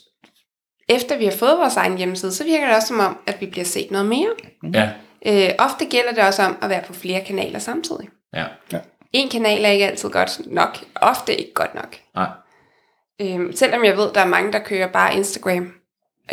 efter 0.88 1.19
vi 1.19 1.25
har 1.25 1.33
fået 1.33 1.59
vores 1.59 1.77
egen 1.77 1.99
hjemmeside, 1.99 2.33
så 2.33 2.45
virker 2.45 2.66
det 2.66 2.77
også 2.77 2.88
som 2.88 3.01
om, 3.01 3.19
at 3.27 3.40
vi 3.40 3.47
bliver 3.47 3.64
set 3.64 3.90
noget 3.90 4.07
mere. 4.07 4.29
Ja, 4.75 4.90
Øh, 5.27 5.51
ofte 5.59 5.85
gælder 5.85 6.11
det 6.14 6.25
også 6.25 6.42
om 6.42 6.57
at 6.62 6.71
være 6.71 6.83
på 6.87 6.92
flere 6.92 7.21
kanaler 7.25 7.59
samtidig. 7.59 8.09
ja. 8.35 8.45
En 9.12 9.29
kanal 9.29 9.64
er 9.64 9.69
ikke 9.69 9.87
altid 9.87 10.11
godt 10.11 10.40
nok. 10.47 10.79
Ofte 10.95 11.37
ikke 11.37 11.53
godt 11.55 11.75
nok. 11.75 11.97
Nej. 12.14 12.29
Øh, 13.21 13.55
selvom 13.55 13.85
jeg 13.85 13.97
ved, 13.97 14.09
der 14.14 14.21
er 14.21 14.27
mange, 14.27 14.53
der 14.53 14.59
kører 14.59 14.87
bare 14.87 15.14
Instagram. 15.14 15.73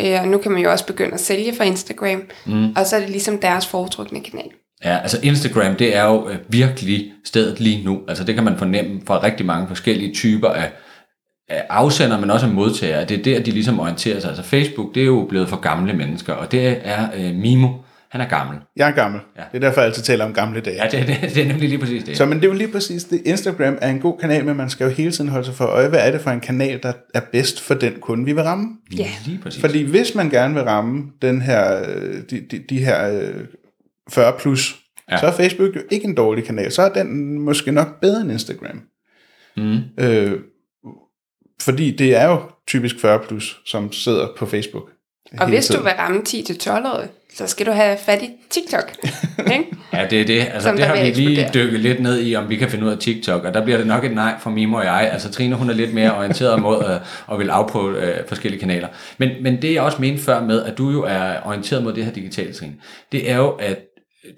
Øh, 0.00 0.20
og 0.20 0.28
nu 0.28 0.38
kan 0.38 0.52
man 0.52 0.62
jo 0.62 0.70
også 0.70 0.86
begynde 0.86 1.14
at 1.14 1.20
sælge 1.20 1.54
fra 1.56 1.64
Instagram. 1.64 2.22
Mm. 2.46 2.72
Og 2.76 2.86
så 2.86 2.96
er 2.96 3.00
det 3.00 3.10
ligesom 3.10 3.38
deres 3.38 3.66
foretrukne 3.66 4.20
kanal. 4.20 4.50
Ja, 4.84 4.98
altså 4.98 5.20
Instagram, 5.22 5.76
det 5.76 5.96
er 5.96 6.04
jo 6.04 6.28
øh, 6.28 6.36
virkelig 6.48 7.12
stedet 7.24 7.60
lige 7.60 7.84
nu. 7.84 8.00
Altså 8.08 8.24
det 8.24 8.34
kan 8.34 8.44
man 8.44 8.58
fornemme 8.58 9.00
fra 9.06 9.22
rigtig 9.22 9.46
mange 9.46 9.68
forskellige 9.68 10.14
typer 10.14 10.48
af, 10.48 10.72
af 11.48 11.66
afsender, 11.68 12.20
men 12.20 12.30
også 12.30 12.46
af 12.46 12.52
modtagere. 12.52 13.04
Det 13.04 13.18
er 13.18 13.22
der, 13.22 13.40
de 13.40 13.50
ligesom 13.50 13.80
orienterer 13.80 14.20
sig. 14.20 14.28
Altså 14.28 14.42
Facebook, 14.42 14.94
det 14.94 15.00
er 15.00 15.06
jo 15.06 15.26
blevet 15.28 15.48
for 15.48 15.56
gamle 15.56 15.92
mennesker, 15.92 16.32
og 16.32 16.52
det 16.52 16.80
er 16.84 17.08
øh, 17.16 17.34
Mimo. 17.34 17.68
Han 18.14 18.20
er 18.20 18.28
gammel. 18.28 18.58
Jeg 18.76 18.88
er 18.88 18.94
gammel. 18.94 19.20
Ja. 19.36 19.42
Det 19.52 19.56
er 19.56 19.60
derfor, 19.68 19.80
jeg 19.80 19.88
altid 19.88 20.02
taler 20.02 20.24
om 20.24 20.32
gamle 20.34 20.60
dage. 20.60 20.76
Ja, 20.84 20.88
det, 20.98 21.06
det, 21.08 21.34
det 21.34 21.42
er 21.42 21.46
nemlig 21.48 21.68
lige 21.68 21.78
præcis 21.78 22.04
det. 22.04 22.16
Så 22.16 22.26
men 22.26 22.38
det 22.38 22.44
er 22.44 22.48
jo 22.48 22.54
lige 22.54 22.72
præcis 22.72 23.04
det. 23.04 23.22
Instagram 23.24 23.78
er 23.80 23.90
en 23.90 24.00
god 24.00 24.18
kanal, 24.18 24.44
men 24.44 24.56
man 24.56 24.70
skal 24.70 24.84
jo 24.84 24.90
hele 24.90 25.12
tiden 25.12 25.30
holde 25.30 25.44
sig 25.46 25.54
for 25.54 25.64
øje, 25.64 25.88
hvad 25.88 26.00
er 26.06 26.10
det 26.10 26.20
for 26.20 26.30
en 26.30 26.40
kanal, 26.40 26.82
der 26.82 26.92
er 27.14 27.20
bedst 27.32 27.60
for 27.60 27.74
den 27.74 27.92
kunde, 28.00 28.24
vi 28.24 28.32
vil 28.32 28.42
ramme. 28.42 28.68
Ja. 28.96 29.08
Lige 29.26 29.38
præcis. 29.42 29.60
Fordi 29.60 29.82
hvis 29.82 30.14
man 30.14 30.30
gerne 30.30 30.54
vil 30.54 30.62
ramme 30.62 31.02
den 31.22 31.42
her, 31.42 31.84
øh, 31.88 32.14
de, 32.30 32.40
de, 32.50 32.58
de 32.68 32.84
her 32.84 33.20
øh, 33.20 33.44
40 34.10 34.32
plus, 34.38 34.80
Ja. 35.10 35.16
så 35.16 35.26
er 35.26 35.32
Facebook 35.32 35.76
jo 35.76 35.80
ikke 35.90 36.06
en 36.06 36.14
dårlig 36.14 36.44
kanal. 36.44 36.72
Så 36.72 36.82
er 36.82 36.88
den 36.88 37.40
måske 37.40 37.72
nok 37.72 38.00
bedre 38.00 38.20
end 38.20 38.32
Instagram. 38.32 38.80
Mm. 39.56 39.78
Øh, 40.00 40.32
fordi 41.62 41.90
det 41.90 42.16
er 42.16 42.26
jo 42.26 42.40
typisk 42.68 43.00
40 43.00 43.18
plus, 43.28 43.60
som 43.66 43.92
sidder 43.92 44.28
på 44.38 44.46
Facebook. 44.46 44.90
Og 45.38 45.48
hvis 45.48 45.66
du 45.66 45.72
tiden. 45.72 45.84
vil 45.84 45.92
ramme 45.92 46.20
10-12 46.28 46.70
år, 46.70 47.04
så 47.36 47.46
skal 47.46 47.66
du 47.66 47.72
have 47.72 47.98
fat 48.06 48.22
i 48.22 48.30
TikTok. 48.50 48.92
ikke? 49.52 49.66
Ja, 49.92 50.06
det 50.10 50.20
er 50.20 50.24
det. 50.24 50.40
Altså, 50.40 50.68
Som 50.68 50.76
det 50.76 50.86
har 50.86 50.94
vi 50.94 51.00
lige 51.00 51.40
eksplodere. 51.40 51.50
dykket 51.54 51.80
lidt 51.80 52.00
ned 52.00 52.26
i, 52.26 52.34
om 52.34 52.48
vi 52.48 52.56
kan 52.56 52.70
finde 52.70 52.86
ud 52.86 52.90
af 52.90 52.98
TikTok, 52.98 53.44
og 53.44 53.54
der 53.54 53.64
bliver 53.64 53.78
det 53.78 53.86
nok 53.86 54.04
et 54.04 54.14
nej 54.14 54.34
fra 54.40 54.50
Mimo 54.50 54.76
og 54.76 54.84
jeg. 54.84 55.10
Altså, 55.12 55.30
Trine, 55.30 55.54
hun 55.56 55.70
er 55.70 55.74
lidt 55.74 55.94
mere 55.94 56.16
orienteret 56.16 56.62
mod 56.62 56.84
øh, 56.90 57.00
og 57.26 57.38
vil 57.38 57.50
afprøve 57.50 58.02
øh, 58.02 58.28
forskellige 58.28 58.60
kanaler. 58.60 58.88
Men, 59.18 59.30
men 59.40 59.62
det, 59.62 59.74
jeg 59.74 59.82
også 59.82 59.98
mente 60.00 60.22
før 60.22 60.40
med, 60.42 60.62
at 60.62 60.78
du 60.78 60.90
jo 60.90 61.02
er 61.02 61.34
orienteret 61.44 61.82
mod 61.82 61.92
det 61.92 62.04
her 62.04 62.12
digitale 62.12 62.52
trin, 62.52 62.74
det 63.12 63.30
er 63.30 63.36
jo, 63.36 63.50
at 63.50 63.78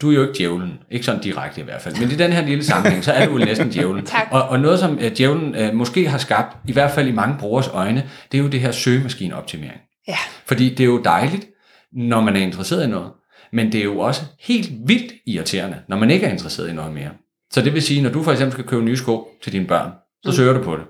du 0.02 0.10
er 0.10 0.14
jo 0.14 0.22
ikke 0.22 0.34
djævlen. 0.38 0.78
Ikke 0.90 1.06
sådan 1.06 1.20
direkte 1.20 1.60
i 1.60 1.64
hvert 1.64 1.82
fald. 1.82 1.96
Men 2.00 2.10
i 2.10 2.14
den 2.14 2.32
her 2.32 2.46
lille 2.46 2.64
sammenhæng, 2.64 3.04
så 3.04 3.12
er 3.12 3.26
du 3.26 3.32
jo 3.32 3.44
næsten 3.44 3.70
djævlen. 3.70 4.04
Tak. 4.16 4.28
Og, 4.30 4.42
og 4.42 4.60
noget, 4.60 4.78
som 4.78 4.92
uh, 4.92 5.06
djævlen 5.16 5.56
uh, 5.56 5.74
måske 5.74 6.08
har 6.08 6.18
skabt, 6.18 6.56
i 6.68 6.72
hvert 6.72 6.90
fald 6.90 7.08
i 7.08 7.12
mange 7.12 7.36
brugers 7.38 7.68
øjne, 7.68 8.04
det 8.32 8.38
er 8.38 8.42
jo 8.42 8.48
det 8.48 8.60
her 8.60 8.72
søgemaskineoptimering. 8.72 9.80
Ja. 10.08 10.16
Fordi 10.46 10.68
det 10.68 10.80
er 10.80 10.84
jo 10.84 10.98
dejligt, 11.04 11.46
når 11.92 12.20
man 12.20 12.36
er 12.36 12.40
interesseret 12.40 12.84
i 12.84 12.90
noget, 12.90 13.12
men 13.52 13.72
det 13.72 13.80
er 13.80 13.84
jo 13.84 13.98
også 13.98 14.22
helt 14.40 14.70
vildt 14.86 15.12
irriterende, 15.26 15.78
når 15.88 15.96
man 15.96 16.10
ikke 16.10 16.26
er 16.26 16.30
interesseret 16.30 16.68
i 16.68 16.72
noget 16.72 16.92
mere. 16.92 17.10
Så 17.50 17.62
det 17.62 17.74
vil 17.74 17.82
sige, 17.82 18.02
når 18.02 18.10
du 18.10 18.22
for 18.22 18.32
eksempel 18.32 18.52
skal 18.52 18.64
købe 18.64 18.82
nye 18.82 18.96
sko 18.96 19.28
til 19.42 19.52
dine 19.52 19.66
børn, 19.66 19.90
så 20.24 20.32
søger 20.32 20.52
du 20.52 20.62
på 20.62 20.76
det. 20.76 20.84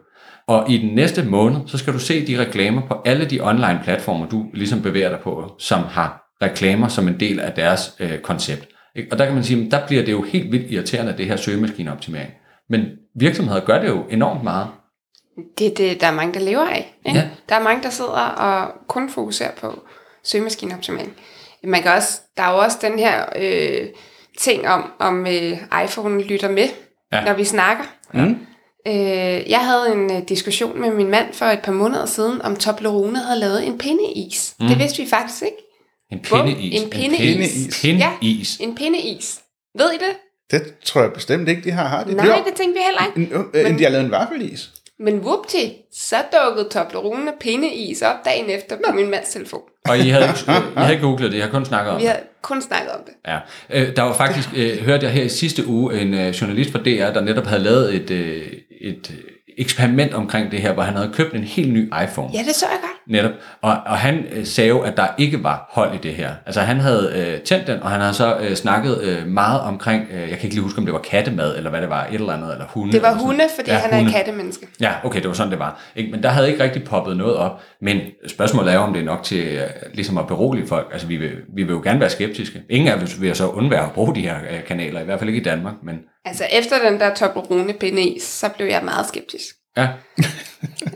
Og 0.46 0.70
i 0.70 0.78
den 0.78 0.94
næste 0.94 1.24
måned, 1.24 1.60
så 1.66 1.78
skal 1.78 1.92
du 1.92 1.98
se 1.98 2.26
de 2.26 2.38
reklamer 2.38 2.82
på 2.88 3.02
alle 3.04 3.24
de 3.24 3.40
online 3.40 3.80
platformer, 3.84 4.28
du 4.28 4.46
ligesom 4.54 4.82
bevæger 4.82 5.08
dig 5.08 5.18
på, 5.18 5.54
som 5.58 5.80
har 5.80 6.22
reklamer 6.42 6.88
som 6.88 7.08
en 7.08 7.20
del 7.20 7.40
af 7.40 7.52
deres 7.52 7.94
øh, 8.00 8.18
koncept. 8.18 8.68
Ikke? 8.96 9.12
Og 9.12 9.18
der 9.18 9.24
kan 9.24 9.34
man 9.34 9.44
sige, 9.44 9.64
at 9.64 9.70
der 9.70 9.86
bliver 9.86 10.04
det 10.04 10.12
jo 10.12 10.22
helt 10.22 10.52
vildt 10.52 10.70
irriterende, 10.70 11.14
det 11.18 11.26
her 11.26 11.36
søgemaskineoptimering. 11.36 12.30
Men 12.68 12.86
virksomheder 13.14 13.60
gør 13.60 13.80
det 13.80 13.88
jo 13.88 14.04
enormt 14.10 14.42
meget. 14.44 14.68
Det 15.58 15.66
er 15.66 15.74
det, 15.74 16.00
der 16.00 16.06
er 16.06 16.14
mange, 16.14 16.34
der 16.34 16.40
lever 16.40 16.66
af. 16.68 16.94
Ikke? 17.06 17.18
Ja. 17.18 17.28
Der 17.48 17.54
er 17.54 17.62
mange, 17.62 17.82
der 17.82 17.90
sidder 17.90 18.10
og 18.10 18.72
kun 18.88 19.10
fokuserer 19.10 19.50
på 19.60 19.82
søgemaskineoptimering. 20.26 21.12
Man 21.64 21.82
kan 21.82 21.92
også, 21.92 22.20
der 22.36 22.42
er 22.42 22.52
jo 22.52 22.58
også 22.58 22.78
den 22.82 22.98
her 22.98 23.24
øh, 23.36 23.86
ting 24.38 24.68
om, 24.68 24.90
om 24.98 25.26
øh, 25.26 25.58
iPhone 25.84 26.22
lytter 26.22 26.50
med, 26.50 26.68
Ja. 27.12 27.18
ja. 27.18 27.24
når 27.24 27.34
vi 27.34 27.44
snakker. 27.44 27.84
Mm. 28.14 28.36
Øh, 28.86 29.50
jeg 29.50 29.60
havde 29.66 29.92
en 29.92 30.16
øh, 30.16 30.22
diskussion 30.28 30.80
med 30.80 30.90
min 30.90 31.08
mand 31.10 31.32
for 31.32 31.46
et 31.46 31.60
par 31.60 31.72
måneder 31.72 32.06
siden, 32.06 32.42
om 32.42 32.56
Toblerone 32.56 33.18
havde 33.18 33.40
lavet 33.40 33.66
en 33.66 33.78
pindeis. 33.78 34.54
Mm. 34.60 34.66
Det 34.68 34.78
vidste 34.78 35.02
vi 35.02 35.08
faktisk 35.08 35.42
ikke. 35.42 35.56
En 36.12 36.18
Bum, 36.30 36.46
pindeis. 36.46 36.82
en 36.82 36.90
pindeis. 36.90 37.80
Pindeis. 37.82 38.56
En 38.60 38.74
pindeis. 38.74 39.40
Ved 39.78 39.90
I 39.92 39.94
det? 39.98 40.16
Det 40.50 40.74
tror 40.84 41.00
jeg 41.02 41.12
bestemt 41.12 41.48
ikke, 41.48 41.62
de 41.62 41.70
har. 41.70 41.88
har 41.88 42.04
de? 42.04 42.14
Nej, 42.14 42.26
det 42.26 42.44
det 42.46 42.54
tænkte 42.54 42.78
vi 42.80 42.84
heller 42.84 43.06
ikke. 43.16 43.34
en, 43.34 43.46
øh, 43.54 43.70
en, 43.70 43.78
de 43.78 43.82
har 43.84 43.90
lavet 43.90 44.04
en 44.04 44.10
vaffelis. 44.10 44.70
Men 44.98 45.18
whoopty, 45.18 45.64
så 45.92 46.16
dukkede 46.32 46.68
Toblerone 46.68 47.32
pindeis 47.40 48.02
op 48.02 48.16
dagen 48.24 48.50
efter 48.50 48.76
på 48.86 48.92
min 48.92 49.10
mands 49.10 49.28
telefon. 49.28 49.60
Og 49.88 49.98
I 49.98 50.08
havde, 50.08 50.24
ikke, 50.24 50.40
I 50.50 50.78
havde 50.78 50.92
ikke 50.92 51.06
googlet 51.06 51.32
det, 51.32 51.38
jeg 51.38 51.44
har 51.46 51.52
kun 51.52 51.64
snakket 51.64 51.92
om 51.92 51.98
Vi 52.00 52.02
det. 52.02 52.10
har 52.10 52.20
kun 52.42 52.62
snakket 52.62 52.90
om 52.92 53.00
det. 53.06 53.12
Ja. 53.26 53.38
Øh, 53.70 53.96
der 53.96 54.02
var 54.02 54.12
faktisk, 54.14 54.48
øh, 54.56 54.78
hørte 54.78 55.04
jeg 55.06 55.12
her 55.12 55.22
i 55.22 55.28
sidste 55.28 55.66
uge, 55.66 56.00
en 56.00 56.14
øh, 56.14 56.28
journalist 56.28 56.72
fra 56.72 56.78
DR, 56.78 57.12
der 57.12 57.20
netop 57.20 57.46
havde 57.46 57.62
lavet 57.62 57.94
et, 57.94 58.10
øh, 58.10 58.52
et 58.80 59.10
øh, 59.10 59.24
eksperiment 59.58 60.14
omkring 60.14 60.50
det 60.50 60.60
her, 60.60 60.72
hvor 60.72 60.82
han 60.82 60.94
havde 60.96 61.10
købt 61.12 61.34
en 61.34 61.42
helt 61.44 61.72
ny 61.72 61.86
iPhone. 62.02 62.30
Ja, 62.34 62.38
det 62.38 62.54
så 62.54 62.66
jeg 62.70 62.78
godt. 62.80 62.92
Netop. 63.08 63.30
Og, 63.62 63.70
og 63.86 63.96
han 63.98 64.24
øh, 64.32 64.46
sagde 64.46 64.68
jo, 64.68 64.80
at 64.80 64.96
der 64.96 65.06
ikke 65.18 65.44
var 65.44 65.68
hold 65.72 65.94
i 65.94 65.98
det 65.98 66.14
her. 66.14 66.30
Altså 66.46 66.60
han 66.60 66.80
havde 66.80 67.12
øh, 67.16 67.40
tændt 67.40 67.66
den, 67.66 67.82
og 67.82 67.90
han 67.90 68.00
havde 68.00 68.14
så 68.14 68.36
øh, 68.40 68.54
snakket 68.56 69.02
øh, 69.02 69.26
meget 69.26 69.60
omkring, 69.60 70.06
øh, 70.10 70.20
jeg 70.20 70.28
kan 70.28 70.38
ikke 70.42 70.48
lige 70.54 70.62
huske, 70.62 70.78
om 70.78 70.84
det 70.84 70.92
var 70.94 71.00
kattemad, 71.00 71.56
eller 71.56 71.70
hvad 71.70 71.80
det 71.80 71.90
var, 71.90 72.04
et 72.06 72.14
eller 72.14 72.32
andet, 72.32 72.52
eller 72.52 72.64
hunde. 72.68 72.92
Det 72.92 73.02
var 73.02 73.14
hunde, 73.14 73.44
fordi 73.58 73.70
Ja, 73.70 73.76
han 73.76 73.90
er 73.90 73.96
hunde. 73.96 74.10
et 74.10 74.16
kattemenneske. 74.16 74.66
Ja, 74.80 74.92
okay, 75.04 75.20
det 75.20 75.28
var 75.28 75.34
sådan, 75.34 75.50
det 75.50 75.58
var. 75.58 75.80
Ikke? 75.96 76.10
Men 76.10 76.22
der 76.22 76.28
havde 76.28 76.50
ikke 76.50 76.62
rigtig 76.64 76.84
poppet 76.84 77.16
noget 77.16 77.36
op. 77.36 77.60
Men 77.80 78.00
spørgsmålet 78.26 78.70
er 78.70 78.74
jo, 78.74 78.80
om 78.82 78.92
det 78.92 79.00
er 79.00 79.06
nok 79.06 79.22
til 79.22 79.44
øh, 79.46 79.60
ligesom 79.94 80.18
at 80.18 80.26
berolige 80.26 80.66
folk. 80.66 80.88
Altså, 80.92 81.06
vi 81.06 81.16
vil, 81.16 81.30
vi 81.56 81.62
vil 81.62 81.72
jo 81.72 81.80
gerne 81.84 82.00
være 82.00 82.10
skeptiske. 82.10 82.62
Ingen 82.70 82.88
af 82.88 82.94
os 83.02 83.20
vil 83.20 83.34
så 83.34 83.48
undvære 83.48 83.84
at 83.84 83.92
bruge 83.92 84.14
de 84.14 84.20
her 84.20 84.34
øh, 84.50 84.64
kanaler, 84.68 85.00
i 85.00 85.04
hvert 85.04 85.18
fald 85.18 85.30
ikke 85.30 85.40
i 85.40 85.44
Danmark. 85.44 85.74
Men 85.84 85.96
Altså 86.26 86.44
efter 86.52 86.90
den 86.90 87.00
der 87.00 87.14
Toblerone 87.14 87.72
pindeis, 87.72 88.22
så 88.22 88.48
blev 88.48 88.66
jeg 88.66 88.84
meget 88.84 89.06
skeptisk. 89.08 89.44
ja, 89.76 89.88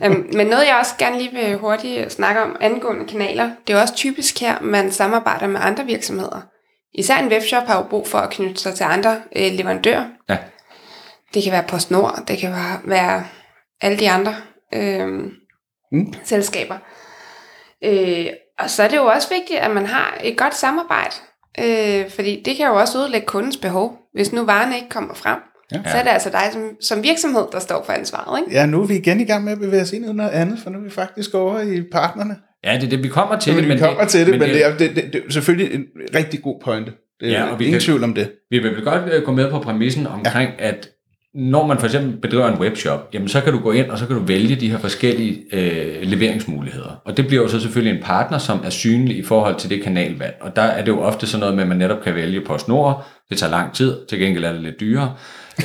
Um, 0.06 0.26
men 0.36 0.46
noget 0.46 0.66
jeg 0.66 0.76
også 0.80 0.94
gerne 0.98 1.18
lige 1.18 1.32
vil 1.32 1.56
hurtigt 1.58 2.12
snakke 2.12 2.40
om 2.42 2.56
angående 2.60 3.06
kanaler, 3.06 3.50
det 3.66 3.74
er 3.76 3.80
også 3.80 3.94
typisk 3.94 4.40
her, 4.40 4.60
man 4.60 4.92
samarbejder 4.92 5.46
med 5.46 5.60
andre 5.62 5.84
virksomheder. 5.84 6.40
Især 6.94 7.16
en 7.16 7.28
webshop 7.28 7.66
har 7.66 7.76
jo 7.76 7.82
brug 7.82 8.08
for 8.08 8.18
at 8.18 8.30
knytte 8.30 8.60
sig 8.60 8.74
til 8.74 8.84
andre 8.84 9.22
øh, 9.36 9.52
leverandører. 9.52 10.06
ja, 10.28 10.38
Det 11.34 11.42
kan 11.42 11.52
være 11.52 11.64
PostNord, 11.68 12.22
det 12.28 12.38
kan 12.38 12.50
være, 12.50 12.80
være 12.84 13.24
alle 13.80 13.98
de 13.98 14.10
andre 14.10 14.34
øh, 14.74 15.08
Mm. 15.92 16.12
selskaber. 16.24 16.78
Øh, 17.84 18.26
og 18.58 18.70
så 18.70 18.82
er 18.82 18.88
det 18.88 18.96
jo 18.96 19.04
også 19.06 19.28
vigtigt, 19.28 19.58
at 19.58 19.70
man 19.70 19.86
har 19.86 20.18
et 20.24 20.38
godt 20.38 20.54
samarbejde. 20.54 21.14
Øh, 21.58 22.10
fordi 22.10 22.42
det 22.44 22.56
kan 22.56 22.66
jo 22.66 22.74
også 22.74 22.98
udlægge 22.98 23.26
kundens 23.26 23.56
behov. 23.56 23.98
Hvis 24.14 24.32
nu 24.32 24.44
varerne 24.44 24.76
ikke 24.76 24.88
kommer 24.88 25.14
frem, 25.14 25.38
Ja. 25.72 25.76
ja. 25.84 25.90
så 25.90 25.96
er 25.96 26.02
det 26.02 26.10
altså 26.10 26.30
dig 26.30 26.42
som, 26.52 26.62
som 26.80 27.02
virksomhed, 27.02 27.42
der 27.52 27.58
står 27.58 27.82
for 27.84 27.92
ansvaret. 27.92 28.40
Ikke? 28.40 28.52
Ja, 28.58 28.66
nu 28.66 28.82
er 28.82 28.86
vi 28.86 28.94
igen 28.96 29.20
i 29.20 29.24
gang 29.24 29.44
med 29.44 29.52
at 29.52 29.58
bevæge 29.58 29.82
os 29.82 29.92
ind 29.92 30.04
i 30.06 30.12
noget 30.12 30.30
andet, 30.30 30.58
for 30.62 30.70
nu 30.70 30.78
er 30.78 30.82
vi 30.82 30.90
faktisk 30.90 31.34
over 31.34 31.60
i 31.60 31.82
partnerne. 31.92 32.36
ja, 32.64 32.74
det 32.74 32.84
er 32.84 32.88
det, 32.88 33.02
vi 33.02 33.08
kommer 33.08 33.38
til. 33.38 33.54
Så 33.54 33.60
det, 33.60 33.68
vi 33.68 33.78
kommer 33.78 34.04
til 34.04 34.20
det, 34.26 34.30
men 34.38 34.40
det, 34.40 34.48
det, 34.54 34.64
er, 34.66 34.76
det, 34.76 34.96
det, 34.96 35.12
det 35.12 35.22
er 35.26 35.32
selvfølgelig 35.32 35.74
en 35.74 35.84
rigtig 36.14 36.42
god 36.42 36.60
pointe. 36.64 36.92
Det 37.20 37.28
er 37.28 37.32
Ja, 37.32 37.44
ja, 37.44 37.52
og 37.52 37.58
vi 37.58 37.64
ingen 37.64 37.80
kan- 37.80 37.84
tvivl 37.84 38.04
om 38.04 38.14
det. 38.14 38.32
Vi 38.50 38.58
vil 38.58 38.82
godt 38.84 39.12
øh, 39.12 39.22
gå 39.22 39.32
med 39.32 39.50
på 39.50 39.58
præmissen 39.58 40.06
omkring, 40.06 40.50
ja. 40.58 40.68
at 40.68 40.88
når 41.34 41.66
man 41.66 41.78
for 41.78 41.86
eksempel 41.86 42.16
bedriver 42.16 42.48
en 42.48 42.58
webshop, 42.58 43.08
jamen 43.14 43.28
så 43.28 43.40
kan 43.40 43.52
du 43.52 43.58
gå 43.58 43.72
ind, 43.72 43.90
og 43.90 43.98
så 43.98 44.06
kan 44.06 44.16
du 44.16 44.22
vælge 44.22 44.56
de 44.56 44.70
her 44.70 44.78
forskellige 44.78 45.44
øh, 45.52 46.02
leveringsmuligheder. 46.02 47.00
Og 47.04 47.16
det 47.16 47.26
bliver 47.26 47.42
jo 47.42 47.48
så 47.48 47.60
selvfølgelig 47.60 47.98
en 47.98 48.04
partner, 48.04 48.38
som 48.38 48.60
er 48.64 48.70
synlig 48.70 49.16
i 49.16 49.22
forhold 49.22 49.56
til 49.56 49.70
det 49.70 49.82
kanalvalg. 49.82 50.36
Og 50.40 50.56
der 50.56 50.62
er 50.62 50.84
det 50.84 50.88
jo 50.88 51.00
ofte 51.00 51.26
sådan 51.26 51.40
noget 51.40 51.54
med, 51.54 51.62
at 51.62 51.68
man 51.68 51.78
netop 51.78 52.02
kan 52.02 52.14
vælge 52.14 52.40
PostNord. 52.40 53.06
Det 53.30 53.38
tager 53.38 53.50
lang 53.50 53.72
tid, 53.72 53.96
til 54.08 54.18
gengæld 54.18 54.44
er 54.44 54.52
det 54.52 54.62
lidt 54.62 54.80
dyrere. 54.80 55.14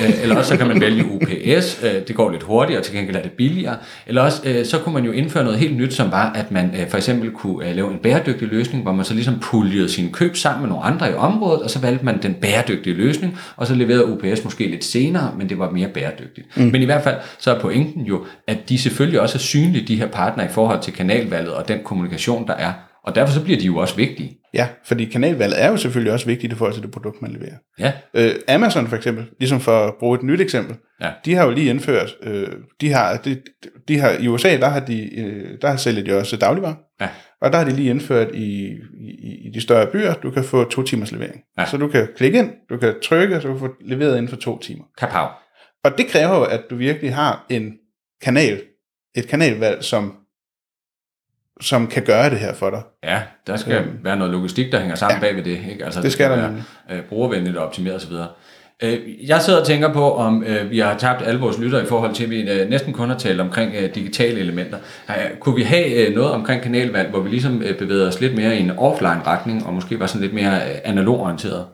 Øh, 0.01 0.22
eller 0.22 0.36
også 0.36 0.49
så 0.49 0.57
kan 0.57 0.68
man 0.68 0.82
vælge 0.82 1.05
UPS, 1.05 1.80
øh, 1.84 1.93
det 2.07 2.16
går 2.16 2.32
lidt 2.32 2.43
hurtigere, 2.43 2.82
til 2.82 2.93
gengæld 2.93 3.16
er 3.16 3.22
det 3.22 3.32
billigere. 3.32 3.78
Eller 4.07 4.22
også 4.22 4.41
øh, 4.45 4.66
så 4.66 4.80
kunne 4.80 4.93
man 4.93 5.05
jo 5.05 5.11
indføre 5.11 5.43
noget 5.43 5.59
helt 5.59 5.78
nyt, 5.78 5.93
som 5.93 6.11
var, 6.11 6.34
at 6.34 6.51
man 6.51 6.76
for 6.89 6.97
eksempel 6.97 7.32
kunne 7.32 7.74
lave 7.74 7.91
en 7.91 7.97
bæredygtig 7.97 8.47
løsning, 8.47 8.84
hvor 8.84 8.91
man 8.91 9.05
så 9.05 9.13
ligesom 9.13 9.39
puljede 9.39 9.89
sine 9.89 10.09
køb 10.11 10.36
sammen 10.36 10.61
med 10.61 10.70
nogle 10.70 10.84
andre 10.84 11.11
i 11.11 11.13
området, 11.13 11.63
og 11.63 11.70
så 11.70 11.80
valgte 11.80 12.05
man 12.05 12.22
den 12.22 12.34
bæredygtige 12.34 12.95
løsning, 12.95 13.39
og 13.55 13.68
så 13.68 13.76
leverede 13.76 14.05
UPS 14.05 14.43
måske 14.43 14.68
lidt 14.68 14.84
senere, 14.84 15.34
men 15.38 15.49
det 15.49 15.59
var 15.59 15.70
mere 15.70 15.88
bæredygtigt. 15.88 16.57
Mm. 16.57 16.63
Men 16.63 16.82
i 16.82 16.86
hvert 16.86 17.03
fald 17.03 17.16
så 17.39 17.55
er 17.55 17.59
pointen 17.59 18.05
jo, 18.05 18.26
at 18.47 18.70
de 18.70 18.78
selvfølgelig 18.78 19.22
også 19.22 19.38
er 19.38 19.39
synlige, 19.39 19.88
de 19.88 19.95
her 19.95 20.07
partnere, 20.07 20.47
i 20.47 20.49
forhold 20.51 20.82
til 20.82 20.93
kanalvalget 20.93 21.53
og 21.53 21.68
den 21.68 21.80
kommunikation, 21.84 22.47
der 22.47 22.53
er. 22.53 22.72
Og 23.06 23.16
derfor 23.16 23.34
så 23.34 23.43
bliver 23.43 23.60
de 23.60 23.66
jo 23.66 23.78
også 23.78 23.95
vigtige. 23.95 24.38
Ja, 24.53 24.68
fordi 24.86 25.06
kanalvalget 25.06 25.64
er 25.64 25.70
jo 25.72 25.78
selvfølgelig 25.78 26.14
også 26.14 26.26
vigtigt 26.26 26.53
i 26.53 26.56
forhold 26.56 26.74
til 26.74 26.84
det 26.84 26.91
produkt, 26.91 27.22
man 27.22 27.32
leverer. 27.32 27.58
Ja, 27.80 27.91
Øh, 28.14 28.36
Amazon 28.47 28.88
for 28.88 28.95
eksempel, 28.95 29.26
ligesom 29.39 29.60
for 29.60 29.88
at 29.88 29.93
bruge 29.99 30.18
et 30.18 30.24
nyt 30.24 30.41
eksempel, 30.41 30.76
Ja. 31.01 31.12
de 31.26 31.36
har 31.36 31.45
jo 31.45 31.51
lige 31.51 31.70
indført, 31.70 32.16
øh, 32.24 32.47
de 32.82 32.91
har, 32.93 33.18
de, 33.18 33.41
de 33.88 33.99
har, 33.99 34.10
i 34.20 34.28
USA, 34.28 34.58
der 34.58 34.68
har 34.70 34.80
de, 34.80 35.20
øh, 35.20 35.58
der 35.62 35.76
sælger 35.76 36.03
de 36.03 36.18
også 36.18 36.38
dagligvarer, 36.38 36.76
ja, 37.01 37.10
Og 37.41 37.51
der 37.51 37.58
har 37.58 37.66
de 37.66 37.72
lige 37.76 37.89
indført 37.89 38.28
i, 38.36 38.66
i, 38.99 39.47
i 39.47 39.51
de 39.53 39.62
større 39.62 39.88
byer, 39.91 40.14
du 40.14 40.32
kan 40.32 40.43
få 40.43 40.70
to 40.70 40.84
timers 40.84 41.12
levering. 41.12 41.41
Ja. 41.58 41.66
Så 41.66 41.78
du 41.78 41.88
kan 41.88 42.08
klikke 42.18 42.39
ind, 42.39 42.49
du 42.70 42.78
kan 42.78 42.93
trykke, 43.03 43.41
så 43.41 43.47
du 43.47 43.53
kan 43.53 43.60
få 43.60 43.74
leveret 43.86 44.12
inden 44.18 44.28
for 44.30 44.36
to 44.38 44.60
timer. 44.60 44.84
Kapav. 44.97 45.30
Og 45.84 45.97
det 45.97 46.08
kræver 46.08 46.36
jo, 46.36 46.43
at 46.43 46.62
du 46.70 46.76
virkelig 46.76 47.16
har 47.16 47.45
en 47.49 47.74
kanal, 48.22 48.62
et 49.16 49.28
kanalvalg, 49.28 49.84
som, 49.84 50.14
som 51.62 51.88
kan 51.88 52.03
gøre 52.03 52.30
det 52.30 52.39
her 52.39 52.53
for 52.53 52.70
dig. 52.70 52.82
Ja, 53.03 53.22
der 53.47 53.58
skal 53.58 53.74
Øhm. 53.76 53.99
være 54.03 54.16
noget 54.18 54.32
logistik, 54.34 54.72
der 54.72 54.80
hænger 54.80 54.95
sammen 54.95 55.16
ja. 55.24 55.28
Bag 55.28 55.36
ved 55.36 55.43
det. 55.43 55.60
Ikke? 55.72 55.86
Altså, 55.86 56.01
Det 56.01 56.12
skal 56.12 56.30
der 56.30 56.36
være 56.36 56.64
øh, 56.91 57.01
brugervenligt 57.03 57.58
og 57.58 57.66
optimeret 57.66 57.95
osv. 57.95 58.14
Øh, 58.84 58.99
Jeg 59.30 59.41
sidder 59.41 59.60
og 59.60 59.66
tænker 59.68 59.93
på, 59.93 60.14
om 60.16 60.43
øh, 60.43 60.72
vi 60.72 60.80
har 60.80 60.97
tabt 60.97 61.28
alle 61.28 61.39
vores 61.39 61.58
lytter 61.60 61.82
i 61.84 61.86
forhold 61.86 62.14
til, 62.14 62.24
at 62.24 62.30
vi 62.30 62.41
øh, 62.51 62.70
næsten 62.70 62.93
kun 62.93 63.10
har 63.10 63.18
talt 63.18 63.41
omkring 63.41 63.72
øh, 63.76 63.95
digitale 63.95 64.39
elementer. 64.39 64.78
Øh, 65.10 65.16
Kunne 65.39 65.56
vi 65.56 65.64
have 65.64 66.08
øh, 66.08 66.16
noget 66.16 66.32
omkring 66.32 66.62
kanalvalg, 66.62 67.10
hvor 67.10 67.20
vi 67.20 67.30
ligesom 67.30 67.62
øh, 67.62 67.78
bevægede 67.78 68.08
os 68.08 68.22
lidt 68.22 68.36
mere 68.36 68.58
i 68.58 68.60
en 68.60 68.72
offline-retning, 68.72 69.66
og 69.66 69.74
måske 69.74 69.99
var 69.99 70.06
sådan 70.06 70.22
lidt 70.22 70.34
mere 70.34 70.56
øh, 70.56 70.76
analog-orienteret? 70.84 71.66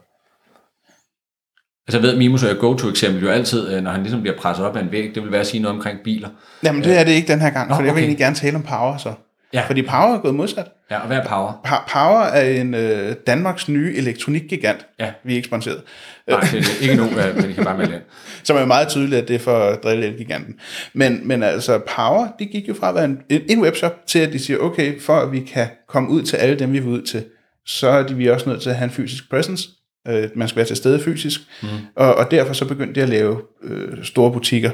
Altså 1.88 1.98
jeg 2.00 2.04
ved, 2.04 2.18
Mimus 2.18 2.44
er 2.44 2.54
go-to-eksempel 2.54 3.22
jo 3.24 3.30
altid, 3.30 3.82
når 3.82 3.92
han 3.92 4.02
ligesom 4.02 4.22
bliver 4.22 4.38
presset 4.38 4.66
op 4.66 4.76
af 4.78 4.82
en 4.82 4.92
væg, 4.92 5.12
det 5.16 5.24
vil 5.24 5.32
være 5.32 5.42
at 5.42 5.48
sige 5.48 5.62
noget 5.62 5.76
omkring 5.76 6.00
biler. 6.04 6.30
Jamen, 6.64 6.84
det 6.84 7.00
er 7.00 7.04
det 7.04 7.12
ikke 7.12 7.28
den 7.32 7.42
her 7.42 7.50
gang, 7.50 7.70
Nå, 7.70 7.76
for 7.76 7.82
jeg 7.82 7.86
vil 7.86 7.92
okay. 7.92 8.00
egentlig 8.02 8.18
gerne 8.18 8.36
tale 8.36 8.56
om 8.56 8.64
Power 8.64 8.98
så. 8.98 9.14
Ja. 9.54 9.64
Fordi 9.68 9.82
Power 9.82 10.16
er 10.16 10.22
gået 10.22 10.36
modsat. 10.36 10.68
Ja, 10.92 11.00
og 11.00 11.08
hvad 11.08 11.18
er 11.18 11.26
power? 11.26 11.62
Pa- 11.68 11.92
Power 11.94 12.22
er 12.22 12.62
en 12.62 12.74
øh, 12.74 13.16
Danmarks 13.28 13.70
nye 13.70 13.94
elektronikgigant. 13.98 14.86
Ja. 15.00 15.12
Vi 15.24 15.32
er 15.32 15.36
ikke 15.36 15.46
sponsoreret. 15.48 15.82
Nej, 16.28 16.40
det 16.40 16.60
er 16.60 16.82
ikke 16.82 16.96
nu, 16.96 17.04
men 17.04 17.50
I 17.50 17.54
kan 17.54 17.64
bare 17.64 17.78
melde 17.78 17.94
ind. 17.94 18.02
Som 18.44 18.58
er 18.58 18.66
meget 18.66 18.88
tydeligt, 18.88 19.22
at 19.22 19.28
det 19.28 19.36
er 19.36 19.40
for 19.40 19.58
at 19.58 19.84
drille 19.84 20.06
elgiganten. 20.06 20.56
Men, 20.94 21.28
men 21.28 21.44
altså, 21.44 21.80
Power, 21.96 22.28
de 22.40 22.46
gik 22.46 22.68
jo 22.68 22.74
fra 22.74 22.90
at 22.90 22.96
være 22.96 23.06
en, 23.06 23.20
en 23.50 23.62
webshop 23.62 23.96
til, 24.08 24.20
at 24.20 24.34
de 24.34 24.40
siger, 24.40 24.60
okay, 24.60 25.00
for 25.02 25.14
at 25.20 25.32
vi 25.32 25.40
kan 25.40 25.68
komme 25.88 26.10
ud 26.10 26.22
til 26.24 26.38
alle 26.38 26.60
dem, 26.60 26.74
vi 26.74 26.80
vil 26.80 26.90
ud 26.90 27.02
til, 27.02 27.24
så 27.66 27.90
er 27.90 28.08
de, 28.08 28.16
vi 28.16 28.28
også 28.30 28.50
nødt 28.50 28.62
til 28.62 28.70
at 28.70 28.76
have 28.76 28.86
en 28.86 28.92
fysisk 28.92 29.30
presence. 29.30 29.70
Øh, 30.08 30.30
man 30.36 30.48
skal 30.48 30.58
være 30.58 30.66
til 30.66 30.76
stede 30.76 31.00
fysisk. 31.00 31.42
Mm. 31.64 31.68
Og, 31.96 32.16
og 32.16 32.32
derfor 32.32 32.54
så 32.54 32.66
begyndte 32.68 32.94
de 33.00 33.04
at 33.04 33.10
lave 33.10 33.42
øh, 33.64 34.04
store 34.04 34.32
butikker. 34.32 34.72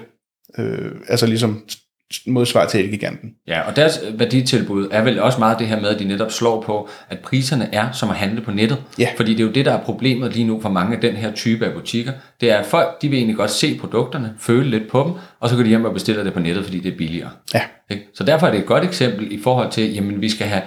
Øh, 0.57 0.91
altså 1.07 1.25
ligesom 1.25 1.63
modsvar 2.28 2.68
til 2.68 2.84
elgiganten. 2.84 3.30
Ja, 3.47 3.62
og 3.62 3.76
deres 3.76 3.99
værditilbud 4.14 4.88
er 4.91 5.01
vel 5.01 5.20
også 5.20 5.39
meget 5.39 5.60
det 5.60 5.68
her 5.68 5.82
med, 5.82 5.89
at 5.89 5.99
de 5.99 6.05
netop 6.05 6.32
slår 6.32 6.62
på, 6.62 6.89
at 7.10 7.20
priserne 7.20 7.70
er 7.72 7.91
som 7.91 8.10
at 8.10 8.16
handle 8.16 8.41
på 8.41 8.51
nettet. 8.51 8.78
Ja. 8.99 9.10
Fordi 9.18 9.32
det 9.32 9.39
er 9.39 9.43
jo 9.43 9.51
det, 9.51 9.66
der 9.66 9.74
er 9.74 9.84
problemet 9.84 10.34
lige 10.34 10.47
nu 10.47 10.62
for 10.62 10.70
mange 10.70 10.95
af 10.95 11.01
den 11.01 11.16
her 11.16 11.32
type 11.32 11.66
af 11.66 11.74
butikker. 11.74 12.12
Det 12.41 12.51
er, 12.51 12.58
at 12.58 12.66
folk 12.66 13.01
de 13.01 13.10
vil 13.10 13.18
egentlig 13.18 13.38
godt 13.38 13.51
se 13.51 13.78
produkterne, 13.78 14.34
føle 14.39 14.70
lidt 14.70 14.88
på 14.91 15.03
dem, 15.03 15.14
og 15.39 15.49
så 15.49 15.55
går 15.55 15.64
de 15.64 15.70
hjem 15.70 15.86
og 15.86 15.93
bestiller 15.93 16.24
det 16.24 16.34
på 16.34 16.39
nettet, 16.39 16.64
fordi 16.64 16.80
det 16.80 16.93
er 16.93 16.97
billigere. 16.97 17.30
Ja. 17.53 17.62
Så 18.14 18.24
derfor 18.24 18.47
er 18.47 18.51
det 18.51 18.60
et 18.60 18.66
godt 18.66 18.84
eksempel 18.84 19.32
i 19.32 19.39
forhold 19.43 19.72
til, 19.72 19.93
jamen 19.93 20.22
vi 20.22 20.30
skal 20.30 20.47
have, 20.47 20.62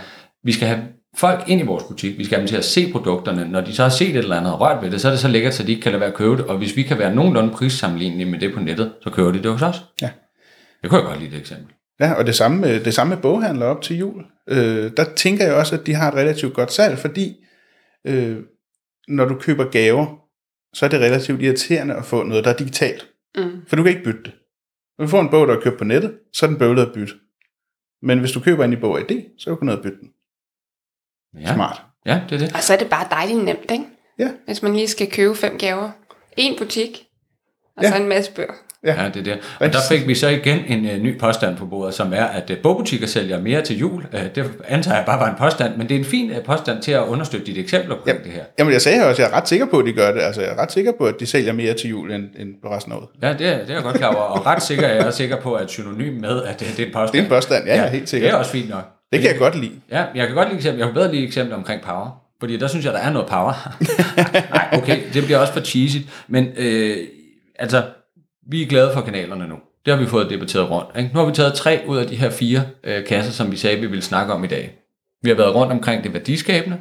vi 0.44 0.52
skal 0.52 0.68
have 0.68 0.80
folk 1.16 1.44
ind 1.46 1.60
i 1.60 1.64
vores 1.64 1.84
butik, 1.84 2.18
vi 2.18 2.24
skal 2.24 2.36
have 2.36 2.40
dem 2.40 2.48
til 2.48 2.56
at 2.56 2.64
se 2.64 2.92
produkterne. 2.92 3.48
Når 3.50 3.60
de 3.60 3.74
så 3.74 3.82
har 3.82 3.90
set 3.90 4.10
et 4.10 4.16
eller 4.16 4.36
andet 4.36 4.52
og 4.52 4.60
rørt 4.60 4.82
ved 4.82 4.90
det, 4.90 5.00
så 5.00 5.08
er 5.08 5.12
det 5.12 5.20
så 5.20 5.28
lækkert, 5.28 5.54
så 5.54 5.62
de 5.62 5.70
ikke 5.70 5.82
kan 5.82 5.92
lade 5.92 6.00
være 6.00 6.10
at 6.10 6.16
købe 6.16 6.36
det. 6.36 6.44
Og 6.44 6.58
hvis 6.58 6.76
vi 6.76 6.82
kan 6.82 6.98
være 6.98 7.14
nogenlunde 7.14 7.50
prissammenlignelige 7.50 8.30
med 8.30 8.38
det 8.38 8.54
på 8.54 8.60
nettet, 8.60 8.92
så 9.02 9.10
køber 9.10 9.32
de 9.32 9.42
det 9.42 9.50
hos 9.50 9.62
os. 9.62 9.84
Ja. 10.02 10.08
Det 10.82 10.90
kunne 10.90 11.00
jeg 11.00 11.08
godt 11.08 11.18
lide 11.20 11.30
det 11.30 11.40
eksempel. 11.40 11.74
Ja, 12.00 12.12
og 12.12 12.26
det 12.26 12.34
samme, 12.34 12.60
med- 12.60 12.84
det 12.84 12.94
samme 12.94 13.14
med 13.14 13.22
boghandler 13.22 13.66
op 13.66 13.82
til 13.82 13.96
jul. 13.98 14.24
Øh, 14.48 14.90
der 14.96 15.04
tænker 15.16 15.44
jeg 15.44 15.54
også, 15.54 15.78
at 15.80 15.86
de 15.86 15.94
har 15.94 16.08
et 16.08 16.14
relativt 16.14 16.54
godt 16.54 16.72
salg, 16.72 16.98
fordi 16.98 17.44
øh, 18.06 18.38
når 19.08 19.24
du 19.24 19.34
køber 19.34 19.70
gaver, 19.70 20.16
så 20.74 20.84
er 20.86 20.90
det 20.90 21.00
relativt 21.00 21.42
irriterende 21.42 21.94
at 21.94 22.04
få 22.04 22.22
noget, 22.22 22.44
der 22.44 22.50
er 22.52 22.56
digitalt. 22.56 23.08
Mm. 23.36 23.66
For 23.68 23.76
du 23.76 23.82
kan 23.82 23.90
ikke 23.92 24.04
bytte 24.04 24.22
det. 24.22 24.32
Når 24.98 25.04
du 25.04 25.10
får 25.10 25.20
en 25.20 25.28
bog, 25.30 25.48
der 25.48 25.56
er 25.56 25.60
købt 25.60 25.78
på 25.78 25.84
nettet, 25.84 26.18
så 26.32 26.46
er 26.46 26.50
den 26.50 26.58
bøvlet 26.58 26.82
at 26.86 26.92
bytte. 26.94 27.14
Men 28.02 28.18
hvis 28.18 28.32
du 28.32 28.40
køber 28.40 28.64
en 28.64 28.72
i 28.72 28.76
bog 28.76 29.00
ID, 29.00 29.22
så 29.38 29.50
kan 29.50 29.58
du 29.58 29.64
ned 29.64 29.74
og 29.76 29.82
bytte 29.82 29.98
den. 30.00 30.10
Ja. 31.40 31.54
Smart. 31.54 31.82
Ja, 32.06 32.22
det 32.30 32.34
er 32.34 32.46
det. 32.46 32.54
Og 32.56 32.62
så 32.62 32.72
er 32.72 32.76
det 32.78 32.90
bare 32.90 33.06
dejligt 33.10 33.44
nemt, 33.44 33.70
ikke? 33.70 33.84
Ja. 34.18 34.30
Hvis 34.46 34.62
man 34.62 34.72
lige 34.74 34.88
skal 34.88 35.10
købe 35.10 35.34
fem 35.34 35.58
gaver. 35.58 35.90
En 36.36 36.58
butik, 36.58 37.06
og 37.76 37.82
Ja. 37.82 37.90
så 37.90 37.96
en 37.96 38.08
masse 38.08 38.32
bøger. 38.34 38.52
Ja, 38.86 39.10
det 39.14 39.16
er 39.20 39.22
det. 39.24 39.38
Og 39.60 39.72
der 39.72 39.78
fik 39.88 40.08
vi 40.08 40.14
så 40.14 40.28
igen 40.28 40.58
en 40.66 40.84
uh, 40.96 41.02
ny 41.02 41.18
påstand 41.18 41.56
på 41.56 41.66
bordet, 41.66 41.94
som 41.94 42.12
er, 42.12 42.24
at 42.24 42.50
uh, 42.50 42.56
bogbutikker 42.62 43.06
sælger 43.06 43.40
mere 43.40 43.62
til 43.62 43.78
jul. 43.78 44.04
Uh, 44.12 44.20
det 44.34 44.50
antager 44.68 44.96
jeg 44.96 45.06
bare 45.06 45.20
var 45.20 45.30
en 45.30 45.36
påstand, 45.38 45.76
men 45.76 45.88
det 45.88 45.94
er 45.94 45.98
en 45.98 46.04
fin 46.04 46.30
uh, 46.30 46.36
påstand 46.44 46.82
til 46.82 46.92
at 46.92 47.02
understøtte 47.02 47.46
dit 47.46 47.58
eksempel 47.58 47.92
omkring 47.92 48.18
Ja. 48.18 48.24
det 48.24 48.32
her. 48.32 48.42
Jamen 48.58 48.72
jeg 48.72 48.80
sagde 48.82 48.98
også, 49.06 49.22
at 49.22 49.28
jeg 49.28 49.34
er 49.36 49.40
ret 49.40 49.48
sikker 49.48 49.66
på, 49.66 49.78
at 49.78 49.86
de 49.86 49.92
gør 49.92 50.12
det. 50.12 50.20
Altså 50.20 50.40
jeg 50.40 50.50
er 50.50 50.62
ret 50.62 50.72
sikker 50.72 50.92
på, 50.98 51.04
at 51.04 51.14
de 51.20 51.26
sælger 51.26 51.52
mere 51.52 51.74
til 51.74 51.90
jul 51.90 52.12
end, 52.12 52.24
end 52.38 52.48
på 52.62 52.68
resten 52.74 52.92
af 52.92 52.96
året. 52.96 53.08
Ja, 53.22 53.28
det 53.32 53.46
er, 53.46 53.58
det 53.58 53.70
er 53.70 53.74
jeg 53.74 53.82
godt 53.82 53.96
klar 53.96 54.14
over, 54.14 54.24
og 54.24 54.46
ret 54.46 54.62
sikker 54.62 54.86
er 54.86 55.04
jeg 55.04 55.14
sikker 55.14 55.36
på, 55.36 55.54
at 55.54 55.70
synonym 55.70 56.20
med, 56.20 56.42
at 56.42 56.60
det, 56.60 56.68
det 56.76 56.82
er 56.82 56.86
en 56.86 56.92
påstand. 56.92 57.12
Det 57.12 57.18
er 57.18 57.22
en 57.24 57.28
påstand, 57.28 57.66
ja, 57.66 57.82
ja 57.82 57.88
helt 57.90 58.08
sikkert. 58.08 58.28
Det 58.28 58.34
er 58.34 58.38
også 58.38 58.50
fint 58.50 58.68
nok. 58.70 58.84
Det 59.12 59.20
kan 59.20 59.30
jeg 59.30 59.38
godt 59.38 59.60
lide. 59.60 59.72
Ja, 59.90 60.04
jeg 60.14 60.26
kan 60.26 60.36
godt 60.36 60.48
lide 60.48 60.56
eksempel. 60.56 60.78
Jeg 60.78 60.86
kan 60.86 60.94
bedre 60.94 61.12
lide 61.12 61.26
eksempel 61.26 61.54
omkring 61.54 61.82
power. 61.82 62.22
Fordi 62.40 62.56
der 62.56 62.66
synes 62.68 62.84
jeg, 62.84 62.92
der 62.92 62.98
er 62.98 63.10
noget 63.12 63.28
power. 63.28 63.52
Nej, 64.54 64.68
okay, 64.82 64.98
det 65.14 65.24
bliver 65.24 65.38
også 65.38 65.52
for 65.52 65.60
cheesy. 65.60 65.96
Men 66.28 66.46
øh, 66.56 66.96
altså, 67.58 67.82
vi 68.50 68.62
er 68.62 68.66
glade 68.66 68.90
for 68.94 69.00
kanalerne 69.00 69.48
nu. 69.48 69.56
Det 69.84 69.94
har 69.94 70.00
vi 70.00 70.06
fået 70.06 70.30
debatteret 70.30 70.70
rundt. 70.70 70.88
Ikke? 70.98 71.10
Nu 71.14 71.20
har 71.20 71.26
vi 71.26 71.32
taget 71.32 71.54
tre 71.54 71.84
ud 71.86 71.96
af 71.98 72.06
de 72.06 72.16
her 72.16 72.30
fire 72.30 72.62
øh, 72.84 73.04
kasser, 73.06 73.32
som 73.32 73.50
vi 73.52 73.56
sagde, 73.56 73.80
vi 73.80 73.86
ville 73.86 74.02
snakke 74.02 74.32
om 74.32 74.44
i 74.44 74.46
dag. 74.46 74.74
Vi 75.22 75.28
har 75.28 75.36
været 75.36 75.54
rundt 75.54 75.72
omkring 75.72 76.04
det 76.04 76.12
værdiskabende. 76.12 76.78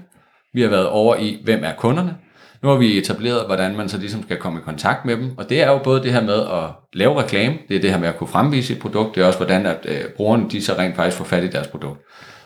Vi 0.54 0.62
har 0.62 0.70
været 0.70 0.88
over 0.88 1.16
i, 1.16 1.42
hvem 1.44 1.64
er 1.64 1.74
kunderne. 1.78 2.16
Nu 2.64 2.70
har 2.70 2.76
vi 2.76 2.98
etableret, 2.98 3.46
hvordan 3.46 3.78
man 3.78 3.90
så 3.90 3.98
ligesom 3.98 4.24
skal 4.24 4.38
komme 4.38 4.60
i 4.60 4.62
kontakt 4.66 5.06
med 5.06 5.18
dem. 5.18 5.38
Og 5.38 5.50
det 5.50 5.62
er 5.62 5.72
jo 5.72 5.78
både 5.78 6.04
det 6.04 6.14
her 6.14 6.22
med 6.22 6.40
at 6.40 6.70
lave 6.94 7.22
reklame, 7.22 7.58
det 7.70 7.76
er 7.76 7.82
det 7.82 7.92
her 7.92 8.00
med 8.00 8.08
at 8.08 8.18
kunne 8.18 8.28
fremvise 8.28 8.74
et 8.74 8.80
produkt, 8.80 9.16
det 9.16 9.24
er 9.24 9.28
også 9.28 9.40
hvordan 9.40 9.66
at 9.66 9.86
øh, 9.86 10.04
brugerne 10.18 10.50
de 10.50 10.62
så 10.62 10.74
rent 10.74 10.96
faktisk 10.96 11.18
får 11.18 11.26
fat 11.26 11.44
i 11.44 11.48
deres 11.48 11.68
produkt. 11.68 12.00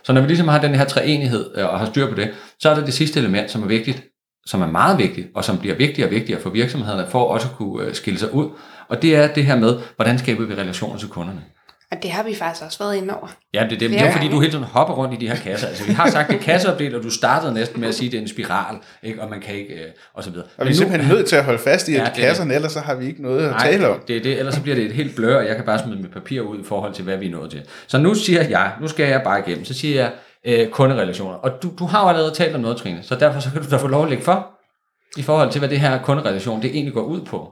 Så 0.03 0.13
når 0.13 0.21
vi 0.21 0.27
ligesom 0.27 0.47
har 0.47 0.61
den 0.61 0.75
her 0.75 0.85
treenighed 0.85 1.51
øh, 1.55 1.65
og 1.65 1.79
har 1.79 1.85
styr 1.85 2.09
på 2.09 2.15
det, 2.15 2.31
så 2.59 2.69
er 2.69 2.75
der 2.75 2.85
det 2.85 2.93
sidste 2.93 3.19
element, 3.19 3.51
som 3.51 3.63
er 3.63 3.67
vigtigt, 3.67 4.03
som 4.45 4.61
er 4.61 4.67
meget 4.67 4.97
vigtigt, 4.97 5.27
og 5.35 5.43
som 5.43 5.57
bliver 5.57 5.75
vigtigere 5.75 6.07
og 6.07 6.11
vigtigere 6.11 6.41
for 6.41 6.49
virksomhederne, 6.49 7.05
for 7.09 7.23
også 7.23 7.47
at 7.47 7.55
kunne 7.55 7.85
øh, 7.87 7.95
skille 7.95 8.19
sig 8.19 8.33
ud. 8.33 8.49
Og 8.89 9.01
det 9.01 9.15
er 9.15 9.27
det 9.27 9.45
her 9.45 9.55
med, 9.55 9.79
hvordan 9.95 10.17
skaber 10.19 10.45
vi 10.45 10.53
relationer 10.53 10.97
til 10.97 11.07
kunderne. 11.09 11.41
Og 11.91 12.03
det 12.03 12.11
har 12.11 12.23
vi 12.23 12.35
faktisk 12.35 12.65
også 12.65 12.79
været 12.79 12.95
inde 12.95 13.13
over. 13.13 13.27
Ja, 13.53 13.63
det 13.63 13.71
er 13.71 13.79
det. 13.79 13.89
Det 13.89 14.01
er 14.01 14.11
fordi, 14.11 14.29
du 14.29 14.39
hele 14.39 14.51
tiden 14.51 14.63
hopper 14.63 14.93
rundt 14.93 15.13
i 15.13 15.17
de 15.17 15.27
her 15.29 15.35
kasser. 15.35 15.67
Altså, 15.67 15.83
vi 15.83 15.93
har 15.93 16.09
sagt, 16.09 16.29
det 16.29 16.35
er 16.35 16.41
kasseopdelt, 16.41 16.95
og 16.95 17.03
du 17.03 17.09
startede 17.09 17.53
næsten 17.53 17.79
med 17.81 17.89
at 17.89 17.95
sige, 17.95 18.07
at 18.07 18.11
det 18.11 18.17
er 18.17 18.21
en 18.21 18.27
spiral, 18.27 18.75
ikke? 19.03 19.21
og 19.21 19.29
man 19.29 19.39
kan 19.41 19.55
ikke, 19.55 19.73
øh, 19.73 19.89
og 20.13 20.23
så 20.23 20.29
videre. 20.29 20.45
Og 20.57 20.65
vi 20.65 20.71
er 20.71 20.75
simpelthen 20.75 21.15
nødt 21.15 21.27
til 21.27 21.35
at 21.35 21.43
holde 21.43 21.59
fast 21.59 21.87
i, 21.87 21.91
Ja, 21.93 22.05
at 22.05 22.15
det 22.15 22.23
er 22.23 22.27
kasserne, 22.27 22.53
ellers 22.53 22.71
så 22.71 22.79
har 22.79 22.95
vi 22.95 23.05
ikke 23.05 23.21
noget 23.21 23.49
at 23.49 23.55
tale 23.61 23.89
om. 23.89 23.99
det 24.07 24.17
er 24.17 24.21
det, 24.23 24.39
ellers 24.39 24.55
så 24.55 24.61
bliver 24.61 24.75
det 24.75 24.85
et 24.85 24.91
helt 24.91 25.15
blør, 25.15 25.37
og 25.37 25.45
jeg 25.47 25.55
kan 25.55 25.65
bare 25.65 25.79
smide 25.79 26.01
mit 26.01 26.11
papir 26.11 26.41
ud 26.41 26.59
i 26.59 26.63
forhold 26.65 26.93
til, 26.93 27.03
hvad 27.03 27.17
vi 27.17 27.25
er 27.27 27.31
nået 27.31 27.51
til. 27.51 27.61
Så 27.87 27.97
nu 27.97 28.13
siger 28.13 28.43
jeg, 28.43 28.71
nu 28.81 28.87
skal 28.87 29.09
jeg 29.09 29.21
bare 29.23 29.39
igennem, 29.47 29.65
så 29.65 29.73
siger 29.73 30.01
jeg 30.01 30.11
øh, 30.45 30.69
kunderelationer. 30.69 31.35
Og 31.35 31.63
du, 31.63 31.71
du 31.79 31.85
har 31.85 32.03
jo 32.03 32.09
allerede 32.09 32.33
talt 32.33 32.55
om 32.55 32.61
noget, 32.61 32.77
Trine, 32.77 33.03
så 33.03 33.15
derfor 33.15 33.39
så 33.39 33.49
kan 33.51 33.63
du 33.63 33.69
da 33.69 33.77
få 33.77 33.87
lov 33.87 34.03
at 34.03 34.09
lægge 34.09 34.23
for, 34.23 34.49
i 35.17 35.21
forhold 35.21 35.51
til, 35.51 35.59
hvad 35.59 35.69
det 35.69 35.79
her 35.79 36.03
kunderelation, 36.03 36.61
det 36.61 36.69
egentlig 36.69 36.93
går 36.93 37.03
ud 37.03 37.21
på. 37.21 37.51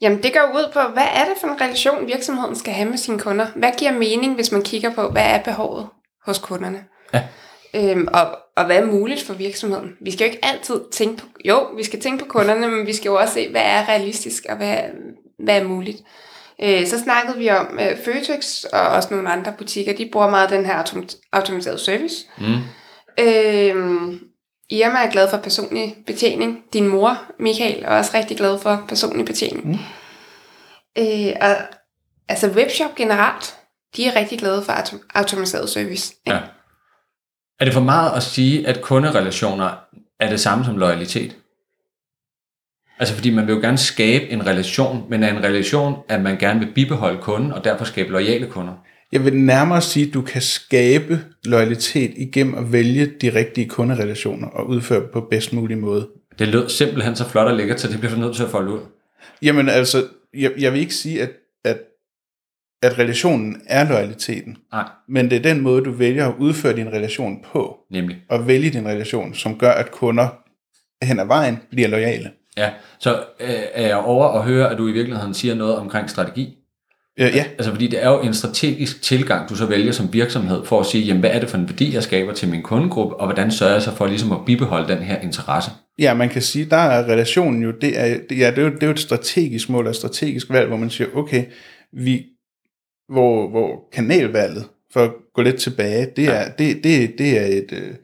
Jamen, 0.00 0.22
det 0.22 0.32
går 0.32 0.52
ud 0.54 0.70
på, 0.72 0.80
hvad 0.92 1.06
er 1.14 1.24
det 1.24 1.34
for 1.40 1.48
en 1.48 1.60
relation, 1.60 2.06
virksomheden 2.06 2.56
skal 2.56 2.72
have 2.72 2.88
med 2.90 2.98
sine 2.98 3.18
kunder? 3.18 3.46
Hvad 3.56 3.70
giver 3.78 3.92
mening, 3.92 4.34
hvis 4.34 4.52
man 4.52 4.62
kigger 4.62 4.94
på, 4.94 5.08
hvad 5.08 5.22
er 5.22 5.42
behovet 5.42 5.86
hos 6.26 6.38
kunderne? 6.38 6.84
Ja. 7.14 7.22
Øhm, 7.74 8.08
og, 8.12 8.38
og 8.56 8.66
hvad 8.66 8.76
er 8.76 8.86
muligt 8.86 9.22
for 9.22 9.34
virksomheden? 9.34 9.90
Vi 10.00 10.10
skal 10.10 10.24
jo 10.24 10.30
ikke 10.32 10.44
altid 10.44 10.80
tænke 10.92 11.16
på, 11.16 11.26
jo, 11.44 11.66
vi 11.76 11.84
skal 11.84 12.00
tænke 12.00 12.24
på 12.24 12.30
kunderne, 12.30 12.68
men 12.68 12.86
vi 12.86 12.92
skal 12.92 13.08
jo 13.08 13.14
også 13.14 13.34
se, 13.34 13.50
hvad 13.50 13.62
er 13.62 13.88
realistisk, 13.88 14.46
og 14.48 14.56
hvad, 14.56 14.78
hvad 15.44 15.60
er 15.60 15.64
muligt. 15.64 15.98
Øh, 16.62 16.86
så 16.86 16.98
snakkede 16.98 17.38
vi 17.38 17.50
om 17.50 17.78
øh, 17.80 17.96
Føtex 18.04 18.64
og 18.64 18.80
også 18.80 19.08
nogle 19.14 19.30
andre 19.32 19.54
butikker, 19.58 19.92
de 19.96 20.08
bruger 20.12 20.30
meget 20.30 20.50
den 20.50 20.66
her 20.66 20.82
autom- 20.82 21.28
automatiserede 21.32 21.78
service. 21.78 22.14
Mm. 22.38 22.54
Øh, 23.20 24.14
Irma 24.70 24.98
er 24.98 25.10
glad 25.10 25.30
for 25.30 25.36
personlig 25.36 25.96
betjening. 26.06 26.58
Din 26.72 26.88
mor, 26.88 27.22
Michael, 27.38 27.82
er 27.82 27.88
også 27.98 28.10
rigtig 28.14 28.36
glad 28.36 28.58
for 28.58 28.84
personlig 28.88 29.26
betjening. 29.26 29.66
Mm. 29.66 29.78
Øh, 30.98 31.32
og 31.40 31.56
altså 32.28 32.48
webshop 32.48 32.94
generelt, 32.94 33.56
de 33.96 34.06
er 34.06 34.16
rigtig 34.16 34.38
glade 34.38 34.62
for 34.62 34.72
autom- 34.72 35.06
automatiseret 35.14 35.70
service. 35.70 36.14
Ja. 36.26 36.38
Er 37.60 37.64
det 37.64 37.74
for 37.74 37.80
meget 37.80 38.16
at 38.16 38.22
sige, 38.22 38.66
at 38.66 38.82
kunderelationer 38.82 39.70
er 40.20 40.30
det 40.30 40.40
samme 40.40 40.64
som 40.64 40.78
loyalitet? 40.78 41.36
Altså 42.98 43.14
fordi 43.14 43.30
man 43.30 43.46
vil 43.46 43.54
jo 43.54 43.60
gerne 43.60 43.78
skabe 43.78 44.30
en 44.30 44.46
relation, 44.46 45.04
men 45.10 45.22
er 45.22 45.36
en 45.36 45.44
relation, 45.44 45.94
at 46.08 46.20
man 46.22 46.38
gerne 46.38 46.60
vil 46.60 46.68
bibeholde 46.74 47.22
kunden, 47.22 47.52
og 47.52 47.64
derfor 47.64 47.84
skabe 47.84 48.10
loyale 48.10 48.46
kunder. 48.46 48.72
Jeg 49.12 49.24
vil 49.24 49.36
nærmere 49.36 49.80
sige, 49.80 50.06
at 50.06 50.14
du 50.14 50.22
kan 50.22 50.42
skabe 50.42 51.20
loyalitet 51.44 52.12
igennem 52.16 52.54
at 52.54 52.72
vælge 52.72 53.06
de 53.20 53.34
rigtige 53.34 53.68
kunderelationer 53.68 54.48
og 54.48 54.68
udføre 54.68 55.00
dem 55.00 55.08
på 55.12 55.20
bedst 55.30 55.52
mulig 55.52 55.78
måde. 55.78 56.08
Det 56.38 56.48
lød 56.48 56.68
simpelthen 56.68 57.16
så 57.16 57.28
flot 57.28 57.46
og 57.46 57.56
lækkert, 57.56 57.80
så 57.80 57.88
det 57.88 57.98
bliver 57.98 58.14
du 58.14 58.20
nødt 58.20 58.36
til 58.36 58.42
at 58.42 58.48
folde 58.48 58.72
ud. 58.72 58.80
Jamen 59.42 59.68
altså, 59.68 60.04
jeg, 60.34 60.52
jeg 60.58 60.72
vil 60.72 60.80
ikke 60.80 60.94
sige, 60.94 61.22
at, 61.22 61.30
at, 61.64 61.78
at 62.82 62.98
relationen 62.98 63.62
er 63.66 63.88
loyaliteten, 63.88 64.56
Nej, 64.72 64.88
men 65.08 65.30
det 65.30 65.36
er 65.36 65.42
den 65.42 65.60
måde, 65.60 65.84
du 65.84 65.90
vælger 65.90 66.28
at 66.28 66.34
udføre 66.38 66.76
din 66.76 66.88
relation 66.88 67.44
på, 67.52 67.78
nemlig. 67.90 68.16
og 68.30 68.46
vælge 68.46 68.70
din 68.70 68.86
relation, 68.86 69.34
som 69.34 69.58
gør, 69.58 69.70
at 69.70 69.90
kunder 69.90 70.28
hen 71.02 71.20
ad 71.20 71.26
vejen 71.26 71.58
bliver 71.70 71.88
lojale. 71.88 72.30
Ja, 72.56 72.70
så 72.98 73.14
øh, 73.40 73.48
er 73.72 73.86
jeg 73.86 73.96
over 73.96 74.28
at 74.28 74.44
høre, 74.44 74.70
at 74.70 74.78
du 74.78 74.88
i 74.88 74.92
virkeligheden 74.92 75.34
siger 75.34 75.54
noget 75.54 75.76
omkring 75.76 76.10
strategi. 76.10 76.58
Øh, 77.18 77.30
ja, 77.34 77.44
Altså 77.58 77.70
fordi 77.70 77.86
det 77.86 78.04
er 78.04 78.10
jo 78.10 78.20
en 78.20 78.34
strategisk 78.34 79.02
tilgang, 79.02 79.48
du 79.48 79.56
så 79.56 79.66
vælger 79.66 79.92
som 79.92 80.12
virksomhed 80.12 80.64
for 80.64 80.80
at 80.80 80.86
sige, 80.86 81.04
jamen 81.04 81.20
hvad 81.20 81.30
er 81.30 81.40
det 81.40 81.50
for 81.50 81.58
en 81.58 81.68
værdi, 81.68 81.94
jeg 81.94 82.02
skaber 82.02 82.32
til 82.32 82.48
min 82.48 82.62
kundegruppe, 82.62 83.16
og 83.16 83.26
hvordan 83.26 83.50
sørger 83.50 83.72
jeg 83.72 83.82
så 83.82 83.96
for 83.96 84.06
ligesom 84.06 84.32
at 84.32 84.38
bibeholde 84.46 84.88
den 84.88 85.02
her 85.02 85.20
interesse? 85.20 85.70
Ja, 85.98 86.14
man 86.14 86.28
kan 86.28 86.42
sige, 86.42 86.64
der 86.64 86.76
er 86.76 87.04
relationen 87.04 87.62
jo, 87.62 87.72
det 87.80 88.00
er, 88.00 88.18
det, 88.28 88.38
ja, 88.38 88.50
det 88.50 88.58
er, 88.58 88.62
jo, 88.62 88.68
det 88.68 88.82
er 88.82 88.86
jo 88.86 88.92
et 88.92 89.00
strategisk 89.00 89.68
mål 89.68 89.84
og 89.84 89.90
et 89.90 89.96
strategisk 89.96 90.50
valg, 90.50 90.68
hvor 90.68 90.76
man 90.76 90.90
siger, 90.90 91.08
okay, 91.14 91.44
vi, 91.92 92.24
hvor, 93.08 93.50
hvor 93.50 93.88
kanalvalget, 93.92 94.64
for 94.92 95.00
at 95.00 95.10
gå 95.34 95.42
lidt 95.42 95.56
tilbage, 95.56 96.08
det 96.16 96.24
er, 96.24 96.50
det, 96.58 96.84
det, 96.84 97.14
det 97.18 97.38
er 97.38 97.46
et, 97.46 97.72
øh, 97.72 97.94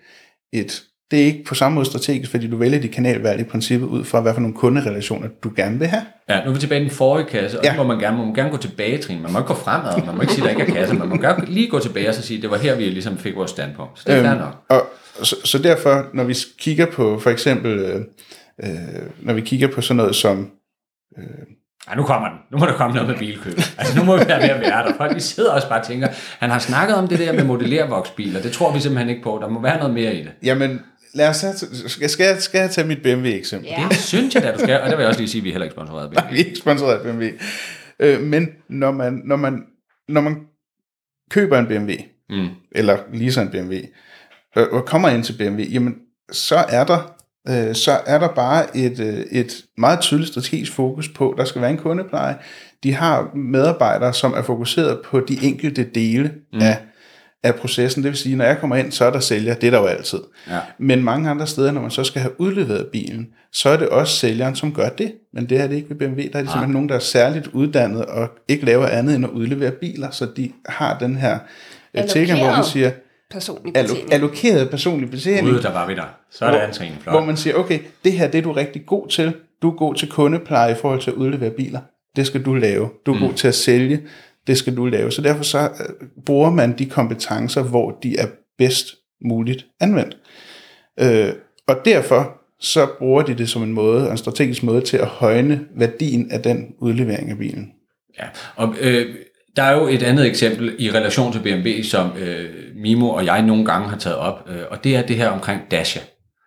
et, 0.52 0.82
det 1.10 1.20
er 1.20 1.24
ikke 1.24 1.44
på 1.44 1.54
samme 1.54 1.74
måde 1.74 1.86
strategisk, 1.86 2.30
fordi 2.30 2.48
du 2.48 2.56
vælger 2.56 2.80
dit 2.80 2.90
kanalvalg 2.90 3.40
i 3.40 3.44
princippet 3.44 3.86
ud 3.86 4.04
fra, 4.04 4.20
hvad 4.20 4.34
for 4.34 4.40
nogle 4.40 4.56
kunderelationer 4.56 5.28
du 5.44 5.50
gerne 5.56 5.78
vil 5.78 5.88
have. 5.88 6.02
Ja, 6.28 6.44
nu 6.44 6.50
er 6.50 6.54
vi 6.54 6.60
tilbage 6.60 6.80
i 6.80 6.84
den 6.84 6.90
forrige 6.90 7.26
kasse, 7.26 7.58
og 7.58 7.64
ja. 7.64 7.70
Ja. 7.72 7.76
må 7.76 7.82
man 7.82 7.98
gerne, 7.98 8.16
må 8.16 8.24
man 8.24 8.34
gerne 8.34 8.50
gå 8.50 8.56
tilbage, 8.56 8.98
Trine. 8.98 9.22
Man 9.22 9.32
må 9.32 9.38
ikke 9.38 9.48
gå 9.48 9.54
fremad, 9.54 10.06
man 10.06 10.14
må 10.14 10.20
ikke 10.20 10.32
sige, 10.32 10.44
der 10.44 10.50
ikke 10.50 10.62
er 10.62 10.74
kasse. 10.74 10.94
Man 10.94 11.08
må 11.08 11.16
gerne 11.16 11.46
lige 11.46 11.70
gå 11.70 11.78
tilbage 11.78 12.08
og 12.08 12.14
så 12.14 12.22
sige, 12.22 12.42
det 12.42 12.50
var 12.50 12.58
her, 12.58 12.76
vi 12.76 12.84
ligesom 12.84 13.18
fik 13.18 13.36
vores 13.36 13.50
standpunkt. 13.50 13.98
Så 13.98 14.04
det 14.06 14.14
er 14.14 14.30
øhm, 14.32 14.40
nok. 14.40 14.54
Og 14.68 15.26
så, 15.26 15.36
så 15.44 15.58
derfor, 15.58 16.06
når 16.14 16.24
vi 16.24 16.36
kigger 16.58 16.86
på 16.86 17.18
for 17.18 17.30
eksempel, 17.30 17.78
øh, 17.78 18.00
øh, 18.64 18.70
når 19.22 19.34
vi 19.34 19.40
kigger 19.40 19.68
på 19.68 19.80
sådan 19.80 19.96
noget 19.96 20.16
som, 20.16 20.50
Ej, 21.88 21.96
nu 21.96 22.02
kommer 22.02 22.28
den. 22.28 22.38
Nu 22.50 22.58
må 22.58 22.66
der 22.66 22.72
komme 22.72 22.94
noget 22.94 23.08
med 23.08 23.18
bilkøb. 23.18 23.58
Altså, 23.78 23.98
nu 23.98 24.04
må 24.04 24.16
vi 24.16 24.24
være 24.28 24.42
ved 24.42 24.48
at 24.48 24.60
være 24.60 24.88
der. 24.88 24.94
Folk 24.96 25.14
de 25.14 25.20
sidder 25.20 25.52
også 25.52 25.68
bare 25.68 25.80
og 25.80 25.86
tænker, 25.86 26.08
han 26.38 26.50
har 26.50 26.58
snakket 26.58 26.96
om 26.96 27.08
det 27.08 27.18
der 27.18 27.32
med 27.32 27.44
modellervoksbiler. 27.44 28.42
Det 28.42 28.52
tror 28.52 28.72
vi 28.72 28.80
simpelthen 28.80 29.08
ikke 29.08 29.22
på. 29.22 29.38
Der 29.42 29.48
må 29.48 29.62
være 29.62 29.78
noget 29.78 29.94
mere 29.94 30.14
i 30.14 30.18
det. 30.18 30.30
jamen, 30.42 30.80
lad 31.14 31.28
os 31.28 31.40
have, 31.40 31.54
skal, 31.88 32.08
skal, 32.10 32.24
jeg, 32.24 32.42
skal 32.42 32.58
jeg 32.58 32.70
tage 32.70 32.86
mit 32.86 33.02
BMW-eksempel? 33.02 33.68
Ja. 33.70 33.86
Det 33.88 33.96
synes 33.96 34.34
jeg 34.34 34.42
da, 34.42 34.52
du 34.52 34.58
skal. 34.58 34.80
Og 34.80 34.90
der 34.90 34.96
vil 34.96 35.02
jeg 35.02 35.08
også 35.08 35.20
lige 35.20 35.30
sige, 35.30 35.40
at 35.40 35.44
vi 35.44 35.48
er 35.48 35.52
heller 35.52 35.64
ikke 35.64 35.74
sponsoreret 35.74 36.04
af 36.04 36.10
BMW. 36.10 36.34
Vi 36.34 36.40
er 36.40 36.44
ikke 36.44 36.58
sponsoreret 36.58 36.98
af 36.98 37.02
BMW. 37.02 37.26
Øh, 38.00 38.20
men 38.20 38.48
når 38.68 38.90
man, 38.90 39.22
når, 39.24 39.36
man, 39.36 39.62
når 40.08 40.20
man 40.20 40.36
køber 41.30 41.58
en 41.58 41.66
BMW, 41.66 41.92
Mm. 42.30 42.48
eller 42.72 42.98
leaser 43.12 43.42
en 43.42 43.48
BMW, 43.48 43.74
øh, 44.56 44.66
og 44.72 44.84
kommer 44.86 45.08
ind 45.08 45.24
til 45.24 45.32
BMW, 45.38 45.62
jamen, 45.62 45.96
så 46.32 46.64
er 46.68 46.84
der 46.84 47.14
øh, 47.48 47.74
så 47.74 48.00
er 48.06 48.18
der 48.18 48.28
bare 48.28 48.76
et, 48.76 49.00
øh, 49.00 49.18
et 49.30 49.64
meget 49.78 50.00
tydeligt 50.00 50.30
strategisk 50.30 50.72
fokus 50.72 51.08
på, 51.08 51.34
der 51.38 51.44
skal 51.44 51.62
være 51.62 51.70
en 51.70 51.78
kundepleje. 51.78 52.36
De 52.82 52.94
har 52.94 53.30
medarbejdere, 53.34 54.14
som 54.14 54.32
er 54.32 54.42
fokuseret 54.42 55.00
på 55.04 55.20
de 55.20 55.38
enkelte 55.42 55.84
dele 55.94 56.34
mm. 56.52 56.58
af, 56.62 56.78
af 57.42 57.54
processen. 57.54 58.02
Det 58.02 58.10
vil 58.10 58.18
sige, 58.18 58.36
når 58.36 58.44
jeg 58.44 58.58
kommer 58.58 58.76
ind, 58.76 58.92
så 58.92 59.04
er 59.04 59.10
der 59.10 59.20
sælger. 59.20 59.54
Det 59.54 59.66
er 59.66 59.70
der 59.70 59.78
jo 59.78 59.86
altid. 59.86 60.18
Ja. 60.50 60.58
Men 60.78 61.04
mange 61.04 61.30
andre 61.30 61.46
steder, 61.46 61.72
når 61.72 61.80
man 61.80 61.90
så 61.90 62.04
skal 62.04 62.20
have 62.22 62.40
udleveret 62.40 62.86
bilen, 62.86 63.28
så 63.52 63.68
er 63.68 63.76
det 63.76 63.88
også 63.88 64.16
sælgeren, 64.16 64.56
som 64.56 64.72
gør 64.74 64.88
det. 64.88 65.12
Men 65.32 65.48
det 65.48 65.60
er 65.60 65.66
det 65.66 65.76
ikke 65.76 65.90
ved 65.90 65.96
BMW. 65.96 66.14
Der 66.32 66.38
er 66.38 66.42
det 66.42 66.50
simpelthen 66.50 66.70
nogen, 66.72 66.88
der 66.88 66.94
er 66.94 66.98
særligt 66.98 67.46
uddannet 67.46 68.04
og 68.04 68.28
ikke 68.48 68.64
laver 68.64 68.86
andet 68.86 69.14
end 69.14 69.24
at 69.24 69.30
udlevere 69.30 69.70
biler. 69.70 70.10
Så 70.10 70.26
de 70.36 70.50
har 70.66 70.98
den 70.98 71.16
her 71.16 71.38
øh, 71.94 72.06
tilgang, 72.08 72.38
hvor 72.40 72.50
man 72.50 72.64
siger, 72.64 72.90
Personlig 73.30 73.76
allo- 73.76 73.82
betjening. 73.82 74.12
allokeret 74.12 74.70
personlig 74.70 75.10
betjening. 75.10 75.54
Ude, 75.54 75.62
der 75.62 75.72
var 75.72 75.86
vi 75.86 75.94
der. 75.94 76.02
Så 76.30 76.44
er 76.44 76.50
det 76.50 76.68
en 76.68 76.74
Trine. 76.74 76.96
Flot. 77.00 77.14
Hvor 77.14 77.24
man 77.24 77.36
siger, 77.36 77.56
okay, 77.56 77.78
det 78.04 78.12
her 78.12 78.28
det 78.28 78.38
er 78.38 78.42
du 78.42 78.52
rigtig 78.52 78.86
god 78.86 79.08
til. 79.08 79.32
Du 79.62 79.70
er 79.70 79.76
god 79.76 79.94
til 79.94 80.08
kundepleje 80.08 80.72
i 80.72 80.74
forhold 80.80 81.00
til 81.00 81.10
at 81.10 81.14
udlevere 81.16 81.50
biler. 81.50 81.80
Det 82.16 82.26
skal 82.26 82.42
du 82.42 82.54
lave. 82.54 82.88
Du 83.06 83.12
er 83.12 83.18
mm. 83.18 83.26
god 83.26 83.32
til 83.34 83.48
at 83.48 83.54
sælge. 83.54 84.00
Det 84.50 84.58
skal 84.58 84.76
du 84.76 84.86
lave. 84.86 85.12
Så 85.12 85.22
derfor 85.22 85.42
så 85.44 85.58
øh, 85.58 86.08
bruger 86.26 86.50
man 86.50 86.78
de 86.78 86.86
kompetencer, 86.86 87.62
hvor 87.62 87.98
de 88.02 88.18
er 88.18 88.26
bedst 88.58 88.94
muligt 89.24 89.66
anvendt. 89.80 90.16
Øh, 91.00 91.32
og 91.68 91.76
derfor 91.84 92.40
så 92.60 92.86
bruger 92.98 93.22
de 93.22 93.34
det 93.34 93.48
som 93.48 93.62
en 93.62 93.72
måde, 93.72 94.10
en 94.10 94.16
strategisk 94.16 94.62
måde 94.62 94.80
til 94.80 94.96
at 94.96 95.06
højne 95.06 95.60
værdien 95.76 96.30
af 96.30 96.42
den 96.42 96.66
udlevering 96.80 97.30
af 97.30 97.38
bilen. 97.38 97.68
Ja, 98.18 98.24
og 98.56 98.74
øh, 98.80 99.14
der 99.56 99.62
er 99.62 99.76
jo 99.76 99.86
et 99.86 100.02
andet 100.02 100.26
eksempel 100.26 100.74
i 100.78 100.90
relation 100.90 101.32
til 101.32 101.40
BMW, 101.40 101.82
som 101.82 102.10
øh, 102.18 102.50
Mimo 102.76 103.08
og 103.08 103.26
jeg 103.26 103.42
nogle 103.42 103.64
gange 103.64 103.88
har 103.88 103.98
taget 103.98 104.18
op, 104.18 104.48
øh, 104.48 104.62
og 104.70 104.84
det 104.84 104.96
er 104.96 105.02
det 105.02 105.16
her 105.16 105.28
omkring 105.28 105.60
Dacia. 105.70 106.02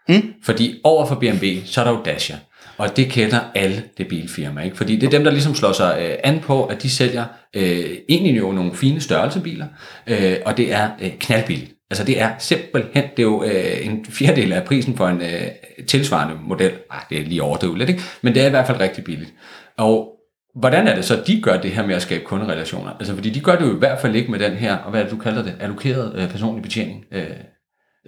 Mm. 0.09 0.33
Fordi 0.43 0.81
over 0.83 1.05
for 1.05 1.15
BMW, 1.15 1.47
så 1.65 1.81
er 1.81 1.85
der 1.85 1.91
jo 1.91 2.01
Dacia. 2.05 2.37
Og 2.83 2.97
det 2.97 3.09
kender 3.09 3.39
alle 3.55 3.83
det 3.97 4.07
bilfirma, 4.07 4.61
ikke? 4.61 4.77
Fordi 4.77 4.95
det 4.95 5.07
er 5.07 5.09
dem, 5.09 5.23
der 5.23 5.31
ligesom 5.31 5.55
slår 5.55 5.71
sig 5.71 5.97
øh, 6.01 6.15
an 6.23 6.39
på, 6.39 6.65
at 6.65 6.83
de 6.83 6.89
sælger 6.89 7.25
øh, 7.55 7.97
egentlig 8.09 8.37
jo 8.37 8.51
nogle 8.51 8.75
fine 8.75 9.01
størrelsebiler, 9.01 9.65
øh, 10.07 10.35
og 10.45 10.57
det 10.57 10.73
er 10.73 10.89
øh, 11.01 11.11
knaldbil. 11.19 11.69
Altså 11.91 12.03
det 12.03 12.21
er 12.21 12.31
simpelthen, 12.39 13.03
det 13.03 13.19
er 13.19 13.23
jo 13.23 13.43
øh, 13.43 13.85
en 13.85 14.05
fjerdedel 14.09 14.53
af 14.53 14.63
prisen 14.63 14.97
for 14.97 15.07
en 15.07 15.21
øh, 15.21 15.47
tilsvarende 15.87 16.35
model. 16.43 16.71
Ej, 16.91 17.03
det 17.09 17.21
er 17.21 17.25
lige 17.25 17.43
overdrivet 17.43 17.77
lidt, 17.77 17.89
ikke? 17.89 18.01
Men 18.21 18.33
det 18.33 18.41
er 18.41 18.47
i 18.47 18.49
hvert 18.49 18.67
fald 18.67 18.79
rigtig 18.79 19.03
billigt. 19.03 19.33
Og 19.77 20.09
hvordan 20.55 20.87
er 20.87 20.95
det 20.95 21.05
så, 21.05 21.23
de 21.27 21.41
gør 21.41 21.61
det 21.61 21.71
her 21.71 21.87
med 21.87 21.95
at 21.95 22.01
skabe 22.01 22.25
kunderelationer? 22.25 22.91
Altså 22.91 23.15
fordi 23.15 23.29
de 23.29 23.39
gør 23.39 23.55
det 23.55 23.65
jo 23.65 23.75
i 23.75 23.79
hvert 23.79 24.01
fald 24.01 24.15
ikke 24.15 24.31
med 24.31 24.39
den 24.39 24.53
her, 24.53 24.75
og 24.75 24.91
hvad 24.91 24.99
er 24.99 25.03
det, 25.03 25.11
du 25.11 25.17
kalder 25.17 25.43
det, 25.43 25.53
allokeret 25.59 26.13
øh, 26.15 26.29
personlig 26.29 26.63
betjening. 26.63 27.05
Øh, 27.11 27.23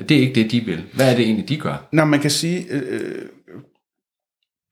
det 0.10 0.18
er 0.18 0.22
ikke 0.22 0.36
det, 0.36 0.52
de 0.52 0.60
vil. 0.60 0.84
Hvad 0.94 1.12
er 1.12 1.16
det 1.16 1.26
egentlig, 1.26 1.50
de 1.50 1.58
gør? 1.58 1.88
Nå, 1.92 2.06
man 2.06 2.20
kan 2.20 2.32
sige, 2.32 2.66
øh, 2.70 2.82
øh 2.90 3.26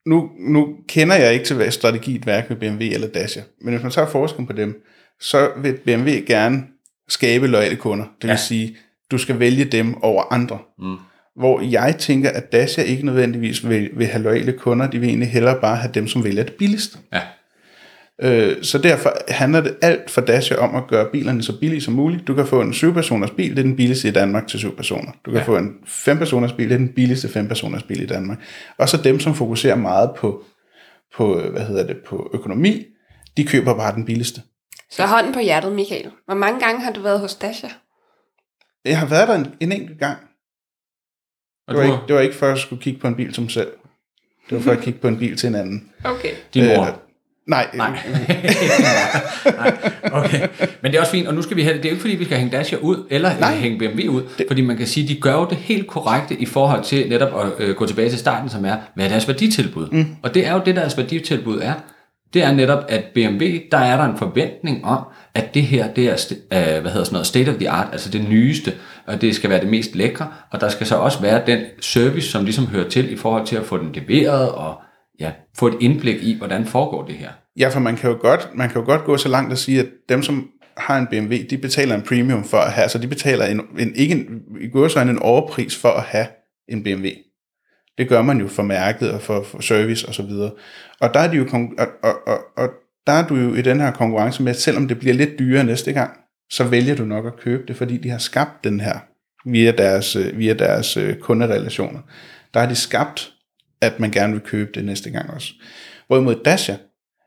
nu, 0.06 0.30
nu 0.38 0.76
kender 0.88 1.16
jeg 1.16 1.32
ikke 1.32 1.44
til 1.44 1.56
hvad 1.56 1.70
strategiet 1.70 2.22
hverken 2.22 2.56
med 2.60 2.70
BMW 2.70 2.84
eller 2.94 3.08
Dacia, 3.08 3.42
men 3.60 3.74
hvis 3.74 3.82
man 3.82 3.92
tager 3.92 4.08
forskellen 4.08 4.46
på 4.46 4.52
dem, 4.52 4.82
så 5.20 5.50
vil 5.62 5.72
BMW 5.84 6.10
gerne 6.26 6.62
skabe 7.08 7.46
loyale 7.46 7.76
kunder. 7.76 8.04
Det 8.04 8.22
vil 8.22 8.28
Ja. 8.30 8.36
sige, 8.36 8.76
du 9.10 9.18
skal 9.18 9.38
vælge 9.38 9.64
dem 9.64 10.02
over 10.02 10.32
andre. 10.32 10.58
Mm. 10.78 10.96
Hvor 11.36 11.60
jeg 11.60 11.96
tænker, 11.98 12.30
at 12.30 12.52
Dacia 12.52 12.84
ikke 12.84 13.06
nødvendigvis 13.06 13.68
vil, 13.68 13.90
vil 13.92 14.06
have 14.06 14.22
loyale 14.22 14.52
kunder, 14.52 14.90
de 14.90 14.98
vil 14.98 15.08
egentlig 15.08 15.28
hellere 15.30 15.60
bare 15.60 15.76
have 15.76 15.92
dem, 15.94 16.06
som 16.08 16.24
vælger 16.24 16.42
det 16.44 16.52
billigste. 16.54 16.98
Ja. 17.12 17.20
Øh, 18.22 18.62
så 18.62 18.78
derfor 18.78 19.12
handler 19.28 19.60
det 19.60 19.76
alt 19.82 20.10
for 20.10 20.20
Dacia 20.20 20.56
om 20.56 20.74
at 20.76 20.86
gøre 20.88 21.08
bilerne 21.12 21.42
så 21.42 21.58
billige 21.60 21.80
som 21.80 21.94
muligt. 21.94 22.26
Du 22.26 22.34
kan 22.34 22.46
få 22.46 22.60
en 22.60 22.70
7-personers 22.72 23.30
bil, 23.30 23.50
det 23.50 23.58
er 23.58 23.62
den 23.62 23.76
billigste 23.76 24.08
i 24.08 24.10
Danmark 24.10 24.46
til 24.46 24.58
7 24.58 24.76
personer. 24.76 25.12
Du 25.24 25.30
kan 25.30 25.40
Ja. 25.40 25.46
få 25.46 25.56
en 25.56 25.74
5-personers 25.86 26.52
bil, 26.52 26.68
det 26.68 26.74
er 26.74 26.78
den 26.78 26.92
billigste 26.92 27.28
5-personers 27.28 27.82
bil 27.82 28.02
i 28.02 28.06
Danmark. 28.06 28.38
Og 28.78 28.88
så 28.88 28.96
dem, 28.96 29.20
som 29.20 29.34
fokuserer 29.34 29.76
meget 29.76 30.10
på, 30.16 30.44
på, 31.16 31.40
hvad 31.40 31.62
hedder 31.62 31.86
det, 31.86 31.96
på 32.06 32.30
økonomi, 32.34 32.84
de 33.36 33.44
køber 33.46 33.74
bare 33.74 33.94
den 33.94 34.04
billigste. 34.04 34.42
Så 34.90 35.06
hånden 35.06 35.34
på 35.34 35.40
hjertet, 35.40 35.72
Michael. 35.72 36.10
Hvor 36.26 36.34
mange 36.34 36.60
gange 36.60 36.80
har 36.80 36.92
du 36.92 37.00
været 37.00 37.20
hos 37.20 37.34
Dasha? 37.34 37.68
Jeg 38.84 38.98
har 38.98 39.06
været 39.06 39.28
der 39.28 39.34
en, 39.34 39.46
en 39.60 39.72
enkelt 39.72 39.98
gang. 39.98 40.18
Og 41.68 41.74
Det 41.74 41.80
var, 41.82 41.86
du, 41.86 41.92
ikke, 41.92 42.06
det 42.08 42.14
var 42.14 42.20
ikke 42.20 42.34
for 42.34 42.46
at 42.52 42.58
skulle 42.58 42.82
kigge 42.82 43.00
på 43.00 43.06
en 43.08 43.14
bil 43.14 43.34
som 43.34 43.48
selv. 43.48 43.68
Det 44.50 44.56
var 44.56 44.60
for 44.62 44.70
at 44.72 44.80
kigge 44.80 44.98
på 44.98 45.08
en 45.08 45.18
bil 45.18 45.36
til 45.36 45.46
en 45.46 45.54
anden. 45.54 45.90
Okay. 46.04 46.30
din 46.54 46.64
mor. 46.66 46.82
Øh, 46.84 46.92
nej, 47.46 47.66
Nej. 47.74 47.90
Nej. 49.58 49.76
Okay. 50.12 50.48
Men 50.82 50.92
det 50.92 50.96
er 50.96 51.00
også 51.00 51.12
fint, 51.12 51.28
og 51.28 51.34
nu 51.34 51.42
skal 51.42 51.56
vi 51.56 51.62
have, 51.62 51.76
det 51.76 51.84
er 51.84 51.88
jo 51.88 51.92
ikke 51.94 52.00
fordi, 52.00 52.14
vi 52.14 52.24
skal 52.24 52.36
hænge 52.36 52.56
Dacia 52.56 52.78
ud, 52.78 53.06
eller 53.10 53.28
Nej. 53.28 53.40
Nej. 53.40 53.54
hænge 53.58 53.78
BMW 53.78 54.12
ud, 54.12 54.22
det. 54.38 54.46
fordi 54.48 54.62
man 54.62 54.76
kan 54.76 54.86
sige, 54.86 55.08
de 55.08 55.20
gør 55.20 55.32
jo 55.34 55.46
det 55.50 55.56
helt 55.56 55.86
korrekte 55.86 56.34
i 56.34 56.46
forhold 56.46 56.84
til 56.84 57.08
netop 57.08 57.40
at 57.44 57.66
øh, 57.66 57.76
gå 57.76 57.86
tilbage 57.86 58.10
til 58.10 58.18
starten, 58.18 58.48
som 58.50 58.64
er, 58.64 58.76
hvad 58.94 59.04
er 59.04 59.08
deres 59.08 59.28
værditilbud? 59.28 59.88
Mm. 59.92 60.06
Og 60.22 60.34
det 60.34 60.46
er 60.46 60.52
jo 60.52 60.60
det, 60.66 60.76
deres 60.76 60.96
værditilbud 60.98 61.60
er. 61.62 61.72
Det 62.34 62.42
er 62.42 62.52
netop, 62.52 62.84
at 62.88 63.04
BMW, 63.14 63.46
der 63.72 63.78
er 63.78 63.96
der 63.96 64.04
en 64.04 64.18
forventning 64.18 64.84
om, 64.84 65.04
at 65.34 65.54
det 65.54 65.62
her, 65.62 65.88
det 65.92 66.08
er 66.08 66.32
øh, 66.52 66.82
hvad 66.82 66.90
hedder 66.90 67.04
sådan 67.04 67.14
noget, 67.14 67.26
state 67.26 67.48
of 67.48 67.54
the 67.54 67.70
art, 67.70 67.88
altså 67.92 68.10
det 68.10 68.28
nyeste, 68.28 68.72
og 69.06 69.20
det 69.20 69.34
skal 69.34 69.50
være 69.50 69.60
det 69.60 69.68
mest 69.68 69.94
lækre, 69.94 70.26
og 70.50 70.60
der 70.60 70.68
skal 70.68 70.86
så 70.86 70.96
også 70.96 71.20
være 71.20 71.42
den 71.46 71.60
service, 71.80 72.30
som 72.30 72.44
ligesom 72.44 72.66
hører 72.66 72.88
til 72.88 73.12
i 73.12 73.16
forhold 73.16 73.46
til 73.46 73.56
at 73.56 73.64
få 73.64 73.78
den 73.78 73.92
leveret, 73.94 74.48
og 74.48 74.80
ja, 75.20 75.32
få 75.58 75.66
et 75.66 75.76
indblik 75.80 76.22
i, 76.22 76.38
hvordan 76.38 76.66
foregår 76.66 77.06
det 77.06 77.14
her. 77.14 77.30
Ja, 77.58 77.68
for 77.68 77.80
man 77.80 77.96
kan 77.96 78.10
jo 78.10 78.16
godt, 78.20 78.50
man 78.54 78.68
kan 78.68 78.80
jo 78.80 78.86
godt 78.86 79.04
gå 79.04 79.16
så 79.16 79.28
langt 79.28 79.52
at 79.52 79.58
sige, 79.58 79.80
at 79.80 79.86
dem, 80.08 80.22
som 80.22 80.50
har 80.76 80.98
en 80.98 81.06
BMW, 81.06 81.36
de 81.50 81.58
betaler 81.58 81.94
en 81.94 82.02
premium 82.02 82.44
for 82.44 82.56
at 82.56 82.72
have, 82.72 82.88
så 82.88 82.98
de 82.98 83.08
betaler 83.08 83.46
en, 83.46 83.60
en 83.78 83.94
ikke 83.94 84.14
en, 84.14 84.42
i 84.60 84.68
går 84.68 84.88
så 84.88 85.00
en 85.00 85.18
overpris 85.18 85.76
for 85.76 85.88
at 85.88 86.02
have 86.02 86.26
en 86.68 86.82
BMW. 86.82 87.08
Det 87.98 88.08
gør 88.08 88.22
man 88.22 88.40
jo 88.40 88.48
for 88.48 88.62
mærket 88.62 89.10
og 89.10 89.22
for, 89.22 89.42
for 89.42 89.62
service 89.62 90.08
og 90.08 90.14
så 90.14 90.22
videre. 90.22 90.50
Og 91.00 91.14
der 91.14 91.20
er 91.20 91.30
de 91.30 91.36
jo, 91.36 91.46
og, 91.78 91.88
og, 92.02 92.14
og, 92.26 92.38
og 92.56 92.68
der 93.06 93.12
er 93.12 93.26
du 93.26 93.36
jo 93.36 93.54
i 93.54 93.62
den 93.62 93.80
her 93.80 93.90
konkurrence 93.90 94.42
med, 94.42 94.50
at 94.50 94.60
selvom 94.60 94.88
det 94.88 94.98
bliver 94.98 95.14
lidt 95.14 95.38
dyrere 95.38 95.64
næste 95.64 95.92
gang, 95.92 96.10
så 96.50 96.64
vælger 96.64 96.94
du 96.94 97.04
nok 97.04 97.26
at 97.26 97.36
købe 97.36 97.62
det, 97.68 97.76
fordi 97.76 97.96
de 97.96 98.10
har 98.10 98.18
skabt 98.18 98.64
den 98.64 98.80
her 98.80 98.98
via 99.44 99.70
deres, 99.70 100.16
øh, 100.16 100.38
via 100.38 100.54
deres 100.54 100.96
øh, 100.96 101.16
kunderelationer. 101.16 102.00
Der 102.54 102.60
har 102.60 102.68
de 102.68 102.74
skabt, 102.74 103.33
at 103.80 104.00
man 104.00 104.10
gerne 104.10 104.32
vil 104.32 104.42
købe 104.42 104.70
det 104.74 104.84
næste 104.84 105.10
gang 105.10 105.30
også. 105.30 105.52
Hvorimod 106.06 106.34
Dacia, 106.44 106.76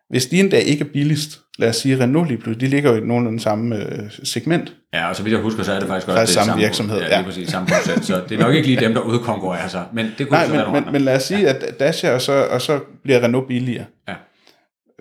hvis 0.10 0.26
de 0.26 0.39
en 0.39 0.50
dag 0.50 0.62
ikke 0.62 0.86
er 0.86 0.89
billigst, 0.93 1.39
lad 1.60 1.70
os 1.70 1.76
sige 1.76 2.00
Renault 2.00 2.28
lige 2.28 2.38
pludselig, 2.38 2.62
de 2.62 2.76
ligger 2.76 2.91
jo 2.91 3.04
i 3.04 3.08
nogenlunde 3.08 3.39
samme 3.39 3.76
øh, 3.76 4.12
segment. 4.24 4.74
Ja, 4.93 5.10
og 5.10 5.16
så 5.16 5.24
vidt 5.24 5.34
jeg 5.34 5.41
husker, 5.41 5.64
så 5.64 5.74
er 5.74 5.80
det 5.80 5.88
faktisk 5.88 6.08
også 6.08 6.22
det 6.22 6.30
samme 6.30 6.62
virksomhed, 6.62 6.98
Ja, 6.98 7.08
lige 7.08 7.18
ja. 7.18 7.24
præcis, 7.24 7.50
samme 7.50 7.68
procent. 7.68 8.06
Så 8.06 8.24
det 8.30 8.39
er 8.39 8.43
nok 8.43 8.56
ikke 8.56 8.68
lige 8.68 8.80
dem, 8.80 8.93
der 8.93 9.02
udkonkurrerer 9.02 9.68
sig, 9.68 9.86
men 9.93 10.06
det 10.18 10.28
kunne 10.28 10.38
Nej, 10.38 10.45
så 10.48 10.52
være 10.52 10.72
men, 10.72 10.84
men, 10.84 10.93
men 10.93 11.02
lad 11.02 11.16
os 11.16 11.24
sige, 11.24 11.50
at 11.50 11.80
Dacia, 11.80 12.12
og 12.14 12.22
så, 12.22 12.32
og 12.34 12.62
så 12.62 12.80
bliver 13.04 13.24
Renault 13.24 13.48
billigere. 13.48 13.86
Ja. 14.08 14.14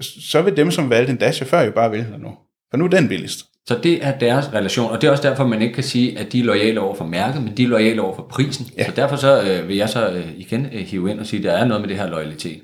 Så 0.01 0.43
vil 0.43 0.57
dem, 0.57 0.71
som 0.71 0.91
valgte 0.91 1.13
en 1.13 1.19
Dacia 1.19 1.47
før, 1.47 1.63
jo 1.63 1.71
bare 1.71 1.93
vælge 1.93 2.07
Renault. 2.15 2.37
For 2.71 2.77
nu 2.77 2.85
er 2.85 2.89
den 2.89 3.09
billigst. 3.09 3.47
Så 3.69 3.79
det 3.83 4.05
er 4.05 4.19
deres 4.19 4.53
relation, 4.53 4.91
og 4.91 5.01
det 5.01 5.07
er 5.07 5.11
også 5.11 5.29
derfor, 5.29 5.47
man 5.47 5.63
ikke 5.63 5.75
kan 5.75 5.85
sige, 5.85 6.19
at 6.19 6.33
de 6.33 6.41
er 6.41 6.45
lojale 6.45 6.81
over 6.81 6.95
for 6.95 7.05
mærket, 7.05 7.43
men 7.43 7.57
de 7.57 7.65
er 7.65 7.69
lojale 7.69 8.03
over 8.03 8.15
for 8.15 8.23
prisen. 8.23 8.67
Ja. 8.79 8.85
Så 8.85 8.93
derfor 8.97 9.17
så 9.17 9.43
øh, 9.43 9.69
vil 9.69 9.77
jeg 9.77 9.89
så 9.89 10.09
øh, 10.09 10.29
igen 10.37 10.67
øh, 10.67 10.81
hive 10.81 11.11
ind 11.11 11.21
og 11.21 11.27
sige, 11.27 11.41
at 11.41 11.45
der 11.45 11.53
er 11.53 11.65
noget 11.65 11.81
med 11.81 11.89
det 11.89 11.97
her 11.97 12.07
loyalitet. 12.07 12.63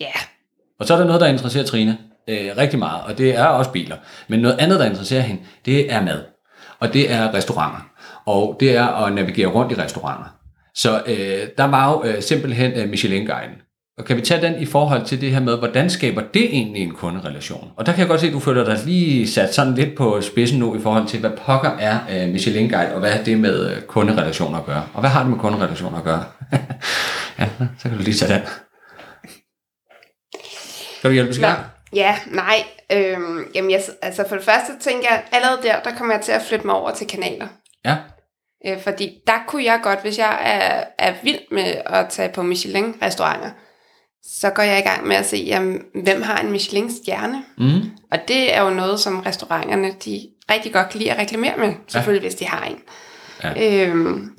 Ja. 0.00 0.12
Og 0.80 0.86
så 0.86 0.94
er 0.94 0.98
der 0.98 1.04
noget, 1.04 1.20
der 1.20 1.26
interesserer 1.26 1.64
Trine. 1.64 1.98
øh, 2.28 2.50
rigtig 2.56 2.78
meget, 2.78 3.02
og 3.06 3.18
det 3.18 3.36
er 3.36 3.44
også 3.44 3.70
biler. 3.70 3.96
Men 4.28 4.40
noget 4.40 4.56
andet, 4.58 4.80
der 4.80 4.86
interesserer 4.86 5.22
hende, 5.22 5.42
det 5.66 5.92
er 5.92 6.02
mad. 6.02 6.22
Og 6.78 6.92
det 6.92 7.12
er 7.12 7.34
restauranter. 7.34 7.88
Og 8.26 8.56
det 8.60 8.76
er 8.76 8.86
at 8.86 9.12
navigere 9.12 9.46
rundt 9.46 9.72
i 9.72 9.74
restauranter. 9.74 10.36
Så 10.74 11.02
øh, 11.06 11.48
der 11.58 11.64
var 11.64 11.92
jo 11.92 12.04
øh, 12.04 12.22
simpelthen 12.22 12.72
øh, 12.72 12.88
Michelin-guiden. 12.88 13.63
Og 13.98 14.04
kan 14.04 14.16
vi 14.16 14.22
tage 14.22 14.42
den 14.42 14.62
i 14.62 14.66
forhold 14.66 15.04
til 15.06 15.20
det 15.20 15.30
her 15.30 15.40
med, 15.40 15.58
hvordan 15.58 15.90
skaber 15.90 16.22
det 16.34 16.44
egentlig 16.44 16.82
en 16.82 16.94
kunderelation? 16.94 17.70
Og 17.76 17.86
der 17.86 17.92
kan 17.92 18.00
jeg 18.00 18.08
godt 18.08 18.20
se, 18.20 18.26
at 18.26 18.32
du 18.32 18.40
føler 18.40 18.64
dig 18.64 18.78
lige 18.86 19.28
sat 19.28 19.54
sådan 19.54 19.74
lidt 19.74 19.96
på 19.96 20.20
spidsen 20.20 20.58
nu 20.58 20.76
i 20.76 20.80
forhold 20.80 21.06
til, 21.06 21.20
hvad 21.20 21.30
pokker 21.30 21.70
er 21.70 21.98
øh, 22.10 22.28
Michelin 22.28 22.70
Guide, 22.70 22.94
og 22.94 23.00
hvad 23.00 23.12
er 23.12 23.24
det 23.24 23.38
med 23.38 23.70
øh, 23.70 23.82
kunderelationer 23.82 24.58
at 24.58 24.66
gøre? 24.66 24.88
Og 24.94 25.00
hvad 25.00 25.10
har 25.10 25.22
det 25.22 25.30
med 25.30 25.38
kunderelationer 25.38 25.98
at 25.98 26.04
gøre? 26.04 26.24
ja, 27.38 27.48
så 27.78 27.88
kan 27.88 27.98
du 27.98 28.02
lige 28.02 28.14
tage 28.14 28.34
den. 28.34 28.42
Kan 31.00 31.10
du 31.10 31.10
hjælpe 31.10 31.30
os? 31.30 31.38
Ja, 31.94 32.16
nej. 32.26 32.56
Øhm, 32.92 33.44
jamen, 33.54 33.70
jeg, 33.70 33.82
altså 34.02 34.24
for 34.28 34.36
det 34.36 34.44
første 34.44 34.72
tænker 34.80 35.08
jeg, 35.10 35.22
allerede 35.32 35.58
der, 35.62 35.80
der 35.80 35.96
kommer 35.96 36.14
jeg 36.14 36.22
til 36.22 36.32
at 36.32 36.42
flytte 36.48 36.66
mig 36.66 36.74
over 36.74 36.90
til 36.90 37.06
kanaler. 37.06 37.46
Ja, 37.84 37.96
Øh, 38.66 38.80
fordi 38.80 39.12
der 39.26 39.38
kunne 39.46 39.64
jeg 39.64 39.80
godt, 39.82 40.02
hvis 40.02 40.18
jeg 40.18 40.38
er, 40.40 40.84
er 40.98 41.14
vild 41.22 41.40
med 41.50 41.74
at 41.86 42.08
tage 42.08 42.32
på 42.32 42.42
Michelin-restauranter, 42.42 43.50
så 44.26 44.50
går 44.50 44.62
jeg 44.62 44.78
i 44.78 44.82
gang 44.82 45.06
med 45.06 45.16
at 45.16 45.26
se, 45.26 45.36
jamen, 45.36 45.82
hvem 46.04 46.22
har 46.22 46.40
en 46.40 46.50
Michelin-stjerne? 46.50 47.44
mm. 47.58 47.90
Og 48.10 48.18
det 48.28 48.54
er 48.54 48.62
jo 48.62 48.70
noget, 48.70 49.00
som 49.00 49.20
restauranterne 49.20 49.92
de 50.04 50.28
rigtig 50.50 50.72
godt 50.72 50.88
kan 50.88 50.98
lide 50.98 51.12
at 51.12 51.18
reklamere 51.18 51.56
med, 51.56 51.74
selvfølgelig 51.88 52.22
ja. 52.22 52.28
hvis 52.28 52.38
de 52.38 52.46
har 52.46 52.64
en. 52.64 52.78
Ja. 53.44 53.86
Øhm, 53.88 54.30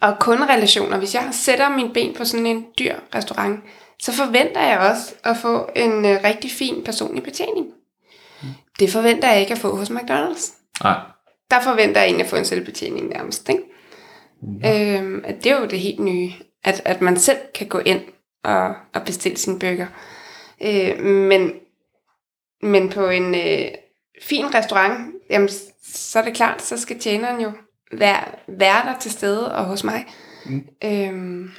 og 0.00 0.18
kunderelationer, 0.20 0.98
hvis 0.98 1.14
jeg 1.14 1.28
sætter 1.32 1.68
min 1.68 1.92
ben 1.92 2.14
på 2.14 2.24
sådan 2.24 2.46
en 2.46 2.64
dyr 2.78 2.94
restaurant, 3.14 3.60
så 4.02 4.12
forventer 4.12 4.60
jeg 4.60 4.78
også 4.78 5.14
at 5.24 5.36
få 5.36 5.68
en 5.76 6.04
øh, 6.04 6.20
rigtig 6.24 6.50
fin 6.50 6.84
personlig 6.84 7.22
betjening. 7.22 7.66
Det 8.78 8.90
forventer 8.90 9.30
jeg 9.30 9.40
ikke 9.40 9.52
at 9.52 9.58
få 9.58 9.76
hos 9.76 9.90
McDonald's. 9.90 10.52
nej. 10.82 11.00
Der 11.50 11.60
forventer 11.60 12.00
jeg 12.00 12.06
egentlig 12.06 12.24
at 12.24 12.30
få 12.30 12.36
en 12.36 12.44
selvbetjening 12.44 13.08
nærmest. 13.08 13.48
Ikke? 13.48 13.62
Ja. 14.62 14.98
Øhm, 14.98 15.24
at 15.24 15.44
det 15.44 15.52
er 15.52 15.60
jo 15.60 15.66
det 15.66 15.80
helt 15.80 16.00
nye, 16.00 16.32
at, 16.64 16.82
at 16.84 17.00
man 17.00 17.16
selv 17.16 17.38
kan 17.54 17.66
gå 17.66 17.78
ind 17.78 18.00
og, 18.44 18.74
og 18.94 19.02
bestille 19.06 19.38
sin 19.38 19.58
burger. 19.58 19.86
Øh, 20.62 21.04
men, 21.04 21.52
men 22.62 22.88
på 22.88 23.08
en 23.08 23.34
øh, 23.34 23.68
fin 24.22 24.54
restaurant, 24.54 25.14
jamen, 25.30 25.48
så 25.84 26.18
er 26.18 26.24
det 26.24 26.34
klart, 26.34 26.62
så 26.62 26.76
skal 26.76 26.98
tjeneren 26.98 27.40
jo 27.40 27.52
være, 27.92 28.24
være 28.48 28.92
der 28.92 28.98
til 29.00 29.10
stede 29.10 29.54
og 29.54 29.64
hos 29.64 29.84
mig. 29.84 30.04
Mm. 30.46 30.64
Øhm, 30.84 31.50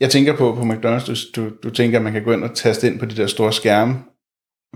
Jeg 0.00 0.10
tænker 0.10 0.36
på, 0.36 0.54
på 0.54 0.60
McDonald's, 0.62 1.06
du, 1.06 1.14
du, 1.36 1.50
du 1.62 1.70
tænker, 1.70 1.98
at 1.98 2.04
man 2.04 2.12
kan 2.12 2.24
gå 2.24 2.32
ind 2.32 2.44
og 2.44 2.54
taste 2.54 2.86
ind 2.86 2.98
på 2.98 3.04
de 3.06 3.16
der 3.16 3.26
store 3.26 3.52
skærme, 3.52 3.94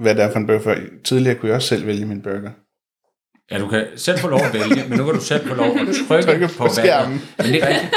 hvad 0.00 0.14
det 0.14 0.24
er 0.24 0.30
for 0.32 0.38
en 0.38 0.46
burger. 0.46 0.60
For 0.60 0.76
Tidligere 1.04 1.36
kunne 1.38 1.48
jeg 1.48 1.56
også 1.56 1.68
selv 1.68 1.86
vælge 1.86 2.06
min 2.06 2.22
burger. 2.22 2.50
Ja, 3.50 3.58
du 3.58 3.68
kan 3.68 3.86
selv 3.96 4.18
få 4.18 4.28
lov 4.28 4.40
at 4.40 4.52
vælge, 4.54 4.88
men 4.88 4.98
nu 4.98 5.04
kan 5.04 5.14
du 5.14 5.20
selv 5.20 5.48
få 5.48 5.54
lov 5.54 5.66
at 5.66 5.86
trykke, 6.08 6.26
Trykke 6.26 6.48
på, 6.48 6.54
på 6.58 6.68
skærmen. 6.68 7.20
Men 7.38 7.46
det 7.46 7.62
er 7.62 7.68
rigtigt. 7.68 7.94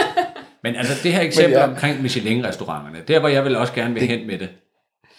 Men 0.68 0.76
altså 0.76 0.94
det 1.04 1.14
her 1.14 1.22
eksempel 1.22 1.52
ja. 1.54 1.60
ja. 1.60 1.68
omkring 1.68 2.02
Michelin-restauranterne, 2.02 2.98
der 3.08 3.20
hvor 3.20 3.30
jeg 3.30 3.44
vil 3.44 3.56
også 3.56 3.74
gerne 3.74 3.94
vil 3.94 4.02
det, 4.02 4.10
hen 4.10 4.28
med 4.28 4.38
det. 4.40 4.50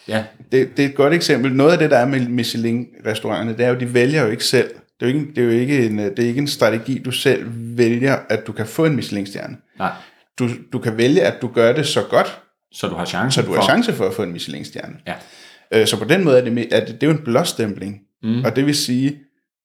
Ja, 0.09 0.25
Det, 0.53 0.77
det 0.77 0.85
er 0.85 0.89
et 0.89 0.95
godt 0.95 1.13
eksempel. 1.15 1.53
Noget 1.53 1.73
af 1.73 1.79
det, 1.79 1.91
der 1.91 1.99
er 1.99 2.07
med 2.07 2.21
Michelin-restauranterne, 2.21 3.59
det 3.59 3.67
er 3.67 3.69
jo, 3.69 3.75
de 3.81 3.95
vælger 3.95 4.23
jo 4.25 4.31
ikke 4.31 4.45
selv. 4.45 4.69
Det 5.01 5.09
er 5.09 5.11
jo 5.13 5.19
ikke, 5.19 5.31
det 5.31 5.39
er 5.39 5.45
jo 5.45 5.51
ikke, 5.51 5.87
en, 5.87 5.99
det 5.99 6.19
er 6.19 6.27
ikke 6.27 6.41
en 6.41 6.49
strategi, 6.49 6.99
du 6.99 7.11
selv 7.11 7.45
vælger, 7.79 8.19
at 8.31 8.47
du 8.47 8.53
kan 8.53 8.67
få 8.67 8.85
en 8.85 8.97
Michelin-stjerne. 8.97 9.57
nej. 9.79 9.91
Du, 10.39 10.49
du 10.73 10.79
kan 10.79 10.97
vælge, 10.97 11.23
at 11.23 11.43
du 11.43 11.49
gør 11.49 11.73
det 11.73 11.87
så 11.87 12.03
godt, 12.11 12.39
Så 12.73 12.89
du 12.89 12.95
har 12.95 13.05
chance 13.05 13.35
så 13.35 13.43
du 13.47 13.53
har 13.53 13.61
for... 13.61 13.69
chance 13.69 13.93
for 13.93 14.07
at 14.09 14.15
få 14.15 14.23
en 14.23 14.33
Michelin-stjerne. 14.33 14.95
Ja. 15.07 15.15
Øh, 15.73 15.87
Så 15.87 15.99
på 15.99 16.05
den 16.05 16.25
måde 16.25 16.39
er 16.39 16.45
det, 16.45 16.69
er 16.75 16.81
det, 16.81 16.89
det 16.89 17.03
er 17.03 17.07
jo 17.07 17.13
en 17.13 17.25
blåstempling. 17.25 17.99
Mm. 18.23 18.45
Og 18.45 18.57
det 18.57 18.67
vil 18.67 18.75
sige, 18.75 19.17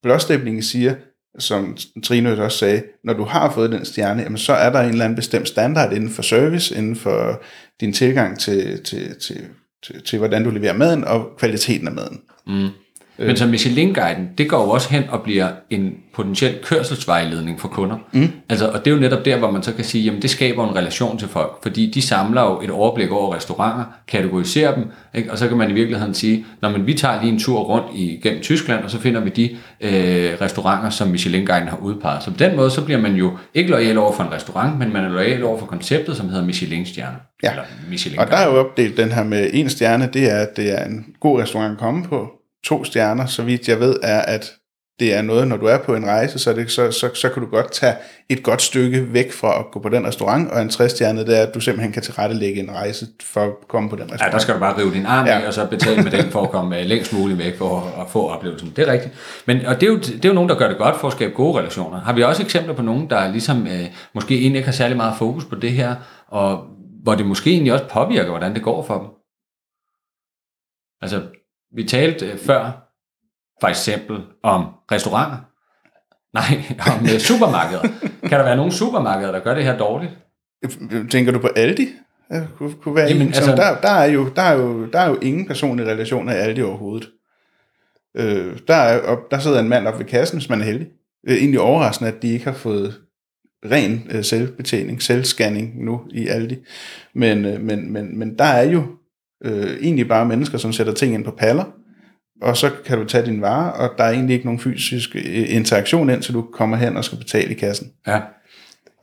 blåstemplingen 0.03 0.63
siger, 0.63 0.95
som 1.39 1.77
Trine 2.03 2.43
også 2.43 2.57
sagde, 2.57 2.83
når 3.03 3.13
du 3.13 3.23
har 3.23 3.51
fået 3.51 3.71
den 3.71 3.85
stjerne, 3.85 4.21
jamen 4.21 4.37
så 4.37 4.53
er 4.53 4.69
der 4.69 4.79
en 4.79 4.89
eller 4.89 5.05
anden 5.05 5.15
bestemt 5.15 5.47
standard 5.47 5.93
inden 5.93 6.09
for 6.09 6.21
service, 6.21 6.75
inden 6.75 6.95
for 6.95 7.41
din 7.81 7.93
tilgang 7.93 8.39
til, 8.39 8.83
til, 8.83 9.19
til, 9.19 9.47
til, 9.83 10.03
til 10.03 10.19
hvordan 10.19 10.43
du 10.43 10.49
leverer 10.49 10.73
maden 10.73 11.03
og 11.03 11.29
kvaliteten 11.37 11.87
af 11.87 11.93
maden. 11.93 12.21
Mm. 12.47 12.69
Men 13.17 13.37
så 13.37 13.47
Michelin-guiden, 13.47 14.29
det 14.37 14.49
går 14.49 14.63
jo 14.63 14.69
også 14.69 14.89
hen 14.89 15.03
og 15.09 15.21
bliver 15.21 15.47
en 15.69 15.93
potentiel 16.13 16.55
kørselsvejledning 16.63 17.59
for 17.59 17.67
kunder. 17.67 17.97
Mm. 18.11 18.27
Altså, 18.49 18.67
og 18.67 18.85
det 18.85 18.91
er 18.91 18.95
jo 18.95 19.01
netop 19.01 19.25
der, 19.25 19.37
hvor 19.37 19.51
man 19.51 19.63
så 19.63 19.73
kan 19.73 19.85
sige, 19.85 20.03
jamen 20.03 20.21
det 20.21 20.29
skaber 20.29 20.69
en 20.69 20.75
relation 20.75 21.17
til 21.17 21.27
folk, 21.27 21.51
fordi 21.63 21.91
de 21.91 22.01
samler 22.01 22.41
jo 22.41 22.61
et 22.61 22.69
overblik 22.69 23.11
over 23.11 23.35
restauranter, 23.35 23.83
kategoriserer 24.07 24.75
dem, 24.75 24.85
ikke? 25.13 25.31
og 25.31 25.37
så 25.37 25.47
kan 25.47 25.57
man 25.57 25.69
i 25.71 25.73
virkeligheden 25.73 26.13
sige, 26.13 26.45
når 26.61 26.69
man, 26.69 26.87
vi 26.87 26.93
tager 26.93 27.21
lige 27.21 27.33
en 27.33 27.39
tur 27.39 27.59
rundt 27.59 27.85
igennem 27.93 28.41
Tyskland, 28.41 28.83
og 28.83 28.91
så 28.91 28.99
finder 28.99 29.21
vi 29.21 29.29
de 29.29 29.49
øh, 29.81 30.31
restauranter, 30.41 30.89
som 30.89 31.07
Michelin-guiden 31.07 31.67
har 31.67 31.77
udpeget. 31.77 32.23
Så 32.23 32.31
på 32.31 32.37
den 32.37 32.55
måde, 32.55 32.71
så 32.71 32.81
bliver 32.85 32.99
man 32.99 33.15
jo 33.15 33.31
ikke 33.53 33.69
lojal 33.69 33.97
over 33.97 34.13
for 34.13 34.23
en 34.23 34.31
restaurant, 34.31 34.79
men 34.79 34.93
man 34.93 35.03
er 35.03 35.09
lojal 35.09 35.43
over 35.43 35.59
for 35.59 35.65
konceptet, 35.65 36.17
som 36.17 36.29
hedder 36.29 36.45
Michelin-stjerne. 36.45 37.17
Ja. 37.43 37.49
Eller 37.49 37.63
Michelin 37.89 38.19
Og 38.19 38.27
der 38.27 38.37
er 38.37 38.45
jo 38.45 38.59
opdelt 38.59 38.97
den 38.97 39.11
her 39.11 39.23
med 39.23 39.49
en 39.53 39.69
stjerne, 39.69 40.09
det 40.13 40.31
er, 40.31 40.37
at 40.37 40.57
det 40.57 40.81
er 40.81 40.85
en 40.85 41.05
god 41.19 41.41
restaurant 41.41 41.71
at 41.71 41.77
komme 41.77 42.03
på. 42.03 42.42
To 42.63 42.83
stjerner, 42.83 43.25
så 43.25 43.43
vidt 43.43 43.67
jeg 43.67 43.79
ved, 43.79 43.95
er, 44.03 44.21
at 44.21 44.53
det 44.99 45.13
er 45.13 45.21
noget, 45.21 45.47
når 45.47 45.57
du 45.57 45.65
er 45.65 45.77
på 45.77 45.95
en 45.95 46.05
rejse, 46.05 46.39
så, 46.39 46.53
det, 46.53 46.71
så, 46.71 46.91
så, 46.91 47.09
så 47.13 47.29
kan 47.29 47.43
du 47.43 47.49
godt 47.49 47.71
tage 47.71 47.95
et 48.29 48.43
godt 48.43 48.61
stykke 48.61 49.13
væk 49.13 49.31
fra 49.31 49.59
at 49.59 49.65
gå 49.71 49.79
på 49.79 49.89
den 49.89 50.07
restaurant, 50.07 50.51
og 50.51 50.61
en 50.61 50.69
træstjerne, 50.69 51.19
det 51.25 51.39
er, 51.39 51.43
at 51.43 51.53
du 51.53 51.59
simpelthen 51.59 51.91
kan 51.91 52.01
tilrettelægge 52.01 52.59
en 52.61 52.71
rejse 52.71 53.05
for 53.21 53.41
at 53.41 53.51
komme 53.67 53.89
på 53.89 53.95
den 53.95 54.07
Ja, 54.07 54.13
restaurant. 54.13 54.33
der 54.33 54.39
skal 54.39 54.53
du 54.53 54.59
bare 54.59 54.77
rive 54.77 54.93
din 54.93 55.05
arm 55.05 55.25
ja. 55.25 55.33
Ja. 55.33 55.41
af, 55.41 55.47
og 55.47 55.53
så 55.53 55.65
betale 55.67 56.03
med 56.03 56.11
den 56.11 56.31
for 56.31 56.41
at 56.41 56.49
komme 56.49 56.79
øh, 56.79 56.85
længst 56.85 57.13
muligt 57.13 57.39
væk 57.39 57.57
for 57.57 57.79
at, 57.79 58.01
at 58.05 58.09
få 58.09 58.29
oplevelsen. 58.29 58.73
Det 58.75 58.87
er 58.87 58.91
rigtigt. 58.91 59.13
Men, 59.47 59.65
og 59.65 59.75
det 59.81 59.83
er, 59.83 59.91
jo, 59.91 59.97
det 59.97 60.25
er 60.25 60.29
jo 60.29 60.35
nogen, 60.35 60.49
der 60.49 60.55
gør 60.57 60.67
det 60.67 60.77
godt 60.77 60.99
for 60.99 61.07
at 61.07 61.13
skabe 61.13 61.33
gode 61.33 61.59
relationer. 61.59 61.99
Har 61.99 62.13
vi 62.13 62.23
også 62.23 62.43
eksempler 62.43 62.73
på 62.73 62.81
nogen, 62.81 63.09
der 63.09 63.31
ligesom 63.31 63.67
øh, 63.67 63.85
måske 64.13 64.35
egentlig 64.35 64.57
ikke 64.59 64.67
har 64.67 64.73
særlig 64.73 64.97
meget 64.97 65.17
fokus 65.17 65.45
på 65.45 65.55
det 65.55 65.71
her, 65.71 65.95
og 66.27 66.65
hvor 67.03 67.15
det 67.15 67.25
måske 67.25 67.51
egentlig 67.51 67.73
også 67.73 67.85
påvirker, 67.91 68.29
hvordan 68.29 68.53
det 68.53 68.63
går 68.63 68.83
for 68.83 68.97
dem? 68.97 69.07
Altså, 71.01 71.21
vi 71.73 71.83
talte 71.83 72.25
øh, 72.25 72.37
før, 72.37 72.89
for 73.61 73.67
eksempel, 73.67 74.17
om 74.43 74.65
restauranter. 74.91 75.37
Nej, 76.33 76.63
om 76.99 77.05
øh, 77.05 77.19
supermarkeder. 77.19 77.81
Kan 78.21 78.39
der 78.39 78.43
være 78.43 78.55
nogle 78.55 78.71
supermarkeder, 78.71 79.31
der 79.31 79.39
gør 79.39 79.53
det 79.55 79.63
her 79.63 79.77
dårligt? 79.77 80.11
Tænker 81.11 81.31
du 81.31 81.39
på 81.39 81.49
Aldi? 81.55 81.87
Kunne, 82.57 82.73
kunne 82.73 82.95
være 82.95 83.07
Jamen, 83.07 83.21
en, 83.21 83.27
altså, 83.27 83.55
der, 83.55 83.81
der, 83.81 83.89
er 83.89 84.05
jo, 84.05 84.29
der, 84.35 84.41
er 84.41 84.53
jo, 84.53 84.85
der 84.85 84.99
er 84.99 85.09
jo 85.09 85.19
ingen 85.21 85.47
personlige 85.47 85.87
relationer 85.87 86.33
i 86.33 86.35
Aldi 86.35 86.61
overhovedet. 86.61 87.09
Øh, 88.17 88.57
der, 88.67 88.75
er, 88.75 89.01
og 89.01 89.17
der 89.31 89.39
sidder 89.39 89.59
en 89.59 89.69
mand 89.69 89.87
op 89.87 89.99
ved 89.99 90.05
kassen, 90.05 90.37
hvis 90.37 90.49
man 90.49 90.61
er 90.61 90.65
heldig. 90.65 90.87
Øh, 91.27 91.37
egentlig 91.37 91.59
overraskende, 91.59 92.11
at 92.11 92.21
de 92.21 92.33
ikke 92.33 92.45
har 92.45 92.53
fået 92.53 93.01
ren 93.65 94.07
øh, 94.11 94.23
selvbetjening, 94.23 95.01
selvscanning 95.01 95.85
nu 95.85 96.01
i 96.11 96.27
Aldi. 96.27 96.57
Men, 97.13 97.45
øh, 97.45 97.61
men, 97.61 97.93
men, 97.93 98.19
men 98.19 98.37
der 98.39 98.45
er 98.45 98.63
jo 98.63 98.83
øh, 99.43 99.77
egentlig 99.81 100.07
bare 100.07 100.25
mennesker, 100.25 100.57
som 100.57 100.73
sætter 100.73 100.93
ting 100.93 101.13
ind 101.13 101.25
på 101.25 101.31
paller, 101.31 101.63
og 102.41 102.57
så 102.57 102.71
kan 102.85 102.97
du 102.97 103.05
tage 103.05 103.25
din 103.25 103.41
vare, 103.41 103.73
og 103.73 103.97
der 103.97 104.03
er 104.03 104.11
egentlig 104.11 104.33
ikke 104.33 104.45
nogen 104.45 104.59
fysisk 104.59 105.15
øh, 105.15 105.55
interaktion 105.55 106.09
ind, 106.09 106.23
så 106.23 106.33
du 106.33 106.41
kommer 106.41 106.77
hen 106.77 106.97
og 106.97 107.05
skal 107.05 107.17
betale 107.17 107.51
i 107.51 107.53
kassen. 107.53 107.91
Ja. 108.07 108.21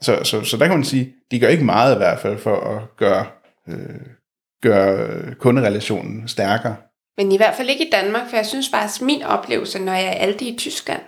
Så, 0.02 0.20
så, 0.24 0.44
så 0.44 0.56
der 0.56 0.66
kan 0.66 0.76
man 0.76 0.84
sige, 0.84 1.12
de 1.30 1.40
gør 1.40 1.48
ikke 1.48 1.64
meget 1.64 1.94
i 1.94 1.98
hvert 1.98 2.18
fald 2.18 2.38
for 2.38 2.56
at 2.56 2.96
gøre, 2.96 3.26
øh, 3.68 4.00
gøre 4.62 5.34
kunderelationen 5.34 6.28
stærkere. 6.28 6.76
men 7.16 7.32
i 7.32 7.36
hvert 7.36 7.54
fald 7.54 7.68
ikke 7.68 7.86
i 7.86 7.90
Danmark, 7.92 8.28
for 8.28 8.36
jeg 8.36 8.46
synes 8.46 8.68
faktisk, 8.74 9.00
at 9.00 9.06
min 9.06 9.22
oplevelse, 9.22 9.78
når 9.78 9.92
jeg 9.92 10.06
er 10.06 10.10
Aldi 10.26 10.48
i 10.48 10.58
Tyskland, 10.58 11.00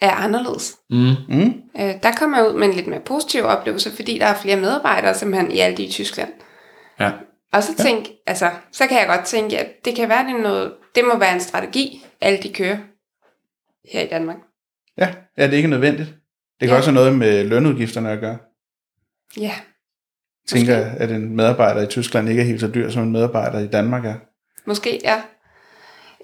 er 0.00 0.10
anderledes. 0.10 0.76
Mm. 0.90 1.14
Mm? 1.28 1.54
Øh, 1.80 1.94
der 2.02 2.12
kommer 2.16 2.38
jeg 2.38 2.48
ud 2.48 2.58
med 2.58 2.68
en 2.68 2.74
lidt 2.74 2.86
mere 2.86 3.00
positiv 3.00 3.44
oplevelse, 3.44 3.90
fordi 3.90 4.18
der 4.18 4.26
er 4.26 4.34
flere 4.34 4.56
medarbejdere 4.56 5.14
simpelthen 5.14 5.52
i 5.52 5.58
Aldi 5.58 5.84
i 5.84 5.90
Tyskland. 5.90 6.30
Ja. 7.00 7.10
Og 7.52 7.62
så 7.62 7.76
tænk, 7.76 8.06
altså, 8.26 8.50
så 8.72 8.86
kan 8.86 8.98
jeg 8.98 9.06
godt 9.06 9.26
tænke, 9.26 9.58
at 9.58 9.66
det 9.84 9.96
kan 9.96 10.08
være, 10.08 10.24
det, 10.26 10.40
noget, 10.42 10.72
det 10.94 11.04
må 11.04 11.18
være 11.18 11.34
en 11.34 11.40
strategi, 11.40 12.06
Aldi 12.20 12.52
kører 12.52 12.78
her 13.92 14.00
i 14.02 14.06
Danmark. 14.08 14.36
Ja, 14.98 15.14
ja, 15.38 15.44
det 15.44 15.52
er 15.52 15.56
ikke 15.56 15.68
nødvendigt. 15.68 16.08
Det 16.08 16.14
kan 16.60 16.68
Ja. 16.68 16.72
ja. 16.74 16.78
også 16.78 16.90
have 16.90 16.94
noget 16.94 17.18
med 17.18 17.44
lønudgifterne 17.44 18.10
at 18.10 18.20
gøre. 18.20 18.38
Ja, 19.36 19.42
Jeg 19.42 20.58
tænker, 20.58 20.76
at 20.76 21.10
en 21.10 21.36
medarbejder 21.36 21.82
i 21.82 21.86
Tyskland 21.86 22.28
ikke 22.28 22.42
er 22.42 22.46
helt 22.46 22.60
så 22.60 22.68
dyr, 22.74 22.90
som 22.90 23.02
en 23.02 23.12
medarbejder 23.12 23.58
i 23.58 23.66
Danmark 23.66 24.04
er. 24.06 24.14
måske, 24.66 25.00
ja. 25.04 25.22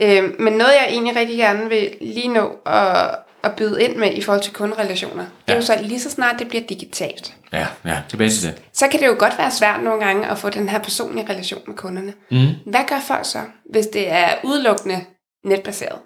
Øh, 0.01 0.41
men 0.41 0.53
noget, 0.53 0.73
jeg 0.73 0.87
egentlig 0.89 1.17
rigtig 1.17 1.37
gerne 1.39 1.69
vil 1.69 1.97
lige 2.01 2.29
nå 2.29 2.59
at, 2.67 3.19
at 3.45 3.57
byde 3.57 3.83
ind 3.85 3.97
med 3.97 4.13
i 4.15 4.23
forhold 4.23 4.43
til 4.43 4.53
kunderelationer, 4.53 5.23
det 5.25 5.31
er 5.49 5.53
Ja. 5.53 5.55
jo 5.55 5.63
så 5.67 5.79
lige 5.83 6.01
så 6.01 6.11
snart 6.11 6.39
det 6.39 6.49
bliver 6.49 6.65
digitalt. 6.67 7.36
Ja, 7.53 7.67
ja, 7.85 8.03
tilbage 8.09 8.31
til 8.31 8.49
det. 8.49 8.63
Så 8.73 8.89
kan 8.89 9.01
det 9.01 9.07
jo 9.07 9.17
godt 9.19 9.39
være 9.39 9.51
svært 9.51 9.83
nogle 9.83 10.05
gange 10.05 10.27
at 10.31 10.39
få 10.39 10.51
den 10.51 10.69
her 10.69 10.79
personlige 10.79 11.29
relation 11.31 11.63
med 11.67 11.75
kunderne. 11.77 12.13
Mm. 12.31 12.71
Hvad 12.71 12.81
gør 12.89 13.01
folk 13.01 13.25
så, 13.25 13.39
hvis 13.73 13.87
det 13.87 14.13
er 14.13 14.29
udelukkende 14.45 15.05
netbaseret? 15.45 15.99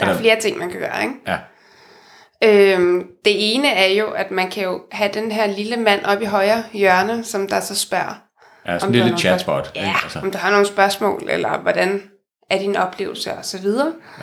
Der 0.00 0.06
er 0.06 0.08
Eller- 0.10 0.20
flere 0.20 0.40
ting, 0.40 0.58
man 0.58 0.70
kan 0.70 0.80
gøre, 0.80 1.02
ikke? 1.02 1.14
Ja. 1.26 1.36
Øhm, 2.44 3.06
det 3.24 3.54
ene 3.54 3.68
er 3.68 3.86
jo, 3.86 4.10
at 4.10 4.30
man 4.30 4.50
kan 4.50 4.62
jo 4.64 4.80
have 4.92 5.10
den 5.14 5.32
her 5.32 5.46
lille 5.46 5.76
mand 5.76 6.04
oppe 6.04 6.24
i 6.24 6.26
højre 6.26 6.64
hjørne, 6.72 7.24
som 7.24 7.48
der 7.48 7.60
så 7.60 7.74
spørger, 7.74 8.22
Ja, 8.66 8.78
sådan 8.78 8.94
en 8.94 9.00
lille 9.02 9.18
chatbot. 9.18 9.72
Ja, 9.74 9.94
Altså, 10.04 10.18
om 10.18 10.30
du 10.30 10.38
har 10.38 10.50
nogle 10.50 10.66
spørgsmål, 10.66 11.26
eller 11.30 11.58
hvordan 11.58 12.02
af 12.50 12.60
din 12.60 12.76
oplevelse 12.76 13.32
osv. 13.32 13.66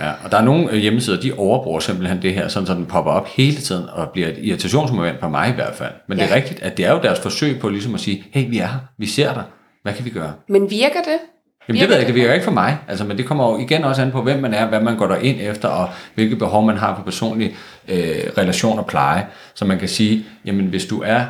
Ja, 0.02 0.12
og 0.24 0.32
der 0.32 0.38
er 0.38 0.42
nogle 0.42 0.72
øh, 0.72 0.78
hjemmesider, 0.78 1.22
de 1.22 1.34
overbruger 1.38 1.80
simpelthen 1.80 2.22
det 2.22 2.34
her, 2.34 2.48
sådan 2.48 2.68
så 2.68 2.74
den 2.74 2.86
popper 2.86 3.12
op 3.12 3.28
hele 3.28 3.56
tiden 3.56 3.90
og 3.90 4.10
bliver 4.10 4.28
et 4.28 4.38
irritationsmoment 4.42 5.20
på 5.20 5.30
mig 5.30 5.50
i 5.50 5.54
hvert 5.54 5.76
fald. 5.76 5.92
Men 6.08 6.18
ja. 6.18 6.24
det 6.24 6.32
er 6.32 6.36
rigtigt, 6.36 6.62
at 6.62 6.78
det 6.78 6.86
er 6.86 6.92
jo 6.92 7.00
deres 7.04 7.20
forsøg 7.20 7.60
på 7.60 7.70
ligesom 7.70 7.94
at 7.94 8.00
sige, 8.00 8.26
hey, 8.32 8.50
vi 8.50 8.58
er 8.58 8.68
her, 8.68 8.80
vi 8.98 9.06
ser 9.06 9.34
dig, 9.34 9.44
hvad 9.84 9.94
kan 9.94 10.06
vi 10.06 10.10
gøre? 10.10 10.34
Men 10.50 10.70
virker 10.70 11.02
det? 11.02 11.20
Jamen 11.68 11.82
det 11.82 11.90
ved 11.90 11.96
jeg 11.96 12.02
ikke, 12.02 12.14
det 12.14 12.22
virker 12.22 12.34
ikke 12.34 12.44
for 12.44 12.52
mig, 12.52 12.78
altså, 12.88 13.06
men 13.06 13.18
det 13.18 13.26
kommer 13.26 13.52
jo 13.52 13.58
igen 13.58 13.84
også 13.84 14.02
an 14.02 14.12
på, 14.12 14.22
hvem 14.22 14.40
man 14.40 14.54
er, 14.54 14.68
hvad 14.68 14.82
man 14.82 14.98
går 14.98 15.08
der 15.08 15.16
ind 15.16 15.38
efter, 15.42 15.68
og 15.68 15.90
hvilke 16.16 16.36
behov 16.36 16.66
man 16.66 16.78
har 16.78 16.96
på 16.96 17.02
personlig 17.02 17.56
øh, 17.88 17.98
relation 18.38 18.80
og 18.80 18.86
pleje. 18.86 19.28
Så 19.56 19.66
man 19.66 19.80
kan 19.80 19.88
sige, 19.88 20.26
jamen 20.46 20.66
hvis 20.66 20.86
du 20.86 21.02
er 21.06 21.26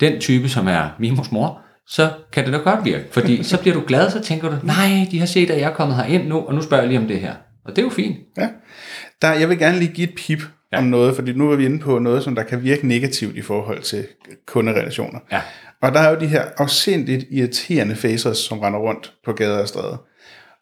den 0.00 0.20
type, 0.20 0.48
som 0.48 0.68
er 0.68 0.88
Mimos 0.98 1.32
mor, 1.32 1.60
så 1.86 2.12
kan 2.32 2.44
det 2.44 2.52
da 2.52 2.58
godt 2.58 2.84
virke, 2.84 3.04
fordi 3.10 3.42
så 3.50 3.60
bliver 3.60 3.74
du 3.74 3.82
glad, 3.86 4.10
så 4.10 4.20
tænker 4.22 4.50
du, 4.50 4.56
nej, 4.62 5.06
de 5.10 5.18
har 5.18 5.26
set, 5.26 5.50
at 5.50 5.60
jeg 5.60 5.70
er 5.70 5.74
kommet 5.74 5.96
herind 5.96 6.28
nu, 6.28 6.38
og 6.38 6.54
nu 6.54 6.62
spørger 6.62 6.82
jeg 6.82 6.88
lige 6.88 7.00
om 7.00 7.08
det 7.08 7.20
her. 7.20 7.34
Og 7.64 7.76
det 7.76 7.78
er 7.78 7.82
jo 7.82 7.90
fint. 7.90 8.16
Ja. 8.36 8.48
Der, 9.22 9.32
jeg 9.32 9.48
vil 9.48 9.58
gerne 9.58 9.78
lige 9.78 9.92
give 9.92 10.08
et 10.08 10.14
pip 10.14 10.42
ja. 10.72 10.78
om 10.78 10.84
noget, 10.84 11.14
fordi 11.14 11.32
nu 11.32 11.52
er 11.52 11.56
vi 11.56 11.64
inde 11.64 11.78
på 11.78 11.98
noget, 11.98 12.24
som 12.24 12.34
der 12.34 12.42
kan 12.42 12.62
virke 12.62 12.88
negativt 12.88 13.36
i 13.36 13.42
forhold 13.42 13.82
til 13.82 14.06
kunderelationer. 14.46 15.20
Ja. 15.32 15.42
Og 15.82 15.92
der 15.92 16.00
er 16.00 16.10
jo 16.10 16.20
de 16.20 16.26
her 16.26 16.44
afsindigt 16.56 17.24
irriterende 17.30 17.96
faces, 17.96 18.36
som 18.36 18.58
render 18.58 18.78
rundt 18.78 19.14
på 19.24 19.32
gader 19.32 19.58
og 19.58 19.68
stræder. 19.68 19.96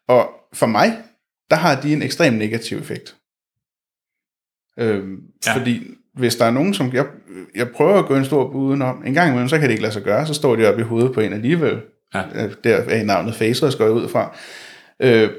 Og 0.07 0.29
for 0.53 0.65
mig, 0.65 0.97
der 1.49 1.55
har 1.55 1.81
de 1.81 1.93
en 1.93 2.01
ekstrem 2.01 2.33
negativ 2.33 2.77
effekt. 2.77 3.15
Øhm, 4.79 5.17
ja. 5.45 5.55
Fordi 5.55 5.83
hvis 6.17 6.35
der 6.35 6.45
er 6.45 6.51
nogen, 6.51 6.73
som... 6.73 6.91
Jeg, 6.93 7.05
jeg 7.55 7.67
prøver 7.69 7.99
at 7.99 8.05
gå 8.05 8.15
en 8.15 8.25
stor 8.25 8.51
bud 8.51 8.69
udenom. 8.69 9.03
En 9.05 9.13
gang 9.13 9.29
imellem, 9.29 9.49
så 9.49 9.55
kan 9.57 9.63
det 9.63 9.71
ikke 9.71 9.81
lade 9.81 9.93
sig 9.93 10.03
gøre. 10.03 10.27
Så 10.27 10.33
står 10.33 10.55
de 10.55 10.67
oppe 10.69 10.81
i 10.81 10.83
hovedet 10.83 11.13
på 11.13 11.19
en 11.21 11.33
alligevel. 11.33 11.77
Ja. 12.13 12.21
Øh, 12.35 12.51
Der 12.63 12.75
er 12.75 13.03
navnet 13.03 13.35
Facers 13.35 13.75
går 13.75 13.85
jeg 13.85 13.93
ud 13.93 14.09
fra. 14.09 14.37
Øh, 14.99 15.29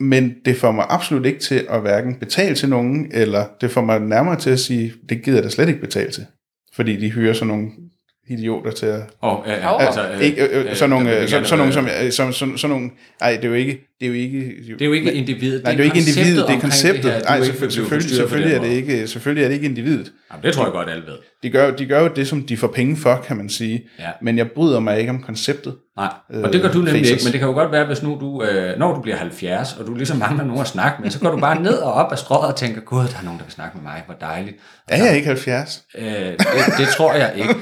men 0.00 0.34
det 0.44 0.56
får 0.56 0.72
mig 0.72 0.86
absolut 0.88 1.26
ikke 1.26 1.38
til 1.40 1.66
at 1.70 1.80
hverken 1.80 2.14
betale 2.14 2.54
til 2.54 2.68
nogen, 2.68 3.10
eller 3.12 3.44
det 3.60 3.70
får 3.70 3.80
mig 3.80 4.00
nærmere 4.00 4.36
til 4.36 4.50
at 4.50 4.60
sige, 4.60 4.92
det 5.08 5.22
gider 5.22 5.36
jeg 5.36 5.44
da 5.44 5.48
slet 5.48 5.68
ikke 5.68 5.80
betale 5.80 6.10
til. 6.10 6.26
Fordi 6.74 6.96
de 6.96 7.10
hyrer 7.10 7.32
sådan 7.32 7.48
nogle 7.48 7.70
idioter 8.28 8.70
til 8.70 8.86
at... 8.86 9.02
Og, 9.20 9.44
øh, 9.46 9.52
Jo. 9.64 9.76
altså, 9.78 10.10
øh, 10.12 10.20
Ikke, 10.20 10.48
øh, 10.48 10.66
øh, 10.66 10.74
sådan 10.74 10.90
nogle, 10.90 11.20
øh, 11.20 11.28
sådan 11.28 11.58
nogle, 11.58 11.72
som, 11.72 11.88
øh, 12.04 12.12
som, 12.12 12.32
som, 12.32 12.58
sådan 12.58 12.76
nogle, 12.76 12.90
ej, 13.20 13.32
det 13.36 13.44
er 13.44 13.48
jo 13.48 13.54
ikke, 13.54 13.93
det 14.00 14.06
er 14.06 14.08
jo 14.08 14.14
ikke, 14.14 14.38
Det 14.68 14.82
er 14.82 14.86
jo 14.86 14.92
ikke 14.92 15.12
individet. 15.12 15.62
nej, 15.64 15.72
det 15.72 15.80
er 15.80 15.84
jo 15.84 15.92
ikke 15.94 15.98
individet, 16.10 16.48
det 16.48 16.54
er 16.56 16.60
konceptet. 16.60 17.04
her, 17.12 17.18
du 17.18 17.24
Nej, 17.28 17.42
selvfølgelig, 17.44 17.72
selvfølgelig, 17.74 18.16
selvfølgelig, 18.16 18.54
er 18.56 18.60
det 18.60 18.68
ikke, 18.70 19.06
selvfølgelig 19.08 19.44
er 19.44 19.48
det 19.48 19.54
ikke 19.54 19.66
individet. 19.66 20.12
Jamen, 20.32 20.44
det 20.44 20.54
tror 20.54 20.64
jeg 20.64 20.72
godt, 20.72 20.90
alle 20.90 21.02
ved. 21.06 21.14
De 21.42 21.50
gør, 21.50 21.70
de 21.70 21.86
gør 21.86 22.00
jo 22.00 22.08
det, 22.16 22.28
som 22.28 22.42
de 22.42 22.56
får 22.56 22.66
penge 22.66 22.96
for, 22.96 23.24
kan 23.26 23.36
man 23.36 23.48
sige. 23.48 23.82
Ja. 23.98 24.04
Men 24.22 24.38
jeg 24.38 24.50
bryder 24.50 24.80
mig 24.80 24.98
ikke 24.98 25.10
om 25.10 25.22
konceptet. 25.22 25.74
Nej, 25.96 26.08
og 26.44 26.52
det 26.52 26.62
gør 26.62 26.72
du 26.72 26.78
nemlig 26.78 26.92
faces. 26.94 27.10
ikke, 27.10 27.24
men 27.24 27.32
det 27.32 27.40
kan 27.40 27.48
jo 27.48 27.54
godt 27.54 27.72
være, 27.72 27.86
hvis 27.86 28.02
nu 28.02 28.18
du, 28.20 28.42
øh, 28.44 28.78
når 28.78 28.94
du 28.94 29.00
bliver 29.02 29.16
70, 29.16 29.72
og 29.80 29.86
du 29.86 29.94
ligesom 29.94 30.16
mangler 30.18 30.44
nogen 30.44 30.60
at 30.60 30.68
snakke 30.68 31.02
med, 31.02 31.10
så 31.10 31.20
går 31.20 31.30
du 31.30 31.36
bare 31.40 31.62
ned 31.62 31.74
og 31.74 31.92
op 31.92 32.12
af 32.12 32.18
strået 32.18 32.46
og 32.48 32.56
tænker, 32.56 32.80
gud, 32.80 32.98
der 32.98 33.18
er 33.20 33.24
nogen, 33.24 33.38
der 33.38 33.44
vil 33.44 33.52
snakke 33.52 33.76
med 33.76 33.82
mig, 33.82 34.02
hvor 34.06 34.14
dejligt. 34.20 34.56
Er 34.88 35.04
jeg 35.04 35.16
ikke 35.16 35.26
70? 35.26 35.82
Øh, 35.98 36.04
det, 36.06 36.38
det 36.78 36.88
tror 36.96 37.12
jeg 37.14 37.32
ikke. 37.36 37.54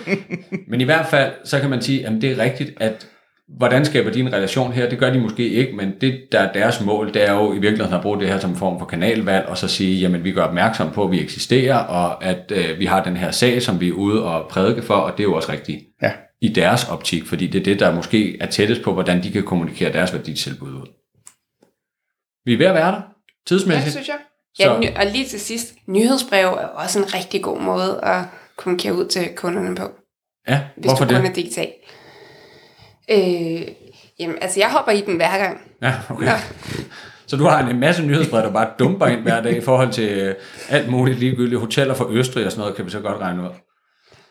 Men 0.69 0.81
i 0.81 0.85
hvert 0.85 1.07
fald, 1.07 1.33
så 1.45 1.61
kan 1.61 1.71
man 1.71 1.83
sige, 1.83 2.07
at 2.07 2.13
det 2.21 2.31
er 2.33 2.39
rigtigt, 2.39 2.71
at 2.81 3.07
hvordan 3.49 3.85
skaber 3.85 4.11
de 4.13 4.21
en 4.21 4.33
relation 4.33 4.73
her? 4.73 4.89
Det 4.89 4.99
gør 4.99 5.11
de 5.11 5.21
måske 5.21 5.49
ikke, 5.49 5.77
men 5.77 5.93
det, 6.01 6.21
der 6.33 6.41
er 6.41 6.53
deres 6.53 6.81
mål, 6.81 7.15
det 7.15 7.29
er 7.29 7.33
jo 7.35 7.53
i 7.53 7.59
virkeligheden 7.59 7.95
at 7.95 8.03
bruge 8.03 8.21
det 8.21 8.29
her 8.29 8.39
som 8.39 8.51
en 8.51 8.57
form 8.57 8.79
for 8.79 8.87
kanalvalg, 8.87 9.47
og 9.47 9.59
så 9.59 9.69
sige, 9.69 10.01
jamen 10.01 10.25
vi 10.25 10.33
gør 10.33 10.43
opmærksom 10.45 10.93
på, 10.93 11.05
at 11.05 11.11
vi 11.11 11.21
eksisterer, 11.21 11.77
og 11.77 12.25
at 12.25 12.53
øh, 12.55 12.79
vi 12.79 12.87
har 12.87 13.05
den 13.05 13.17
her 13.17 13.31
sag, 13.31 13.63
som 13.63 13.81
vi 13.81 13.89
er 13.89 13.93
ude 13.93 14.25
og 14.25 14.49
prædike 14.49 14.83
for, 14.83 14.95
og 14.95 15.13
det 15.13 15.21
er 15.21 15.25
jo 15.25 15.35
også 15.35 15.53
rigtigt 15.53 15.81
Ja. 16.03 16.13
i 16.41 16.49
deres 16.49 16.89
optik, 16.89 17.27
fordi 17.27 17.47
det 17.47 17.59
er 17.61 17.65
det, 17.65 17.81
der 17.81 17.95
måske 17.95 18.39
er 18.41 18.47
tættest 18.47 18.83
på, 18.83 18.93
hvordan 18.93 19.23
de 19.23 19.31
kan 19.33 19.43
kommunikere 19.43 19.93
deres 19.93 20.13
værditilbud 20.13 20.69
ud. 20.73 20.87
Vi 22.45 22.53
er 22.55 22.59
ved 22.59 22.67
at 22.67 22.75
være 22.75 22.93
der, 22.93 22.97
Ja, 22.97 23.01
tidsmæssigt. 23.47 23.91
synes 23.93 24.09
jeg. 24.09 24.17
Ja, 24.59 24.79
ny- 24.81 24.97
og 24.97 25.07
lige 25.13 25.25
til 25.27 25.41
sidst, 25.41 25.75
nyhedsbrev 25.87 26.47
er 26.47 26.67
også 26.67 26.99
en 26.99 27.15
rigtig 27.15 27.43
god 27.43 27.61
måde 27.61 28.01
at 28.03 28.25
kommunikere 28.57 28.95
ud 28.95 29.07
til 29.07 29.29
kunderne 29.37 29.77
på, 29.77 29.83
Ja, 30.49 30.61
hvis 30.77 30.85
hvorfor 30.87 31.05
du 31.05 31.15
kun 31.15 31.23
det? 31.23 31.31
er 31.31 31.35
digital. 31.35 31.69
Øh, 33.11 33.63
jamen, 34.21 34.37
altså 34.41 34.61
jeg 34.61 34.71
hopper 34.71 34.93
i 34.93 35.01
den 35.01 35.17
hver 35.17 35.39
gang. 35.39 35.61
Ja, 35.83 35.95
okay. 36.11 36.27
Nå. 36.27 36.33
Så 37.27 37.37
du 37.37 37.45
har 37.45 37.69
en 37.69 37.81
masse 37.81 38.03
nyhedsbrev, 38.03 38.43
der 38.43 38.53
bare 38.53 38.69
dumper 38.79 39.07
ind 39.07 39.21
hver 39.21 39.43
dag 39.43 39.57
i 39.57 39.61
forhold 39.61 39.91
til 39.91 40.19
øh, 40.19 40.35
alt 40.69 40.91
muligt 40.91 41.19
ligegyldigt. 41.19 41.61
Hoteller 41.61 41.95
fra 41.95 42.07
Østrig 42.11 42.47
og 42.47 42.53
sådan 42.53 42.61
noget, 42.61 42.77
kan 42.77 42.85
vi 42.85 42.91
så 42.91 43.01
godt 43.01 43.21
regne 43.21 43.43
ud. 43.43 43.49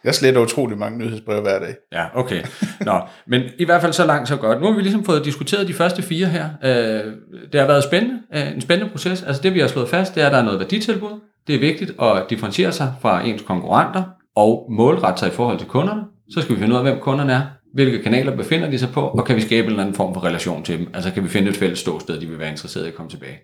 Jeg 0.04 0.16
sletter 0.16 0.42
utrolig 0.42 0.78
mange 0.78 0.98
nyhedsbreve 0.98 1.42
hver 1.42 1.60
dag. 1.60 1.76
Ja, 1.92 2.06
okay. 2.16 2.44
Nå, 2.82 3.02
men 3.28 3.42
i 3.60 3.66
hvert 3.66 3.82
fald 3.82 3.94
så 3.94 4.06
langt, 4.06 4.28
så 4.28 4.36
godt. 4.36 4.62
Nu 4.62 4.68
har 4.68 4.76
vi 4.76 4.82
ligesom 4.82 5.04
fået 5.04 5.26
diskuteret 5.26 5.68
de 5.68 5.74
første 5.74 6.02
fire 6.02 6.28
her. 6.28 6.50
Øh, 6.64 7.14
det 7.52 7.60
har 7.60 7.68
været 7.68 7.84
spændende, 7.84 8.20
øh, 8.36 8.52
en 8.52 8.62
spændende 8.62 8.92
proces. 8.92 9.24
Altså 9.24 9.42
det, 9.42 9.54
vi 9.54 9.60
har 9.60 9.68
slået 9.68 9.90
fast, 9.90 10.16
det 10.16 10.24
er, 10.24 10.26
at 10.26 10.32
der 10.32 10.38
er 10.38 10.44
noget 10.44 10.60
værditilbud. 10.60 11.20
Det 11.48 11.56
er 11.56 11.60
vigtigt 11.60 11.92
at 12.02 12.26
differentiere 12.30 12.72
sig 12.72 12.94
fra 13.02 13.26
ens 13.26 13.42
konkurrenter 13.42 14.04
og 14.36 14.68
målrette 14.70 15.20
sig 15.20 15.28
i 15.28 15.32
forhold 15.32 15.58
til 15.58 15.68
kunderne. 15.68 16.02
Så 16.34 16.42
skal 16.42 16.56
vi 16.56 16.60
finde 16.60 16.74
ud 16.74 16.78
af, 16.78 16.84
hvem 16.84 17.00
kunderne 17.00 17.34
er, 17.34 17.42
hvilke 17.74 18.04
kanaler 18.04 18.36
befinder 18.36 18.72
de 18.72 18.80
sig 18.80 18.90
på, 18.90 19.02
og 19.02 19.26
kan 19.26 19.36
vi 19.36 19.42
skabe 19.42 19.66
en 19.66 19.70
eller 19.70 19.82
anden 19.82 19.96
form 19.96 20.14
for 20.14 20.24
relation 20.24 20.64
til 20.64 20.80
dem. 20.80 20.88
Altså 20.94 21.12
kan 21.12 21.24
vi 21.24 21.30
finde 21.30 21.50
et 21.50 21.58
fælles 21.58 21.80
ståsted, 21.80 22.22
de 22.22 22.28
vil 22.28 22.40
være 22.40 22.52
interesseret 22.52 22.86
i 22.86 22.88
at 22.88 22.96
komme 22.96 23.10
tilbage. 23.12 23.40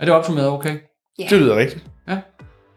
Er 0.00 0.04
det 0.04 0.14
opsummeret 0.14 0.48
okay? 0.48 0.78
Ja. 1.18 1.26
Det 1.30 1.40
lyder 1.40 1.56
rigtigt. 1.56 1.84
Ja. 2.08 2.20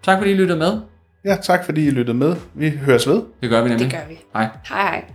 Tak 0.03 0.18
fordi 0.18 0.32
I 0.32 0.34
lyttede 0.34 0.60
med. 0.60 0.82
Ja, 1.26 1.38
tak 1.43 1.66
fordi 1.66 1.88
I 1.88 1.89
lyttede 1.89 2.18
med. 2.18 2.36
Vi 2.56 2.70
høres 2.70 3.08
ved. 3.08 3.24
Det 3.41 3.49
gør 3.49 3.64
vi 3.64 3.70
nemlig. 3.70 3.91
Det 3.91 3.93
gør 3.99 4.08
vi. 4.10 4.20
Hej. 4.34 4.49
Hej 4.70 4.89
hej. 4.89 5.06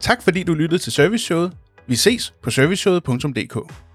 Tak 0.00 0.22
fordi 0.22 0.42
du 0.42 0.54
lyttede 0.54 0.82
til 0.82 0.92
serviceshowet. 0.92 1.52
Vi 1.86 1.94
ses 1.94 2.34
på 2.42 2.50
serviceshowet.dk. 2.50 3.85